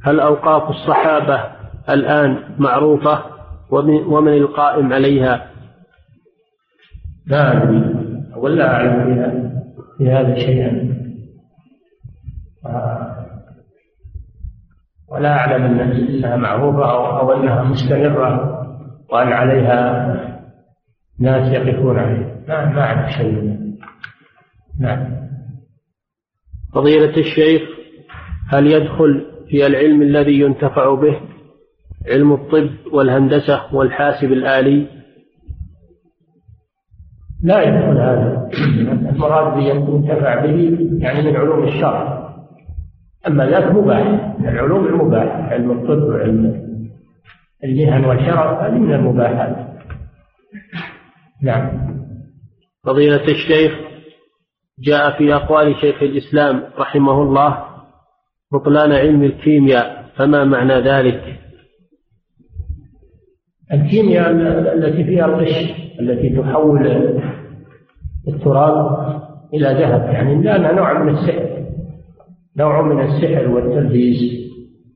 هل 0.04 0.20
أوقاف 0.20 0.70
الصحابة 0.70 1.44
الآن 1.88 2.38
معروفة؟ 2.58 3.24
ومن 4.06 4.36
القائم 4.36 4.92
عليها؟ 4.92 5.50
لا 7.26 7.52
أدري. 7.52 7.94
ولا 8.36 8.74
أعلم 8.74 9.40
في 9.98 10.10
هذا 10.10 10.34
شيئا. 10.34 10.90
ولا 15.08 15.36
أعلم 15.36 15.80
أنها 15.80 16.36
معروفة 16.36 16.90
أو 17.20 17.32
أنها 17.32 17.62
مستمرة 17.62 18.60
وأن 19.12 19.32
عليها 19.32 20.06
ناس 21.20 21.52
يقفون 21.52 21.98
عليها. 21.98 22.36
ما 22.48 22.64
ما 22.64 22.80
أعرف 22.80 23.10
شيء. 23.10 23.60
نعم. 24.80 25.20
فضيلة 26.74 27.16
الشيخ 27.16 27.62
هل 28.48 28.66
يدخل 28.66 29.29
في 29.50 29.66
العلم 29.66 30.02
الذي 30.02 30.40
ينتفع 30.40 30.94
به 30.94 31.20
علم 32.08 32.32
الطب 32.32 32.70
والهندسة 32.92 33.74
والحاسب 33.74 34.32
الآلي. 34.32 34.86
لا 37.42 37.62
يدخل 37.62 37.98
هذا. 37.98 38.50
المراد 39.10 39.62
ينتفع 39.62 40.46
به 40.46 40.78
يعني 40.98 41.30
من 41.30 41.36
علوم 41.36 41.68
الشرع. 41.68 42.30
أما 43.26 43.46
ذاك 43.46 43.74
مباح. 43.74 44.06
من 44.38 44.48
العلوم 44.48 44.86
المباحة 44.86 45.42
علم 45.42 45.70
الطب 45.70 46.02
وعلم 46.02 46.70
المهن 47.64 48.04
والشرف 48.04 48.62
هذه 48.62 48.78
من 48.78 48.94
المباحات. 48.94 49.56
نعم. 51.42 51.90
فضيلة 52.84 53.24
الشيخ 53.24 53.72
جاء 54.78 55.18
في 55.18 55.34
أقوال 55.34 55.76
شيخ 55.80 56.02
الإسلام 56.02 56.62
رحمه 56.78 57.22
الله 57.22 57.69
بطلان 58.52 58.92
علم 58.92 59.22
الكيمياء 59.22 60.04
فما 60.16 60.44
معنى 60.44 60.74
ذلك؟ 60.74 61.22
الكيمياء 63.72 64.30
التي 64.74 65.04
فيها 65.04 65.24
الغش 65.24 65.74
التي 66.00 66.36
تحول 66.36 66.86
التراب 68.28 69.00
إلى 69.54 69.66
ذهب 69.66 70.12
يعني 70.12 70.42
لأنها 70.42 70.72
نوع 70.72 71.02
من 71.02 71.08
السحر 71.08 71.60
نوع 72.56 72.82
من 72.82 73.00
السحر 73.00 73.48
والتلبيس. 73.48 74.40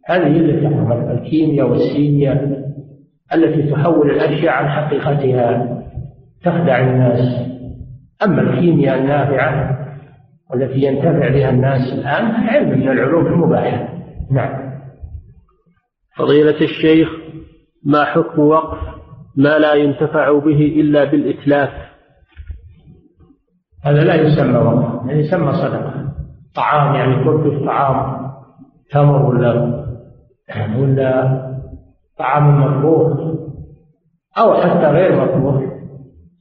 هذه 0.06 0.36
التي 0.36 0.66
الكيمياء 1.12 1.68
والسيمياء 1.68 2.64
التي 3.34 3.70
تحول 3.70 4.10
الأشياء 4.10 4.52
عن 4.52 4.68
حقيقتها 4.68 5.80
تخدع 6.44 6.80
الناس. 6.80 7.54
أما 8.22 8.42
الكيمياء 8.42 8.98
النافعة 8.98 9.83
والتي 10.50 10.78
ينتفع 10.78 11.28
بها 11.28 11.50
الناس 11.50 11.92
الآن 11.92 12.24
علم 12.24 12.68
من 12.68 12.88
العلوم 12.88 13.26
المباحة. 13.26 13.88
نعم. 14.30 14.74
فضيلة 16.16 16.60
الشيخ 16.60 17.08
ما 17.84 18.04
حكم 18.04 18.42
وقف 18.42 18.78
ما 19.36 19.58
لا 19.58 19.74
ينتفع 19.74 20.38
به 20.38 20.74
إلا 20.80 21.04
بالإتلاف؟ 21.04 21.70
هذا 23.84 24.04
لا 24.04 24.14
يسمى 24.14 24.58
وقف 24.58 25.06
يعني 25.06 25.20
يسمى 25.20 25.52
صدقة. 25.52 26.14
طعام 26.54 26.94
يعني 26.94 27.24
كل 27.24 27.66
طعام 27.66 28.24
تمر 28.90 29.26
ولا 29.26 29.84
ولا 30.78 31.44
طعام 32.18 32.60
مطبوخ 32.60 33.34
أو 34.38 34.54
حتى 34.54 34.86
غير 34.86 35.24
مطبوخ 35.24 35.62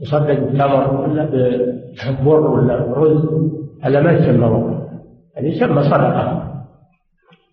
يصدق 0.02 0.40
بتمر 0.40 1.02
ولا 1.02 1.26
ببر 2.22 2.52
ولا 2.52 2.94
رز 2.98 3.26
هذا 3.84 4.02
ما 4.02 4.12
يسمى 4.12 4.46
وقف 4.46 4.84
هذا 5.38 5.48
يسمى 5.48 5.84
صدقة. 5.84 6.54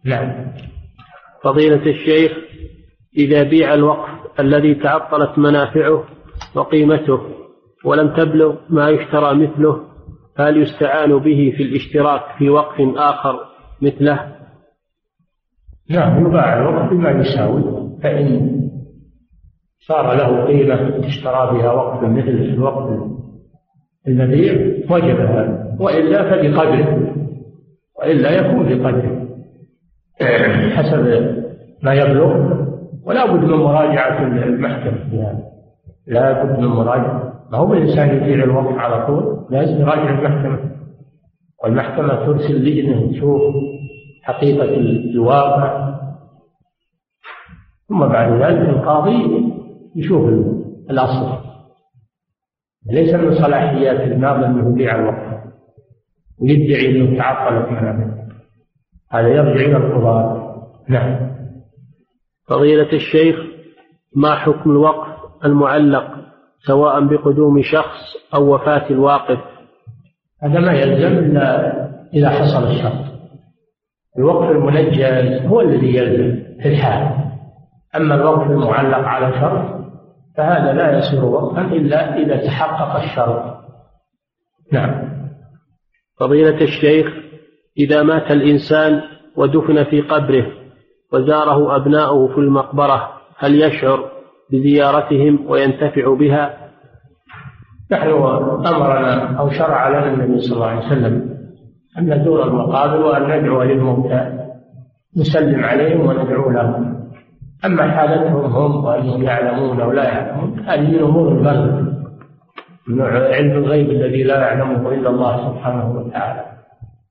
نعم. 0.05 0.53
فضيلة 1.45 1.87
الشيخ 1.87 2.33
إذا 3.16 3.43
بيع 3.43 3.74
الوقف 3.74 4.41
الذي 4.41 4.74
تعطلت 4.74 5.39
منافعه 5.39 6.05
وقيمته 6.55 7.20
ولم 7.85 8.14
تبلغ 8.14 8.57
ما 8.68 8.89
يشترى 8.89 9.35
مثله 9.35 9.81
هل 10.39 10.62
يستعان 10.62 11.18
به 11.18 11.53
في 11.57 11.62
الاشتراك 11.62 12.22
في 12.39 12.51
وقف 12.51 12.81
آخر 12.97 13.41
مثله؟ 13.83 14.37
نعم 15.91 16.26
يباع 16.26 16.59
الوقف 16.59 16.91
بما 16.91 17.11
يساوي 17.11 17.62
فإن 18.03 18.61
صار 19.81 20.14
له 20.14 20.45
قيمة 20.45 21.07
اشترى 21.07 21.59
بها 21.59 21.72
وقفا 21.72 22.07
مثل 22.07 22.28
الوقف 22.28 23.19
المبيع 24.09 24.53
وجب 24.90 25.20
هذا 25.20 25.76
وإلا 25.80 26.22
فبقدره 26.22 27.14
وإلا 27.98 28.30
يكون 28.30 28.68
بقدره. 28.68 29.20
حسب 30.70 31.34
ما 31.82 31.94
يبلغ 31.94 32.61
ولا 33.05 33.26
بد 33.26 33.44
من 33.44 33.57
مراجعة 33.57 34.22
المحكمة. 34.26 35.11
في 35.11 35.16
هذا 35.16 35.42
لا 36.07 36.44
بد 36.44 36.59
من 36.59 36.66
مراجعة. 36.66 37.46
ما 37.53 37.59
هو 37.59 37.74
الإنسان 37.74 38.16
يبيع 38.16 38.44
الوقت 38.44 38.78
على 38.78 39.07
طول؟ 39.07 39.46
لازم 39.51 39.80
يراجع 39.80 40.18
المحكمة. 40.18 40.59
والمحكمة 41.64 42.26
ترسل 42.26 42.64
لجنة 42.64 43.12
تشوف 43.12 43.42
حقيقة 44.22 44.64
الواقع. 45.14 45.90
ثم 47.88 48.07
بعد 48.07 48.32
ذلك 48.32 48.68
القاضي 48.68 49.44
يشوف 49.96 50.28
الأصل. 50.90 51.49
ليس 52.87 53.14
من 53.14 53.35
صلاحيات 53.35 54.01
الناظر 54.01 54.47
أنه 54.47 54.72
يبيع 54.72 54.95
الوقت 54.95 55.41
ويدعي 56.39 56.91
أنه 56.91 57.18
تعطلت 57.18 57.68
منامه. 57.68 58.20
هذا 59.11 59.28
يرجع 59.28 59.64
إلى 59.64 59.76
القضاة 59.76 60.57
نعم. 60.89 61.31
فضيلة 62.49 62.93
الشيخ 62.93 63.37
ما 64.16 64.35
حكم 64.35 64.70
الوقف 64.70 65.09
المعلق 65.45 66.07
سواء 66.66 67.05
بقدوم 67.05 67.62
شخص 67.62 68.16
أو 68.35 68.55
وفاة 68.55 68.91
الواقف؟ 68.91 69.39
هذا 70.43 70.61
ما 70.61 70.72
يلزم 70.72 71.18
إلا 71.18 71.70
إذا 72.14 72.31
حصل 72.31 72.66
الشرط. 72.66 73.11
الوقف 74.18 74.51
المنجز 74.51 75.47
هو 75.47 75.61
الذي 75.61 75.97
يلزم 75.97 76.43
في 76.62 76.68
الحال. 76.68 77.31
أما 77.97 78.14
الوقف 78.14 78.51
المعلق 78.51 78.99
على 78.99 79.41
شرط 79.41 79.80
فهذا 80.41 80.72
لا 80.72 80.99
يصير 80.99 81.24
وقفا 81.24 81.61
إلا 81.61 82.16
إذا 82.16 82.36
تحقق 82.36 83.03
الشرط 83.03 83.57
نعم. 84.72 85.11
فضيلة 86.20 86.61
الشيخ 86.61 87.07
إذا 87.78 88.03
مات 88.03 88.30
الإنسان 88.30 89.03
ودفن 89.36 89.84
في 89.84 90.01
قبره 90.01 90.47
وزاره 91.12 91.76
أبناؤه 91.76 92.28
في 92.28 92.38
المقبرة 92.38 93.11
هل 93.38 93.62
يشعر 93.62 94.11
بزيارتهم 94.53 95.51
وينتفع 95.51 96.14
بها؟ 96.14 96.70
نحن 97.93 98.09
أمرنا 98.66 99.38
أو 99.38 99.51
شرع 99.51 99.88
لنا 99.88 100.14
النبي 100.14 100.41
صلى 100.41 100.55
الله 100.55 100.66
عليه 100.66 100.86
وسلم 100.86 101.38
أن 101.99 102.12
نزور 102.14 102.45
المقابر 102.45 103.07
وأن 103.07 103.22
ندعو 103.22 103.62
للموتى 103.62 104.38
نسلم 105.16 105.64
عليهم 105.64 106.01
وندعو 106.01 106.51
لهم. 106.51 106.89
أما 107.64 107.90
حالتهم 107.90 108.44
هم 108.44 108.84
وأنهم 108.84 109.22
يعلمون 109.22 109.80
أو 109.80 109.92
لا 109.92 110.04
يعلمون 110.04 110.61
هذه 110.66 110.90
من 110.90 110.98
أمور 110.98 111.32
الغيب 111.32 111.90
من 112.88 113.00
علم 113.00 113.64
الغيب 113.64 113.90
الذي 113.90 114.22
لا 114.22 114.40
يعلمه 114.40 114.92
إلا 114.92 115.11
الله 115.11 115.50
سبحانه 115.50 115.90
وتعالى. 115.90 116.44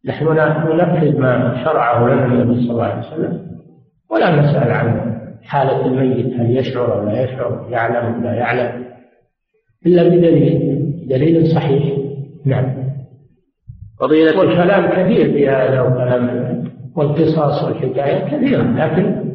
نحن 0.05 0.25
ننفذ 0.25 1.19
ما 1.19 1.63
شرعه 1.63 2.07
لنا 2.07 2.25
النبي 2.25 2.61
صلى 2.61 2.71
الله 2.71 2.83
عليه 2.83 3.07
وسلم 3.07 3.41
ولا 4.11 4.35
نسأل 4.35 4.71
عنه 4.71 5.15
حالة 5.43 5.85
الميت 5.85 6.33
هل 6.39 6.57
يشعر 6.57 6.93
أو 6.93 7.05
لا 7.05 7.23
يشعر 7.23 7.67
يعلم 7.69 8.13
أو 8.13 8.21
لا 8.21 8.33
يعلم. 8.33 8.85
إلا 9.85 10.03
بدليل 10.03 10.79
دليل 11.09 11.47
صحيح. 11.47 11.97
نعم. 12.45 12.89
فضيلة 13.99 14.39
والكلام 14.39 14.87
كثير 14.87 15.31
في 15.31 15.49
هذا 15.49 15.81
وكلام 15.81 16.63
والقصص 16.95 17.63
والحكايات 17.63 18.33
كثيرة 18.33 18.61
لكن 18.61 19.28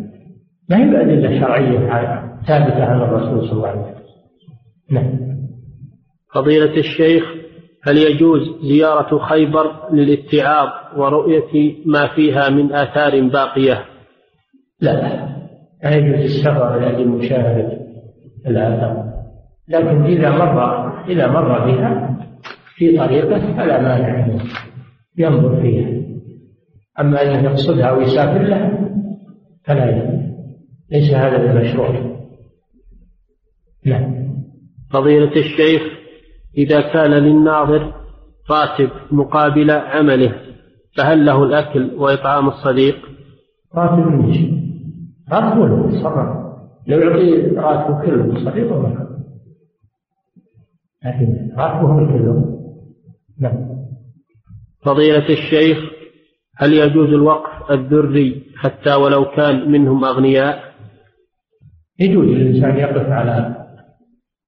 ما 0.70 0.76
هي 0.76 0.90
بأدلة 0.90 1.40
شرعية 1.40 1.78
ثابتة 2.46 2.84
عن 2.84 3.02
الرسول 3.02 3.48
صلى 3.48 3.52
الله 3.52 3.68
عليه 3.68 3.80
وسلم. 3.80 3.94
نعم. 4.90 5.18
فضيلة 6.34 6.76
الشيخ 6.76 7.24
هل 7.84 7.98
يجوز 7.98 8.40
زيارة 8.62 9.18
خيبر 9.18 9.92
للاتعاظ 9.92 10.68
ورؤية 10.96 11.74
ما 11.86 12.14
فيها 12.14 12.48
من 12.48 12.72
آثار 12.72 13.20
باقية؟ 13.20 13.84
لا. 14.80 15.28
لا 15.84 15.96
يجوز 15.96 16.20
السفر 16.20 16.80
لأجل 16.80 17.08
مشاهدة 17.08 17.78
الآثار. 18.46 19.04
لكن 19.68 20.04
إذا 20.04 20.30
مر 20.30 20.84
إذا 21.08 21.26
مر 21.26 21.66
بها 21.66 22.16
في 22.76 22.98
طريقة 22.98 23.56
فلا 23.56 23.82
مانع 23.82 24.38
ينظر 25.18 25.60
فيها. 25.62 25.88
أما 27.00 27.22
أنه 27.22 27.44
يقصدها 27.44 27.92
ويسافر 27.92 28.42
لها 28.42 28.88
فلا 29.64 29.90
يجوز. 29.90 30.33
ليس 30.92 31.14
هذا 31.14 31.52
بمشروع 31.52 32.14
نعم. 33.86 34.34
فضيلة 34.90 35.36
الشيخ 35.36 35.82
إذا 36.58 36.80
كان 36.92 37.10
للناظر 37.10 37.94
راتب 38.50 38.90
مقابل 39.10 39.70
عمله 39.70 40.34
فهل 40.96 41.26
له 41.26 41.44
الأكل 41.44 41.90
وإطعام 41.96 42.48
الصديق؟ 42.48 42.96
راتب 43.74 43.98
من 43.98 44.64
راتبه 45.32 45.68
له 45.68 45.88
يتصرف 45.88 46.44
لو 46.86 46.98
يعطي 46.98 47.56
راتبه 47.56 48.02
كله 48.02 48.50
صديقه 48.50 48.78
ما 48.78 49.08
لكن 51.04 51.50
راتبه 51.56 52.06
كله. 52.06 52.60
نعم. 53.40 53.74
فضيلة 54.82 55.28
الشيخ 55.28 55.78
هل 56.56 56.72
يجوز 56.72 57.08
الوقف 57.08 57.70
الذري 57.70 58.42
حتى 58.56 58.94
ولو 58.94 59.24
كان 59.24 59.70
منهم 59.70 60.04
أغنياء؟ 60.04 60.73
يجوز 62.00 62.26
للإنسان 62.26 62.76
يقف 62.76 63.10
على 63.10 63.54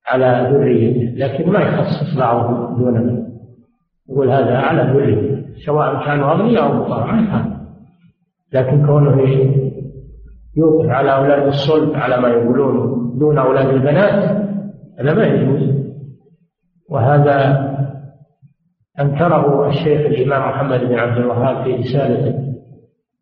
على 0.09 0.51
ذريته 0.53 1.15
لكن 1.17 1.51
ما 1.51 1.61
يخصص 1.61 2.19
بعضهم 2.19 2.79
دون 2.79 3.27
يقول 4.09 4.31
هذا 4.31 4.57
على 4.57 4.93
ذريته 4.93 5.37
سواء 5.67 6.05
كانوا 6.05 6.33
أغنياء 6.33 6.65
أو 6.65 6.85
فقراء 6.85 7.57
لكن 8.53 8.87
كونه 8.87 9.21
يوقف 10.57 10.89
على 10.89 11.15
أولاد 11.15 11.47
الصلب 11.47 11.95
على 11.95 12.21
ما 12.21 12.29
يقولون 12.29 12.97
دون 13.19 13.39
أولاد 13.39 13.69
البنات 13.69 14.47
هذا 14.99 15.15
ما 15.15 15.27
يجوز. 15.27 15.77
وهذا 16.91 17.67
أنكره 19.01 19.69
الشيخ 19.69 20.01
الإمام 20.01 20.49
محمد 20.49 20.81
بن 20.81 20.95
عبد 20.95 21.19
الوهاب 21.19 21.65
في 21.65 21.73
رسالته 21.73 22.55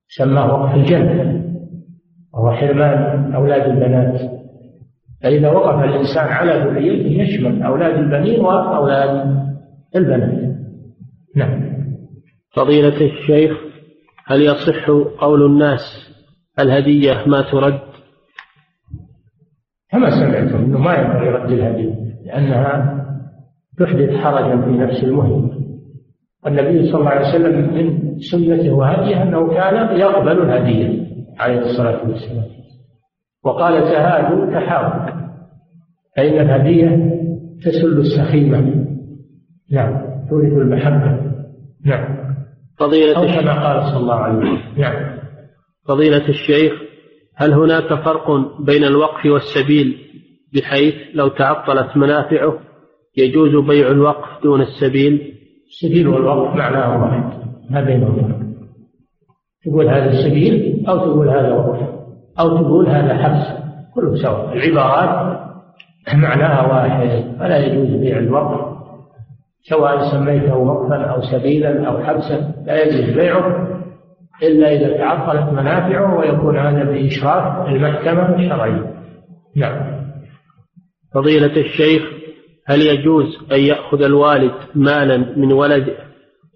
سماه 0.08 0.54
وقف 0.54 0.74
الجنة. 0.74 1.43
وهو 2.36 2.52
حرمان 2.52 3.34
أولاد 3.34 3.70
البنات. 3.70 4.20
فإذا 5.22 5.50
وقف 5.50 5.84
الإنسان 5.84 6.24
على 6.28 6.52
ذريته 6.52 7.22
يشمل 7.22 7.62
أولاد 7.62 7.94
البنين 7.94 8.40
وأولاد 8.40 9.36
البنات. 9.96 10.54
نعم. 11.36 11.74
فضيلة 12.54 13.00
الشيخ 13.00 13.58
هل 14.26 14.42
يصح 14.42 14.90
قول 15.18 15.46
الناس 15.46 15.80
الهدية 16.58 17.24
ما 17.26 17.42
ترد؟ 17.52 17.80
كما 19.90 20.10
سمعتم 20.10 20.56
أنه 20.56 20.78
ما 20.78 20.94
ينبغي 20.94 21.28
رد 21.28 21.52
الهدية 21.52 21.94
لأنها 22.26 23.00
تحدث 23.78 24.16
حرجا 24.16 24.60
في 24.62 24.70
نفس 24.70 25.04
المهم 25.04 25.50
والنبي 26.44 26.92
صلى 26.92 27.00
الله 27.00 27.10
عليه 27.10 27.28
وسلم 27.28 27.74
من 27.74 28.18
سنته 28.18 28.72
وهديه 28.72 29.22
أنه 29.22 29.54
كان 29.54 29.96
يقبل 29.96 30.42
الهدية. 30.42 31.03
عليه 31.38 31.60
الصلاة 31.60 32.08
والسلام. 32.08 32.44
وقال 33.44 33.82
تهادوا 33.82 34.46
تحاولوا 34.46 35.24
فإن 36.16 36.40
الهدية 36.40 37.14
تسل 37.62 37.98
السخيمة. 37.98 38.86
نعم. 39.72 40.00
تورث 40.30 40.52
المحبة. 40.52 41.32
نعم. 41.84 42.34
فضيلة 42.78 43.16
أو 43.16 43.40
كما 43.40 43.66
قال 43.68 43.92
صلى 43.92 44.00
الله 44.00 44.14
عليه 44.14 44.38
وسلم. 44.38 44.58
نعم. 44.76 45.18
فضيلة 45.88 46.28
الشيخ 46.28 46.72
هل 47.36 47.52
هناك 47.52 48.04
فرق 48.04 48.30
بين 48.60 48.84
الوقف 48.84 49.26
والسبيل 49.26 49.96
بحيث 50.54 50.94
لو 51.14 51.28
تعطلت 51.28 51.96
منافعه 51.96 52.58
يجوز 53.16 53.66
بيع 53.66 53.88
الوقف 53.90 54.42
دون 54.42 54.60
السبيل؟ 54.60 55.34
السبيل 55.68 56.08
والوقف 56.08 56.56
معناه 56.56 57.02
واحد. 57.02 57.44
ما 57.70 57.80
بينهم 57.80 58.14
فرق 58.14 58.53
تقول 59.64 59.88
هذا 59.88 60.10
السبيل 60.10 60.84
أو 60.88 60.98
تقول 60.98 61.28
هذا 61.28 61.52
وقف 61.52 61.88
أو 62.40 62.48
تقول 62.48 62.86
هذا 62.86 63.14
حبس. 63.14 63.64
كله 63.94 64.14
سواء 64.22 64.52
العبارات 64.52 65.40
معناها 66.14 66.72
واحد 66.72 67.24
فلا 67.38 67.58
يجوز 67.58 68.00
بيع 68.00 68.18
الوقف. 68.18 68.74
سواء 69.62 70.10
سميته 70.12 70.56
وقفا 70.56 71.04
أو 71.04 71.22
سبيلا 71.22 71.88
أو 71.88 71.98
حبسا 72.04 72.54
لا 72.66 72.82
يجوز 72.82 73.14
بيعه. 73.14 73.68
إلا 74.42 74.72
إذا 74.72 74.96
تعطلت 74.98 75.52
منافعه 75.52 76.18
ويكون 76.18 76.58
هذا 76.58 76.84
بإشراف 76.84 77.68
المحكمة 77.68 78.36
الشرعية. 78.36 78.94
نعم. 79.56 80.04
فضيلة 81.14 81.56
الشيخ 81.56 82.02
هل 82.66 82.80
يجوز 82.80 83.38
أن 83.52 83.60
يأخذ 83.60 84.02
الوالد 84.02 84.54
مالا 84.74 85.16
من 85.36 85.52
ولده؟ 85.52 85.94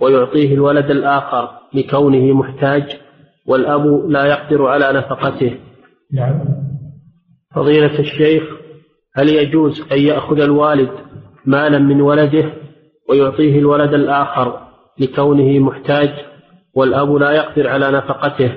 ويعطيه 0.01 0.55
الولد 0.55 0.90
الآخر 0.90 1.51
لكونه 1.74 2.32
محتاج 2.32 2.96
والأب 3.46 3.86
لا 4.09 4.24
يقدر 4.24 4.66
على 4.66 4.92
نفقته. 4.92 5.59
نعم. 6.12 6.44
فضيلة 7.55 7.99
الشيخ 7.99 8.42
هل 9.14 9.28
يجوز 9.28 9.92
أن 9.92 9.99
يأخذ 9.99 10.40
الوالد 10.40 10.90
مالا 11.46 11.78
من 11.78 12.01
ولده 12.01 12.53
ويعطيه 13.09 13.59
الولد 13.59 13.94
الآخر 13.94 14.61
لكونه 14.99 15.59
محتاج 15.59 16.11
والأب 16.74 17.14
لا 17.14 17.30
يقدر 17.30 17.68
على 17.68 17.90
نفقته؟ 17.90 18.53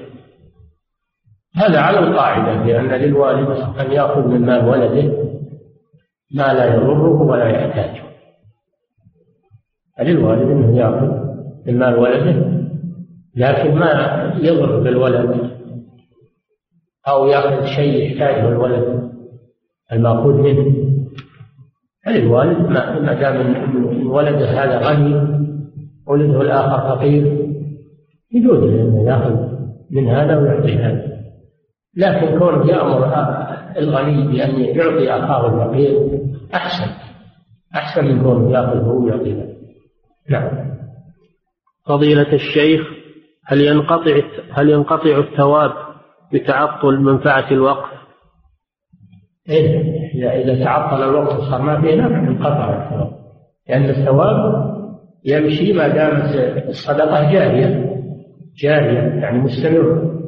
هذا 1.55 1.79
على 1.79 1.99
القاعدة 1.99 2.65
لأن 2.65 3.01
للوالد 3.01 3.49
أن 3.79 3.91
يأخذ 3.91 4.27
من 4.27 4.45
مال 4.45 4.65
ولده 4.65 5.31
ما 6.35 6.53
لا 6.53 6.75
يضره 6.75 7.21
ولا 7.21 7.47
يحتاجه. 7.49 8.01
للوالد 9.99 10.41
أنه 10.41 10.77
يأخذ 10.77 11.30
من 11.68 11.80
مال 11.80 11.99
ولده 11.99 12.62
لكن 13.36 13.76
ما 13.76 14.34
يضر 14.41 14.80
بالولد 14.80 15.51
أو 17.07 17.26
يأخذ 17.26 17.66
شيء 17.66 18.05
يحتاجه 18.05 18.47
الولد 18.47 19.12
المأخوذ 19.91 20.34
منه. 20.34 20.76
فللوالد 22.05 22.70
ما 23.01 23.14
دام 23.14 24.07
ولده 24.07 24.45
هذا 24.45 24.78
غني 24.80 25.41
ولده 26.07 26.41
الآخر 26.41 26.95
فقير 26.95 27.47
يجوز 28.32 28.64
أنه 28.64 29.03
يأخذ 29.03 29.36
من 29.91 30.07
هذا 30.07 30.38
ويعطي 30.38 30.74
هذا. 30.74 31.12
لكن 31.97 32.39
كونه 32.39 32.68
يأمر 32.68 33.05
الغني 33.78 34.28
بأن 34.28 34.62
يعطي 34.62 35.12
أخاه 35.12 35.47
الفقير 35.47 36.20
أحسن 36.53 36.91
أحسن 37.76 38.05
من 38.05 38.24
كونه 38.24 38.51
يأخذ 38.51 38.78
هو 38.78 39.03
ويعطي 39.03 39.51
نعم. 40.30 40.70
فضيلة 41.86 42.34
الشيخ 42.34 42.82
هل 43.45 43.61
ينقطع 43.61 44.21
هل 44.51 44.69
ينقطع 44.69 45.17
الثواب 45.17 45.71
بتعطل 46.34 46.99
منفعة 46.99 47.51
الوقف؟ 47.51 47.89
إيه 49.49 50.43
إذا 50.43 50.63
تعطل 50.63 51.03
الوقت 51.03 51.41
صار 51.41 51.61
ما 51.61 51.82
فيه 51.82 51.95
نفع 51.95 52.19
انقطع 52.19 52.84
الثواب. 52.84 53.11
لأن 53.69 53.89
الثواب 53.89 54.71
يمشي 55.25 55.73
ما 55.73 55.88
دامت 55.88 56.36
الصدقة 56.69 57.32
جارية 57.32 57.95
جارية 58.63 58.99
يعني 58.99 59.39
مستمرة. 59.39 60.21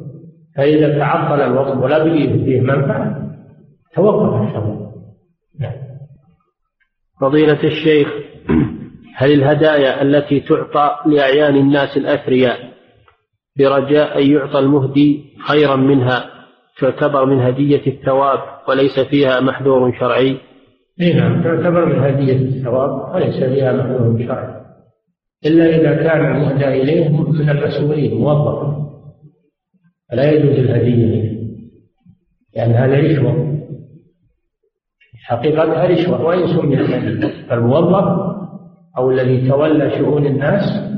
فإذا 0.56 0.98
تعطل 0.98 1.40
الوقت 1.40 1.76
ولا 1.76 1.98
بقي 2.04 2.44
فيه 2.44 2.60
منفعة 2.60 3.30
توقف 3.94 4.48
الثواب. 4.48 4.92
نعم. 5.60 5.74
فضيلة 7.20 7.64
الشيخ 7.64 8.08
هل 9.16 9.32
الهدايا 9.32 10.02
التي 10.02 10.40
تعطى 10.40 10.96
لأعيان 11.06 11.56
الناس 11.56 11.96
الأثرياء 11.96 12.58
برجاء 13.58 14.22
أن 14.22 14.30
يعطى 14.30 14.58
المهدي 14.58 15.24
خيرا 15.48 15.76
منها 15.76 16.30
تعتبر 16.80 17.26
من 17.26 17.40
هدية 17.40 17.86
الثواب 17.86 18.38
وليس 18.68 19.00
فيها 19.00 19.40
محذور 19.40 19.98
شرعي؟ 20.00 20.38
اي 21.00 21.12
نعم 21.12 21.42
تعتبر 21.42 21.84
من 21.84 21.98
هدية 22.04 22.36
الثواب 22.36 23.14
وليس 23.14 23.44
فيها 23.44 23.72
محذور 23.72 24.26
شرعي. 24.26 24.60
إلا 25.46 25.66
إذا 25.66 25.94
كان 25.96 26.36
المهدى 26.36 26.82
إليه 26.82 27.08
من 27.08 27.50
المسؤولين 27.50 28.14
موظف. 28.14 28.76
فلا 30.10 30.32
يجوز 30.32 30.58
الهدية 30.58 31.04
إليه 31.04 31.34
لأن 32.56 32.70
هذا 32.70 33.00
رشوة. 33.00 33.54
حقيقتها 35.24 35.86
رشوة 35.86 36.24
وإن 36.24 36.46
سميت 36.46 36.80
هدية 36.80 37.46
فالموظف 37.48 38.33
أو 38.98 39.10
الذي 39.10 39.48
تولى 39.48 39.98
شؤون 39.98 40.26
الناس 40.26 40.94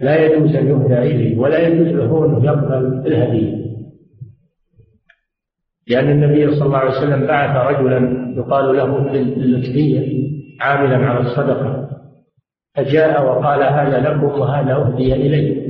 لا 0.00 0.26
يجوز 0.26 0.56
أن 0.56 0.68
يهدى 0.68 0.98
إليه 0.98 1.38
ولا 1.38 1.68
يجوز 1.68 1.86
له 1.88 2.26
أن 2.26 2.44
يقبل 2.44 3.06
الهدية 3.06 3.62
لأن 5.88 6.10
النبي 6.10 6.50
صلى 6.50 6.66
الله 6.66 6.78
عليه 6.78 6.90
وسلم 6.90 7.26
بعث 7.26 7.56
رجلا 7.56 8.32
يقال 8.36 8.76
له 8.76 9.12
اللتبية 9.14 10.22
عاملا 10.60 10.96
على 10.96 11.20
الصدقة. 11.20 11.88
فجاء 12.74 13.24
وقال 13.26 13.62
هذا 13.62 14.00
لكم 14.00 14.40
وهذا 14.40 14.74
أهدي 14.74 15.14
إليكم 15.14 15.62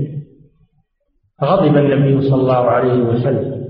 فغضب 1.41 1.76
النبي 1.76 2.28
صلى 2.28 2.41
الله 2.41 2.70
عليه 2.70 3.03
وسلم 3.03 3.62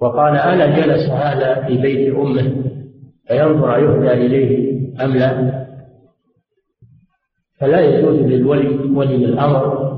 وقال 0.00 0.36
ألا 0.36 0.66
جلس 0.66 1.10
هذا 1.10 1.66
في 1.66 1.76
بيت 1.78 2.14
أمه 2.14 2.52
فينظر 3.28 3.78
يهدى 3.78 4.26
إليه 4.26 4.80
أم 5.04 5.16
لا؟ 5.16 5.66
فلا 7.60 7.80
يجوز 7.80 8.16
للولي 8.16 8.68
ولي 8.96 9.24
الأمر 9.24 9.90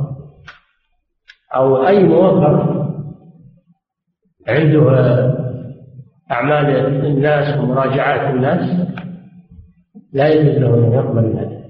أو 1.55 1.87
أي 1.87 2.05
موظف 2.05 2.83
عنده 4.49 4.91
أعمال 6.31 6.77
الناس 7.07 7.61
ومراجعات 7.61 8.35
الناس 8.35 8.89
لا 10.13 10.29
يجوز 10.29 10.57
له 10.59 10.75
أن 10.75 10.93
يقبل 10.93 11.39
هذا 11.39 11.63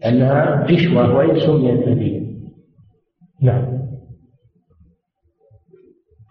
لأنها 0.00 0.66
رشوة 0.70 1.16
وإن 1.16 1.40
سميت 1.40 1.88
هدية 1.88 2.26
نعم. 3.42 3.76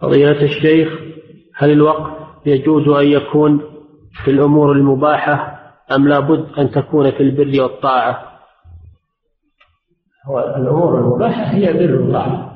فضيلة 0.02 0.44
الشيخ 0.44 0.90
هل 1.56 1.72
الوقف 1.72 2.16
يجوز 2.46 2.88
أن 2.88 3.08
يكون 3.08 3.62
في 4.24 4.32
الأمور 4.32 4.72
المباحة؟ 4.72 5.55
أم 5.92 6.08
لابد 6.08 6.46
أن 6.58 6.72
تكون 6.72 7.12
في 7.12 7.24
البر 7.24 7.62
والطاعة؟ 7.64 8.36
الأمور 10.58 11.00
المباحة 11.00 11.44
هي 11.44 11.74
بر 11.74 12.02
والطاعة. 12.02 12.56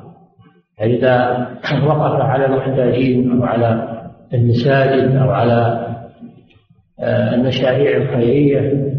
إذا 0.82 1.48
وقف 1.88 2.22
على 2.22 2.46
المحتاجين 2.46 3.32
أو 3.32 3.44
على 3.44 4.00
المساجد 4.34 5.16
أو 5.16 5.32
على 5.32 5.86
آه، 7.00 7.36
المشاريع 7.36 7.98
الخيرية 7.98 8.94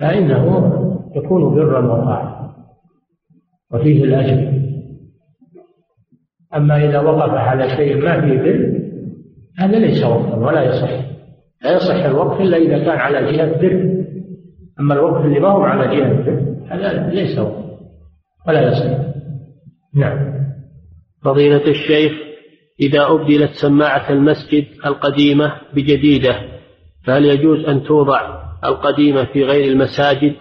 فإنه 0.00 0.44
يكون 1.16 1.54
برا 1.54 1.86
وطاعة 1.86 2.54
وفيه 3.72 4.04
الأجر. 4.04 4.52
أما 6.54 6.84
إذا 6.84 7.00
وقف 7.00 7.30
على 7.30 7.68
شيء 7.76 8.04
ما 8.04 8.20
فيه 8.20 8.38
بر 8.38 8.80
هذا 9.58 9.78
ليس 9.78 10.04
وقفا 10.04 10.36
ولا 10.36 10.62
يصح. 10.62 11.03
لا 11.64 11.72
يصح 11.72 11.94
الوقف 11.94 12.40
إلا 12.40 12.56
إذا 12.56 12.78
كان 12.78 12.98
على 12.98 13.32
جهة 13.32 13.60
بر 13.60 14.04
أما 14.80 14.94
الوقف 14.94 15.24
اللي 15.24 15.40
ما 15.40 15.48
هو 15.48 15.62
على 15.62 15.96
جهة 15.96 16.12
بر 16.12 16.54
هذا 16.68 17.10
ليس 17.10 17.38
وقف 17.38 17.64
ولا 18.48 18.68
يصح. 18.68 19.04
نعم. 19.94 20.34
فضيلة 21.24 21.70
الشيخ 21.70 22.12
إذا 22.80 23.06
أبدلت 23.06 23.50
سماعة 23.50 24.10
المسجد 24.10 24.64
القديمة 24.86 25.52
بجديدة 25.74 26.36
فهل 27.06 27.24
يجوز 27.24 27.64
أن 27.64 27.82
توضع 27.82 28.20
القديمة 28.64 29.24
في 29.24 29.44
غير 29.44 29.72
المساجد 29.72 30.34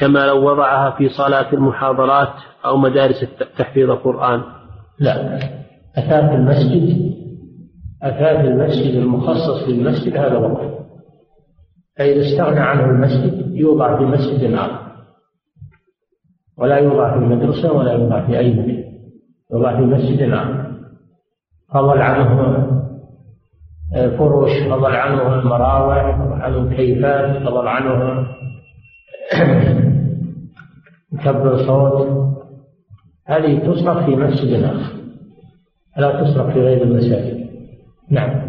كما 0.00 0.26
لو 0.26 0.50
وضعها 0.50 0.98
في 0.98 1.08
صلاة 1.08 1.52
المحاضرات 1.52 2.32
أو 2.64 2.76
مدارس 2.76 3.26
تحفيظ 3.58 3.90
القرآن؟ 3.90 4.42
لا. 4.98 5.36
أثاث 5.98 6.32
المسجد 6.32 7.18
أثاث 8.02 8.44
المسجد 8.44 8.94
المخصص 8.94 9.68
للمسجد 9.68 10.16
هذا 10.16 10.36
وقف 10.36 10.78
فإذا 11.98 12.20
استغنى 12.20 12.60
عنه 12.60 12.84
المسجد 12.84 13.54
يوضع 13.54 13.98
في 13.98 14.04
مسجد 14.04 14.52
آخر. 14.52 14.88
ولا 16.58 16.76
يوضع 16.76 17.12
في 17.12 17.24
المدرسة 17.24 17.72
ولا 17.72 17.92
يوضع 17.92 18.26
في 18.26 18.38
أي 18.38 18.52
مكان. 18.52 18.84
يوضع 19.52 19.76
في 19.76 19.82
مسجد 19.82 20.32
آخر. 20.32 20.68
فضل 21.74 21.98
عنه 21.98 22.68
فرش 24.18 24.50
فضل 24.70 24.94
عنه 24.96 25.34
المراوح 25.34 26.16
فضل 26.16 26.42
عنه 26.42 26.56
الكيفات 26.56 27.42
فضل 27.42 27.68
عنه 27.68 28.26
مكبر 31.12 31.56
صوت. 31.66 32.28
هذه 33.26 33.58
تصرف 33.58 34.04
في 34.04 34.16
مسجد 34.16 34.62
آخر. 34.62 34.94
لا 35.96 36.22
تصرف 36.22 36.52
في 36.52 36.60
غير 36.60 36.82
المساجد. 36.82 37.37
نعم. 38.10 38.48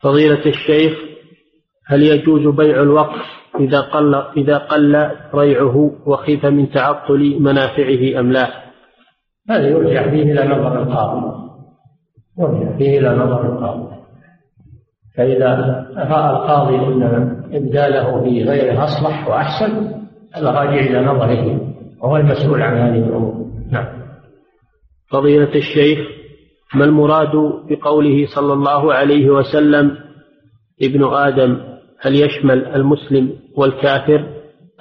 فضيلة 0.00 0.46
الشيخ 0.46 0.92
هل 1.86 2.02
يجوز 2.02 2.56
بيع 2.56 2.82
الوقف 2.82 3.22
إذا 3.60 3.80
قل 3.80 4.14
إذا 4.14 4.58
قل 4.58 5.10
ريعه 5.34 5.90
وخيف 6.06 6.46
من 6.46 6.70
تعطل 6.70 7.36
منافعه 7.40 8.20
أم 8.20 8.32
لا؟ 8.32 8.48
هذا 9.50 9.68
يرجع 9.68 10.10
فيه 10.10 10.22
إلى 10.22 10.44
نظر 10.44 10.82
القاضي. 10.82 11.32
يرجع 12.38 12.76
فيه 12.78 12.98
إلى 12.98 13.08
نظر 13.08 13.52
القاضي. 13.52 13.96
فإذا 15.16 15.54
رأى 15.96 16.30
القاضي 16.30 16.76
أن 16.76 17.02
إبداله 17.52 18.24
في 18.24 18.44
غيره 18.44 18.84
أصلح 18.84 19.28
وأحسن 19.28 19.92
هذا 20.34 20.50
راجع 20.50 20.80
إلى 20.80 21.00
نظره 21.00 21.60
وهو 22.02 22.16
المسؤول 22.16 22.62
عن 22.62 22.76
هذه 22.78 23.04
الأمور. 23.04 23.46
نعم. 23.70 23.86
فضيلة 25.10 25.54
الشيخ 25.54 25.98
ما 26.74 26.84
المراد 26.84 27.36
بقوله 27.68 28.26
صلى 28.34 28.52
الله 28.52 28.94
عليه 28.94 29.30
وسلم 29.30 29.96
ابن 30.82 31.04
آدم 31.04 31.60
هل 32.00 32.14
يشمل 32.14 32.66
المسلم 32.66 33.32
والكافر 33.56 34.26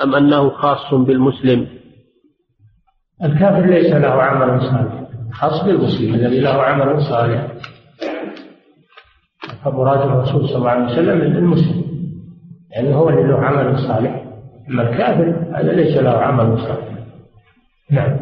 أم 0.03 0.15
أنه 0.15 0.49
خاص 0.49 0.93
بالمسلم؟ 0.93 1.67
الكافر 3.23 3.65
ليس 3.65 3.93
له 3.93 4.09
عمل 4.09 4.61
صالح. 4.61 5.07
خاص 5.31 5.63
بالمسلم 5.65 6.13
الذي 6.15 6.39
له 6.39 6.49
عمل 6.49 7.01
صالح. 7.01 7.47
فمراد 9.63 10.01
الرسول 10.01 10.47
صلى 10.47 10.57
الله 10.57 10.69
عليه 10.69 10.93
وسلم 10.93 11.21
المسلم. 11.21 11.83
لأنه 12.71 12.95
هو 12.95 13.09
اللي 13.09 13.23
له 13.23 13.37
عمل 13.37 13.79
صالح. 13.79 14.25
أما 14.69 14.89
الكافر 14.89 15.45
هذا 15.55 15.71
ليس 15.71 15.97
له 15.97 16.11
عمل 16.11 16.57
صالح. 16.59 16.87
نعم. 17.91 18.17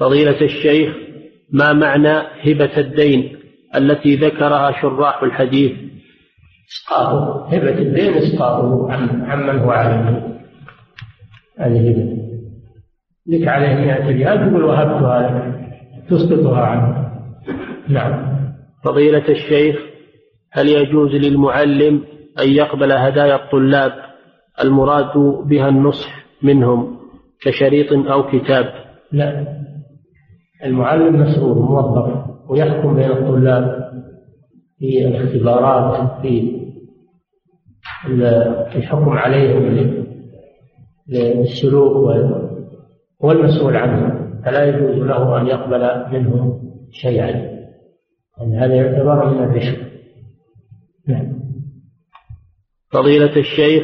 فضيلة 0.00 0.40
الشيخ 0.40 1.07
ما 1.52 1.72
معنى 1.72 2.18
هبة 2.18 2.78
الدين 2.78 3.36
التي 3.76 4.16
ذكرها 4.16 4.80
شراح 4.82 5.22
الحديث؟ 5.22 5.72
إسقاطه 6.68 7.48
هبة 7.54 7.78
الدين 7.78 8.14
إسقاطه 8.14 8.92
عن 8.92 9.24
عمن 9.24 9.58
هو 9.58 9.70
عليه؟ 9.70 10.38
هذه 11.58 11.90
هبة. 11.90 12.18
لك 13.26 13.48
عليه 13.48 13.74
مئة 13.74 14.06
ريال 14.06 14.50
تقول 14.50 14.64
وهبتها 14.64 15.22
لك 15.22 15.58
تسقطها 16.10 16.60
عنه. 16.60 17.10
نعم. 17.88 18.38
فضيلة 18.84 19.28
الشيخ 19.28 19.76
هل 20.52 20.68
يجوز 20.68 21.10
للمعلم 21.10 22.04
أن 22.40 22.48
يقبل 22.48 22.92
هدايا 22.92 23.34
الطلاب 23.34 23.92
المراد 24.64 25.18
بها 25.48 25.68
النصح 25.68 26.24
منهم 26.42 26.98
كشريط 27.40 27.92
أو 27.92 28.30
كتاب؟ 28.30 28.72
لا. 29.12 29.46
المعلم 30.64 31.20
مسؤول 31.20 31.58
موظف 31.58 32.24
ويحكم 32.48 32.94
بين 32.94 33.10
الطلاب 33.10 33.88
في 34.78 35.06
الاختبارات 35.06 36.20
في 36.20 36.58
الحكم 38.76 39.08
عليهم 39.08 39.62
للسلوك 41.08 41.92
هو 43.24 43.30
المسؤول 43.32 43.76
عنه. 43.76 44.28
فلا 44.44 44.64
يجوز 44.64 45.06
له 45.06 45.40
أن 45.40 45.46
يقبل 45.46 46.12
منه 46.12 46.60
شيئا. 46.90 47.28
يعني 48.38 48.58
هذا 48.58 48.74
يعتبر 48.74 49.34
من 49.34 49.44
الرشوة. 49.44 49.86
نعم. 51.08 51.38
فضيلة 52.92 53.36
الشيخ 53.36 53.82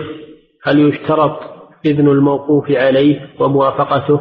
هل 0.65 0.89
يشترط 0.89 1.39
إذن 1.87 2.09
الموقوف 2.09 2.71
عليه 2.71 3.21
وموافقته؟ 3.41 4.21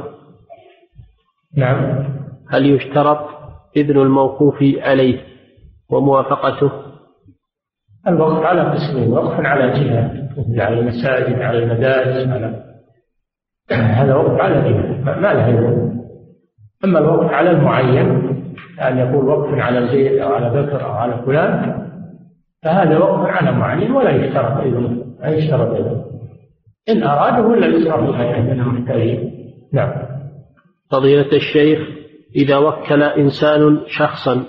نعم. 1.58 2.23
هل 2.54 2.66
يشترط 2.66 3.30
إذن 3.78 3.98
الموقوف 3.98 4.56
عليه 4.78 5.22
وموافقته؟ 5.90 6.72
الوقف 8.08 8.46
على 8.46 8.62
قسمين 8.62 9.12
وقف 9.12 9.40
على 9.40 9.72
جهة 9.72 10.24
على 10.64 10.80
المساجد 10.80 11.42
على 11.42 11.64
المدارس 11.64 12.28
على 12.28 12.64
هذا 13.72 14.16
وقف 14.16 14.42
على 14.42 14.56
جهة 14.56 15.04
ما 15.04 15.34
له 15.34 15.48
إذن 15.48 16.04
أما 16.86 17.00
الوقف 17.00 17.34
على 17.34 17.52
المعين 17.52 18.34
أن 18.82 18.98
يقول 18.98 19.26
وقف 19.26 19.54
على 19.54 19.88
زيد 19.88 20.20
أو 20.20 20.34
على 20.34 20.50
بكر 20.50 20.86
أو 20.86 20.92
على 20.92 21.24
فلان 21.26 21.84
فهذا 22.64 22.98
وقف 22.98 23.30
على 23.30 23.52
معين 23.52 23.92
ولا 23.92 24.10
يشترط 24.10 24.58
إذنه 24.58 25.04
لا 25.20 25.30
يشترط 25.30 25.72
إذنه 25.72 26.06
إن 26.90 27.04
أراده 27.04 27.48
ولا 27.48 27.66
الهيئة 27.66 28.42
من 28.42 28.60
المحتاجين 28.60 29.32
نعم. 29.74 29.94
فضيلة 30.92 31.32
الشيخ 31.34 32.03
إذا 32.36 32.58
وكل 32.58 33.04
إنسان 33.04 33.80
شخصا 33.88 34.44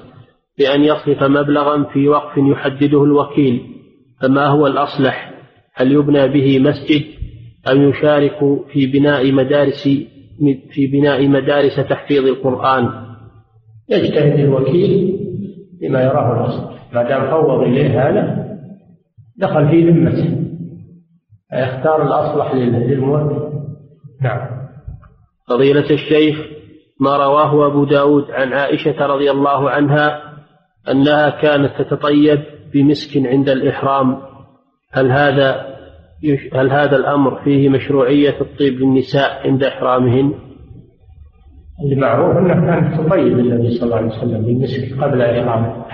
بأن 0.59 0.85
يصرف 0.85 1.23
مبلغا 1.23 1.85
في 1.85 2.09
وقف 2.09 2.37
يحدده 2.37 3.05
الوكيل 3.05 3.63
فما 4.21 4.47
هو 4.47 4.67
الأصلح؟ 4.67 5.35
هل 5.75 5.93
يبنى 5.93 6.29
به 6.29 6.59
مسجد 6.59 7.03
أم 7.73 7.89
يشارك 7.89 8.39
في 8.73 8.87
بناء 8.87 9.33
مدارس 9.33 9.89
في 10.71 10.87
بناء 10.87 11.29
مدارس 11.29 11.77
تحفيظ 11.77 12.27
القرآن؟ 12.27 12.89
يجتهد 13.89 14.41
الوكيل 14.41 15.19
بما 15.81 16.03
يراه 16.03 16.41
الأصل. 16.41 16.75
ما 16.95 17.03
دام 17.03 17.31
فوض 17.31 17.61
إليه 17.61 18.09
هذا 18.09 18.45
دخل 19.37 19.69
في 19.69 19.91
ذمته. 19.91 20.45
يختار 21.53 22.03
الأصلح 22.07 22.55
للموكل 22.55 23.55
نعم. 24.23 24.49
فضيلة 25.49 25.91
الشيخ 25.91 26.54
ما 27.01 27.17
رواه 27.17 27.67
أبو 27.67 27.85
داود 27.85 28.31
عن 28.31 28.53
عائشة 28.53 29.07
رضي 29.07 29.31
الله 29.31 29.71
عنها 29.71 30.23
أنها 30.91 31.31
كانت 31.31 31.71
تتطيب 31.79 32.39
بمسك 32.75 33.27
عند 33.27 33.49
الإحرام. 33.49 34.19
هل 34.93 35.11
هذا 35.11 35.75
هل 36.55 36.71
هذا 36.71 36.97
الأمر 36.97 37.45
فيه 37.45 37.69
مشروعية 37.69 38.41
الطيب 38.41 38.75
للنساء 38.81 39.49
عند 39.49 39.65
إحرامهن؟ 39.65 40.35
المعروف 41.93 42.37
أنه 42.37 42.67
كانت 42.67 43.01
تطيب 43.01 43.39
النبي 43.39 43.71
صلى 43.71 43.85
الله 43.85 43.97
عليه 43.97 44.07
وسلم 44.07 44.45
بالمسك 44.45 45.03
قبل 45.03 45.23
إحرامه 45.23 45.85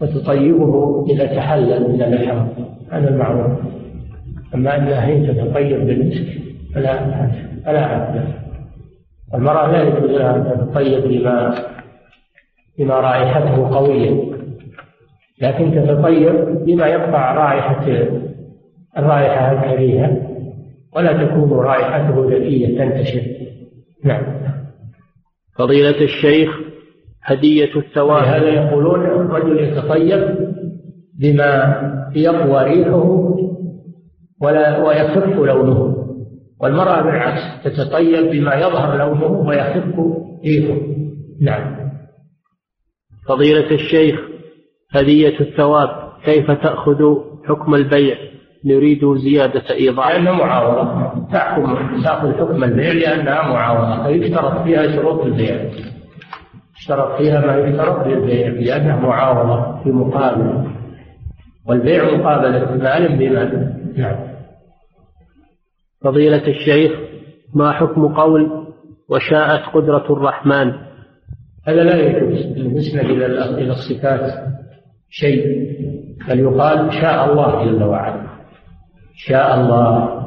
وتطيبه 0.00 1.06
إذا 1.10 1.26
تحلل 1.26 1.92
من 1.92 2.02
الإحرام. 2.02 2.48
هذا 2.90 3.08
المعروف. 3.08 3.58
أما 4.54 4.76
أنها 4.76 5.06
هي 5.06 5.26
تتطيب 5.26 5.86
بالمسك 5.86 6.42
فلا 6.74 7.28
فلا 7.64 7.88
حد 7.88 8.42
المرأة 9.34 9.72
لا 9.72 9.82
يجوز 9.82 10.10
لها 10.10 10.36
أن 10.36 10.44
تتطيب 10.44 11.04
بما 11.04 11.54
بما 12.78 12.94
رائحته 12.94 13.74
قوية. 13.74 14.32
لكن 15.40 15.72
تتطيب 15.74 16.64
بما 16.66 16.86
يقطع 16.86 17.34
رائحة 17.34 17.86
الرائحة 18.98 19.52
الكريهة 19.52 20.16
ولا 20.96 21.24
تكون 21.24 21.52
رائحته 21.52 22.26
ذكية 22.30 22.78
تنتشر. 22.78 23.22
نعم. 24.04 24.22
فضيلة 25.58 26.00
الشيخ 26.04 26.60
هدية 27.22 27.76
الثواب 27.76 28.24
هذا 28.24 28.48
يقولون 28.48 29.06
الرجل 29.06 29.58
يتطيب 29.58 30.52
بما 31.20 31.76
يقوى 32.14 32.64
ريحه 32.64 33.34
ولا 34.40 34.78
ويخف 34.78 35.38
لونه. 35.38 36.01
والمرأة 36.62 37.02
بالعكس 37.02 37.40
تتطيب 37.64 38.30
بما 38.30 38.54
يظهر 38.54 38.96
لونه 38.96 39.26
ويخف 39.26 39.94
ريحه 40.44 40.80
نعم. 41.40 41.76
فضيلة 43.28 43.70
الشيخ 43.70 44.20
هدية 44.90 45.40
الثواب 45.40 45.88
كيف 46.24 46.50
تأخذ 46.50 47.16
حكم 47.48 47.74
البيع؟ 47.74 48.16
نريد 48.64 49.14
زيادة 49.14 49.62
إيضاح. 49.70 50.10
لأنها 50.10 50.32
معاوضة 50.32 51.12
تحكم 51.32 52.02
تأخذ 52.02 52.32
حكم 52.32 52.64
البيع 52.64 52.92
لأنها 52.92 53.48
معاوضة 53.48 54.06
فيشترط 54.06 54.62
فيها 54.62 54.96
شروط 54.96 55.24
البيع. 55.24 55.70
اشترط 56.76 57.16
فيها 57.18 57.46
ما 57.46 57.56
يشترط 57.56 58.06
للبيع 58.06 58.48
لأنها 58.48 58.96
معاوضة 58.96 59.82
في 59.82 59.90
مقابل. 59.90 60.70
والبيع 61.68 62.04
مقابلة 62.04 62.74
مال 62.74 63.16
بمال. 63.18 63.74
نعم. 63.96 64.31
فضيلة 66.04 66.48
الشيخ 66.48 66.92
ما 67.54 67.72
حكم 67.72 68.14
قول 68.14 68.66
وشاءت 69.08 69.74
قدرة 69.74 70.12
الرحمن؟ 70.12 70.72
هذا 71.66 71.84
لا 71.84 71.96
يجوز. 71.96 72.46
بالنسبة 72.46 73.00
إلى 73.00 73.26
إلى 73.44 73.70
الصفات 73.70 74.30
شيء 75.10 75.46
بل 76.28 76.40
يقال 76.40 76.92
شاء 76.92 77.32
الله 77.32 77.64
جل 77.64 77.82
وعلا. 77.82 78.26
شاء 79.14 79.60
الله. 79.60 80.22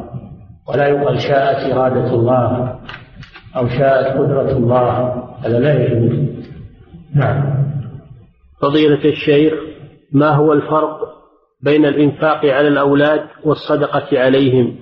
ولا 0.70 0.88
يقال 0.88 1.22
شاءت 1.22 1.74
إرادة 1.74 2.14
الله 2.14 2.80
أو 3.58 3.68
شاءت 3.68 4.18
قدرة 4.18 4.52
الله. 4.58 5.24
هذا 5.46 5.60
لا 5.60 5.84
يجوز. 5.84 6.30
نعم. 7.16 7.66
فضيلة 8.62 9.06
الشيخ 9.06 9.54
ما 10.12 10.30
هو 10.30 10.54
الفرق 10.54 11.00
بين 11.64 11.86
الإنفاق 11.86 12.46
على 12.46 12.68
الأولاد 12.68 13.22
والصدقة 13.44 14.20
عليهم؟ 14.20 14.76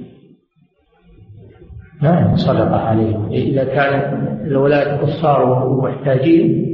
نعم 2.04 2.36
صدقة 2.36 2.76
عليهم. 2.76 3.30
إذا 3.32 3.64
كان 3.64 4.28
الأولاد 4.48 5.00
قصار 5.02 5.68
ومحتاجين 5.68 6.74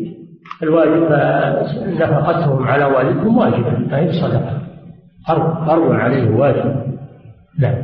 الواجب 0.64 1.04
نفقتهم 1.88 2.64
على 2.64 2.86
والدهم 2.86 3.38
واجبة 3.38 3.78
ما 3.92 4.00
هي 4.00 4.12
صدقة. 4.12 4.62
فرض 5.68 5.92
عليه 5.92 6.36
واجب. 6.36 6.76
نعم. 7.60 7.84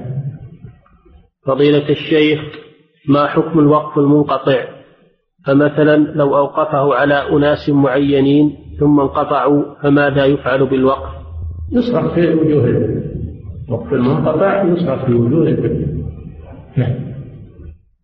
فضيلة 1.46 1.90
الشيخ 1.90 2.40
ما 3.10 3.28
حكم 3.28 3.60
الوقف 3.60 3.98
المنقطع؟ 3.98 4.64
فمثلا 5.46 5.96
لو 5.96 6.38
أوقفه 6.38 6.96
على 6.96 7.14
أناس 7.14 7.70
معينين 7.70 8.56
ثم 8.80 9.00
انقطعوا 9.00 9.64
فماذا 9.84 10.26
يفعل 10.26 10.66
بالوقف؟ 10.66 11.10
يصرف 11.72 12.14
في 12.14 12.34
وجوه 12.34 12.66
البر 12.66 13.04
وقف 13.70 13.94
المنقطع 13.94 14.64
يصرف 14.64 15.06
في 15.06 15.14
وجوه 15.14 15.48
البر 15.48 15.86
نعم. 16.78 17.15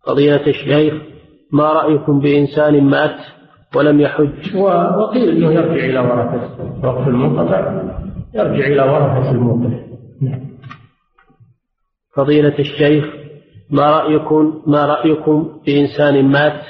فضيلة 0.06 0.46
الشيخ 0.46 0.94
ما 1.52 1.72
رأيكم 1.72 2.20
بإنسان 2.20 2.84
مات 2.84 3.16
ولم 3.76 4.00
يحج؟ 4.00 4.56
وقيل 4.56 5.28
أنه 5.28 5.52
يرجع 5.52 5.84
إلى 5.84 5.98
ورثته 5.98 6.86
وقف 6.88 7.08
المنقطع. 7.08 7.82
يرجع 8.34 8.66
إلى 8.66 8.82
ورثة 8.82 9.30
الموقف. 9.30 9.72
نعم 10.20 10.40
فضيلة 12.14 12.58
الشيخ 12.58 13.04
ما 13.70 13.90
رأيكم 13.90 14.62
ما 14.66 14.86
رأيكم 14.86 15.60
بإنسان 15.66 16.24
مات 16.24 16.62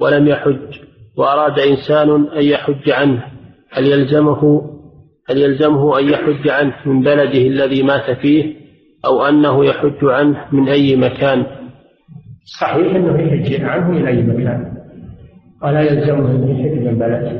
ولم 0.00 0.28
يحج؟ 0.28 0.78
وأراد 1.16 1.58
إنسان 1.58 2.26
أن 2.26 2.42
يحج 2.42 2.90
عنه. 2.90 3.24
هل 3.70 3.86
يلزمه 3.86 4.70
هل 5.28 5.38
يلزمه 5.38 5.98
أن 5.98 6.08
يحج 6.08 6.48
عنه 6.48 6.74
من 6.86 7.02
بلده 7.02 7.46
الذي 7.46 7.82
مات 7.82 8.10
فيه 8.10 8.54
أو 9.04 9.22
أنه 9.22 9.64
يحج 9.64 10.04
عنه 10.04 10.44
من 10.52 10.68
أي 10.68 10.96
مكان؟ 10.96 11.46
صحيح 12.60 12.94
أنه 12.94 13.20
يحج 13.20 13.64
عنه 13.64 13.90
من 13.90 14.06
أي 14.06 14.22
مكان. 14.22 14.72
ولا 15.62 15.80
يلزمه 15.80 16.30
أن 16.30 16.48
يحج 16.48 16.86
من 16.86 16.98
بلده 16.98 17.32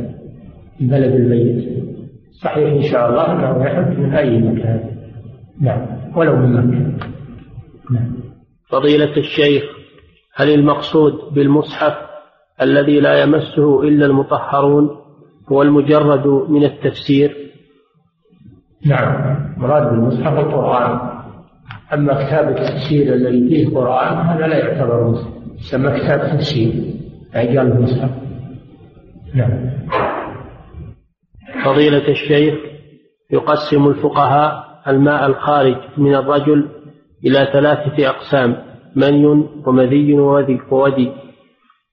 من 0.81 0.89
بلد 0.89 1.15
الميت. 1.15 1.85
صحيح 2.43 2.73
إن 2.73 2.83
شاء 2.83 3.11
الله 3.11 3.33
أنه 3.33 3.65
يحج 3.65 3.99
من 3.99 4.15
أي 4.15 4.39
مكان. 4.39 4.81
نعم 5.61 5.87
ولو 6.17 6.37
من 6.37 6.53
مكة. 6.53 7.07
نعم. 7.91 8.15
فضيلة 8.71 9.17
الشيخ 9.17 9.63
هل 10.35 10.55
المقصود 10.55 11.13
بالمصحف 11.35 11.95
الذي 12.63 13.01
لا 13.01 13.23
يمسه 13.23 13.83
إلا 13.83 14.07
المطهرون 14.07 14.91
هو 15.53 15.63
المجرد 15.63 16.27
من 16.27 16.65
التفسير؟ 16.65 17.37
نعم 18.87 19.39
مراد 19.57 19.91
بالمصحف 19.91 20.39
القرآن. 20.39 21.18
أما 21.93 22.15
كتاب 22.15 22.49
التفسير 22.49 23.15
الذي 23.15 23.49
فيه 23.49 23.75
قرآن 23.75 24.17
هذا 24.17 24.47
لا 24.47 24.59
يعتبر 24.59 25.11
مصحف 25.11 25.39
يسمى 25.59 26.01
كتاب 26.01 26.21
تفسير 26.21 26.73
عجال 27.35 27.73
المصحف. 27.73 28.11
نعم. 29.35 29.71
فضيلة 31.65 32.09
الشيخ 32.09 32.55
يقسم 33.31 33.87
الفقهاء 33.87 34.69
الماء 34.89 35.27
الخارج 35.27 35.77
من 35.99 36.15
الرجل 36.15 36.69
إلى 37.27 37.49
ثلاثة 37.53 38.09
أقسام 38.09 38.57
مني 38.97 39.27
ومذي 39.67 40.15
وودي. 40.71 41.13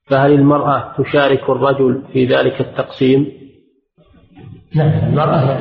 فهل 0.06 0.32
المرأة 0.32 0.94
تشارك 0.98 1.50
الرجل 1.50 2.02
في 2.12 2.26
ذلك 2.26 2.60
التقسيم؟ 2.60 3.26
نعم 4.74 5.08
المرأة 5.08 5.60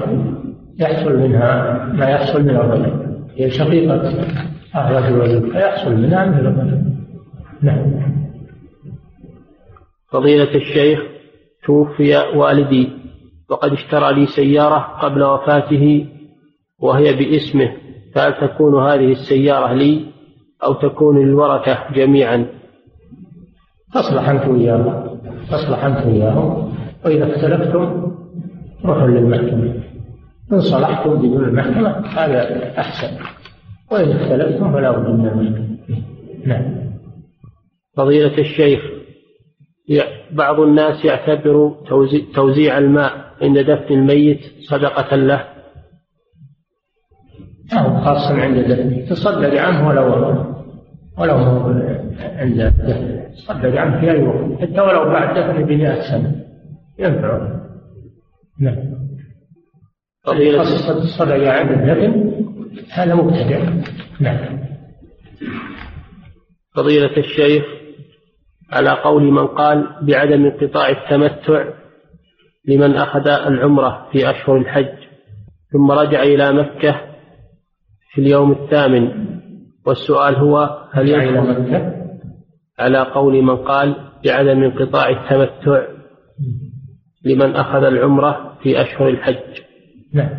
يحصل 0.80 1.18
منها 1.20 1.84
ما 1.94 2.10
يحصل 2.10 2.44
من 2.44 2.50
الرجل. 2.50 3.05
هي 3.36 3.50
شقيقة. 3.50 4.14
الرجل 4.76 5.20
والزوج 5.20 5.52
فيحصل 5.52 5.96
منها 5.96 6.26
مثل 6.26 6.84
نعم. 7.62 8.16
فضيلة 10.12 10.56
الشيخ 10.56 11.00
توفي 11.66 12.18
والدي 12.36 12.90
وقد 13.50 13.72
اشترى 13.72 14.14
لي 14.14 14.26
سيارة 14.26 14.78
قبل 14.78 15.24
وفاته 15.24 16.08
وهي 16.80 17.14
باسمه 17.14 17.72
فهل 18.14 18.34
تكون 18.34 18.84
هذه 18.84 19.12
السيارة 19.12 19.74
لي 19.74 20.06
أو 20.64 20.74
تكون 20.74 21.26
للورثة 21.26 21.78
جميعا؟ 21.94 22.46
تصلح 23.94 24.30
أنت 24.30 24.48
وياه 24.48 25.18
تصلح 25.52 25.86
أنت 25.86 26.06
وياه 26.06 26.70
وإذا 27.06 27.36
اختلفتم 27.36 28.12
روحوا 28.86 29.08
للمحكمة. 29.08 29.85
إن 30.52 30.60
صلحتم 30.60 31.16
بدون 31.16 31.44
المحكمة 31.44 31.90
هذا 32.08 32.72
أحسن. 32.80 33.26
وإن 33.92 34.12
اختلفتم 34.12 34.74
فلا 34.74 34.92
بد 34.92 35.10
من 35.10 35.28
المحكمة. 35.28 35.78
نعم. 36.46 36.76
فضيلة 37.98 38.38
الشيخ 38.38 38.82
بعض 40.32 40.60
الناس 40.60 41.06
يعتبر 41.06 41.76
توزيع 42.36 42.78
الماء 42.78 43.12
عند 43.42 43.60
دفن 43.60 43.94
الميت 43.94 44.40
صدقة 44.70 45.16
له. 45.16 45.46
أو 47.74 48.02
خاصة 48.02 48.42
عند 48.42 48.58
دفنه. 48.58 49.10
تصدق 49.10 49.62
عنه 49.62 49.88
ولو 49.88 50.06
ولو 51.18 51.36
عند 52.20 52.62
دفنه. 52.62 53.30
تصدق 53.36 53.80
عنه 53.82 54.00
في 54.00 54.12
أي 54.12 54.24
وقت. 54.24 54.62
حتى 54.62 54.82
ولو 54.82 55.06
بعد 55.06 55.38
دفنه 55.38 55.66
بمئة 55.66 56.02
سنة. 56.02 56.36
ينفعه. 57.00 57.62
نعم. 58.60 58.96
خصص 60.26 60.90
الصدقة 60.90 61.52
عند 61.52 61.72
الدفن 61.72 62.32
هذا 62.92 63.16
مبتدع. 63.16 63.60
نعم. 64.20 64.60
فضيلة 66.76 67.18
الشيخ 67.18 67.64
على 68.72 68.90
قول 68.90 69.24
من 69.24 69.48
قال 69.48 69.88
بعدم 70.02 70.46
انقطاع 70.46 70.90
التمتع 70.90 71.66
لمن 72.68 72.96
أخذ 72.96 73.28
العمرة 73.28 74.08
في 74.12 74.30
أشهر 74.30 74.58
الحج 74.58 74.96
ثم 75.74 75.92
رجع 75.92 76.24
إلى 76.24 76.52
مكة 76.52 77.02
في 78.14 78.22
اليوم 78.22 78.52
الثامن. 78.52 79.26
والسؤال 79.86 80.36
هو 80.36 80.88
هل 80.92 81.16
إلى 81.16 81.42
مكة؟ 81.42 82.06
على 82.80 83.00
قول 83.00 83.42
من 83.42 83.56
قال 83.56 83.96
بعدم 84.26 84.64
انقطاع 84.64 85.10
التمتع 85.10 85.88
لمن 87.26 87.56
أخذ 87.56 87.84
العمرة 87.84 88.58
في 88.64 88.82
أشهر 88.82 89.10
الحج؟ 89.10 89.62
نعم. 90.16 90.30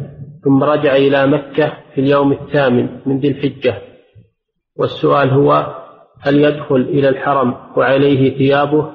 ثم 0.44 0.64
رجع 0.64 0.96
إلى 0.96 1.26
مكة 1.26 1.72
في 1.94 2.00
اليوم 2.00 2.32
الثامن 2.32 2.88
من 3.06 3.18
ذي 3.18 3.28
الحجة. 3.28 3.74
والسؤال 4.78 5.30
هو 5.30 5.74
هل 6.22 6.44
يدخل 6.44 6.76
إلى 6.76 7.08
الحرم 7.08 7.54
وعليه 7.76 8.38
ثيابه؟ 8.38 8.90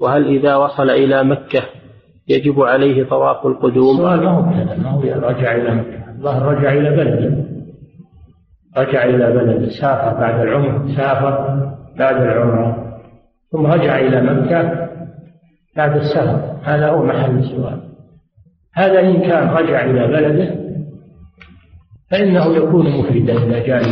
وهل 0.00 0.26
إذا 0.26 0.56
وصل 0.56 0.90
إلى 0.90 1.24
مكة 1.24 1.62
يجب 2.28 2.60
عليه 2.62 3.04
طواف 3.04 3.46
القدوم؟ 3.46 3.96
السؤال 3.96 4.24
ما 4.24 4.30
هو 4.30 4.42
ما 4.82 4.90
هو 4.90 5.28
رجع 5.28 5.54
إلى 5.54 5.74
مكة. 5.74 6.10
الله 6.18 6.38
رجع 6.44 6.72
إلى 6.72 6.90
بلده 6.90 7.44
رجع 8.76 9.04
إلى 9.04 9.32
بلده 9.32 9.68
سافر 9.68 10.20
بعد 10.20 10.40
العمر 10.40 10.88
سافر 10.96 11.60
بعد 11.98 12.16
العمرة. 12.22 13.00
ثم 13.52 13.66
رجع 13.66 13.98
إلى 13.98 14.20
مكة 14.20 14.88
بعد 15.76 15.96
السفر. 15.96 16.56
هذا 16.62 16.88
هو 16.88 17.04
محل 17.04 17.38
السؤال. 17.38 17.93
هذا 18.74 19.00
إن 19.00 19.20
كان 19.20 19.48
رجع 19.48 19.84
إلى 19.84 20.06
بلده 20.06 20.54
فإنه 22.10 22.56
يكون 22.56 22.90
مفردا 22.90 23.32
إذا 23.32 23.66
جاء 23.66 23.82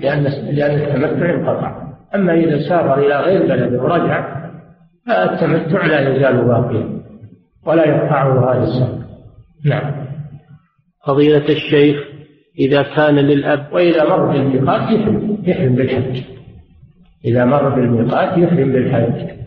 لأن 0.00 0.22
لأن 0.54 0.78
التمتع 0.78 1.34
انقطع. 1.34 1.88
أما 2.14 2.34
إذا 2.34 2.68
سافر 2.68 2.98
إلى 2.98 3.16
غير 3.20 3.42
بلده 3.42 3.82
ورجع 3.82 4.48
فالتمتع 5.06 5.86
لا 5.86 6.16
يزال 6.16 6.44
باقيا 6.44 6.98
ولا 7.66 7.88
يقطعه 7.88 8.52
هذا 8.52 8.62
السفر. 8.62 8.98
نعم. 9.64 9.92
فضيلة 11.06 11.48
الشيخ 11.48 11.96
إذا 12.58 12.82
كان 12.82 13.14
للأب 13.14 13.66
وإذا 13.72 14.04
مر 14.04 14.26
بالميقات 14.26 14.90
يحرم 14.90 15.38
يحرم 15.42 15.74
بالحج. 15.74 16.22
إذا 17.24 17.44
مر 17.44 17.68
بالميقات 17.68 18.38
يحرم 18.38 18.72
بالحج. 18.72 19.38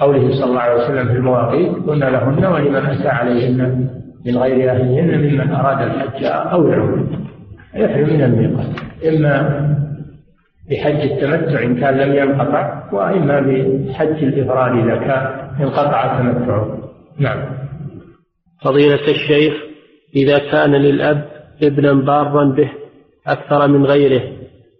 قوله 0.00 0.40
صلى 0.40 0.44
الله 0.44 0.60
عليه 0.60 0.84
وسلم 0.84 1.08
في 1.08 1.12
المواقيت 1.12 1.72
قلنا 1.86 2.04
لهن 2.04 2.44
ولمن 2.46 2.86
أتى 2.86 3.08
عليهن. 3.08 3.90
من 4.26 4.38
غير 4.38 4.70
أهلهن 4.70 5.18
ممن 5.18 5.50
أراد 5.50 5.82
الحج 5.82 6.24
أو 6.24 6.68
العمرة 6.68 7.08
يحرم 7.74 8.08
من 8.14 8.22
الميقات. 8.22 8.66
إما 9.08 9.60
بحج 10.70 11.10
التمتع 11.10 11.62
إن 11.62 11.80
كان 11.80 11.94
لم 11.94 12.14
ينقطع 12.14 12.82
وإما 12.92 13.40
بحج 13.40 14.24
الإفراد 14.24 14.72
إذا 14.72 14.96
كان 14.96 15.26
انقطع 15.60 16.18
تمتعه. 16.18 16.78
نعم. 17.18 17.38
فضيلة 18.62 19.08
الشيخ 19.08 19.54
إذا 20.16 20.38
كان 20.38 20.74
للأب 20.74 21.24
ابنا 21.62 21.92
بارا 21.92 22.44
به 22.44 22.70
أكثر 23.26 23.68
من 23.68 23.86
غيره 23.86 24.22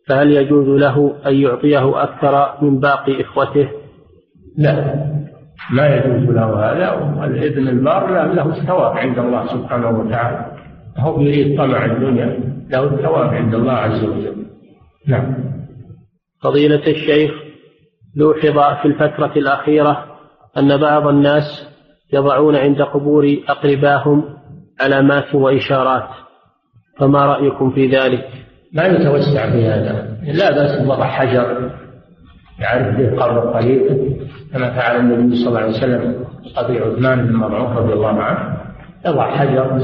فهل 0.09 0.33
يجوز 0.33 0.69
له 0.69 1.17
أن 1.27 1.35
يعطيه 1.35 2.03
أكثر 2.03 2.65
من 2.65 2.81
باقي 2.81 3.21
إخوته؟ 3.21 3.69
لا. 4.59 5.24
ما 5.71 5.97
يجوز 5.97 6.31
له 6.31 6.73
هذا 6.73 6.91
والابن 6.93 7.69
البار 7.69 8.33
له 8.35 8.47
الثواب 8.47 8.97
عند 8.99 9.19
الله 9.19 9.47
سبحانه 9.47 9.89
وتعالى. 9.89 10.47
هو 10.99 11.21
يريد 11.21 11.59
طمع 11.59 11.85
الدنيا 11.85 12.39
له 12.71 12.85
الثواب 12.85 13.35
عند 13.35 13.55
الله 13.55 13.73
عز 13.73 14.05
وجل. 14.05 14.47
نعم. 15.07 15.35
فضيلة 16.43 16.87
الشيخ 16.87 17.31
لوحظ 18.17 18.81
في 18.83 18.89
الفترة 18.89 19.33
الأخيرة 19.37 20.05
أن 20.59 20.77
بعض 20.77 21.07
الناس 21.07 21.69
يضعون 22.13 22.57
عند 22.57 22.83
قبور 22.83 23.37
أقرباهم 23.49 24.25
علامات 24.81 25.35
وإشارات. 25.35 26.09
فما 26.99 27.27
رأيكم 27.27 27.71
في 27.71 27.87
ذلك؟ 27.87 28.29
ما 28.73 28.87
يتوسع 28.87 29.51
في 29.51 29.67
هذا. 29.67 30.19
لا 30.33 30.51
بأس 30.51 30.83
بوضع 30.83 31.07
حجر 31.07 31.71
يعرف 32.61 32.97
به 32.97 33.23
قبر 33.23 33.41
قريب 33.41 34.17
كما 34.55 34.71
فعل 34.71 34.97
النبي 34.97 35.37
صلى 35.37 35.49
الله 35.49 35.61
عليه 35.61 35.71
وسلم 35.71 36.25
أبي 36.57 36.79
عثمان 36.79 37.27
بن 37.27 37.37
مظعون 37.37 37.77
رضي 37.77 37.93
الله 37.93 38.23
عنه. 38.23 38.57
يضع 39.07 39.31
حجر 39.37 39.83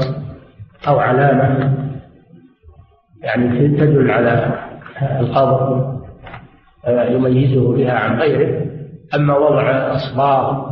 أو 0.87 0.99
علامة 0.99 1.73
يعني 3.23 3.67
تدل 3.67 4.11
على 4.11 4.59
القبر 5.19 5.91
يميزه 6.87 7.73
بها 7.73 7.93
عن 7.93 8.19
غيره. 8.19 8.65
أما 9.15 9.37
وضع 9.37 9.95
أصباغ 9.95 10.71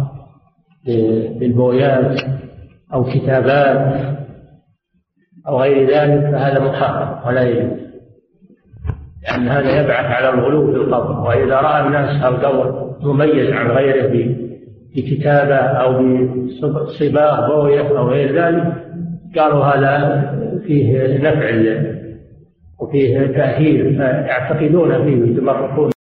بالبويات 1.39 2.21
أو 2.93 3.03
كتابات 3.03 4.15
أو 5.47 5.61
غير 5.61 5.89
ذلك 5.89 6.31
فهذا 6.31 6.59
محرم 6.59 7.27
ولا 7.27 7.43
يجوز. 7.43 7.88
لأن 9.23 9.47
هذا 9.47 9.81
يبعث 9.81 10.05
على 10.05 10.29
الغلو 10.29 10.71
في 10.71 10.77
القبر 10.77 11.27
وإذا 11.27 11.55
رأى 11.55 11.87
الناس 11.87 12.25
القبر 12.25 12.95
مميز 13.01 13.51
عن 13.51 13.71
غيره 13.71 14.35
بكتابة 14.95 15.55
أو 15.55 16.03
بصباغ 16.85 17.49
بوية 17.51 17.97
أو 17.97 18.09
غير 18.09 18.35
ذلك 18.35 18.73
قالوا 19.37 19.65
هذا 19.65 20.23
فيه 20.67 21.17
نفع 21.17 21.49
وفيه 22.79 23.27
تأهيل 23.27 23.95
فيعتقدون 23.95 25.03
فيه 25.03 25.21
ويتبركون 25.21 25.89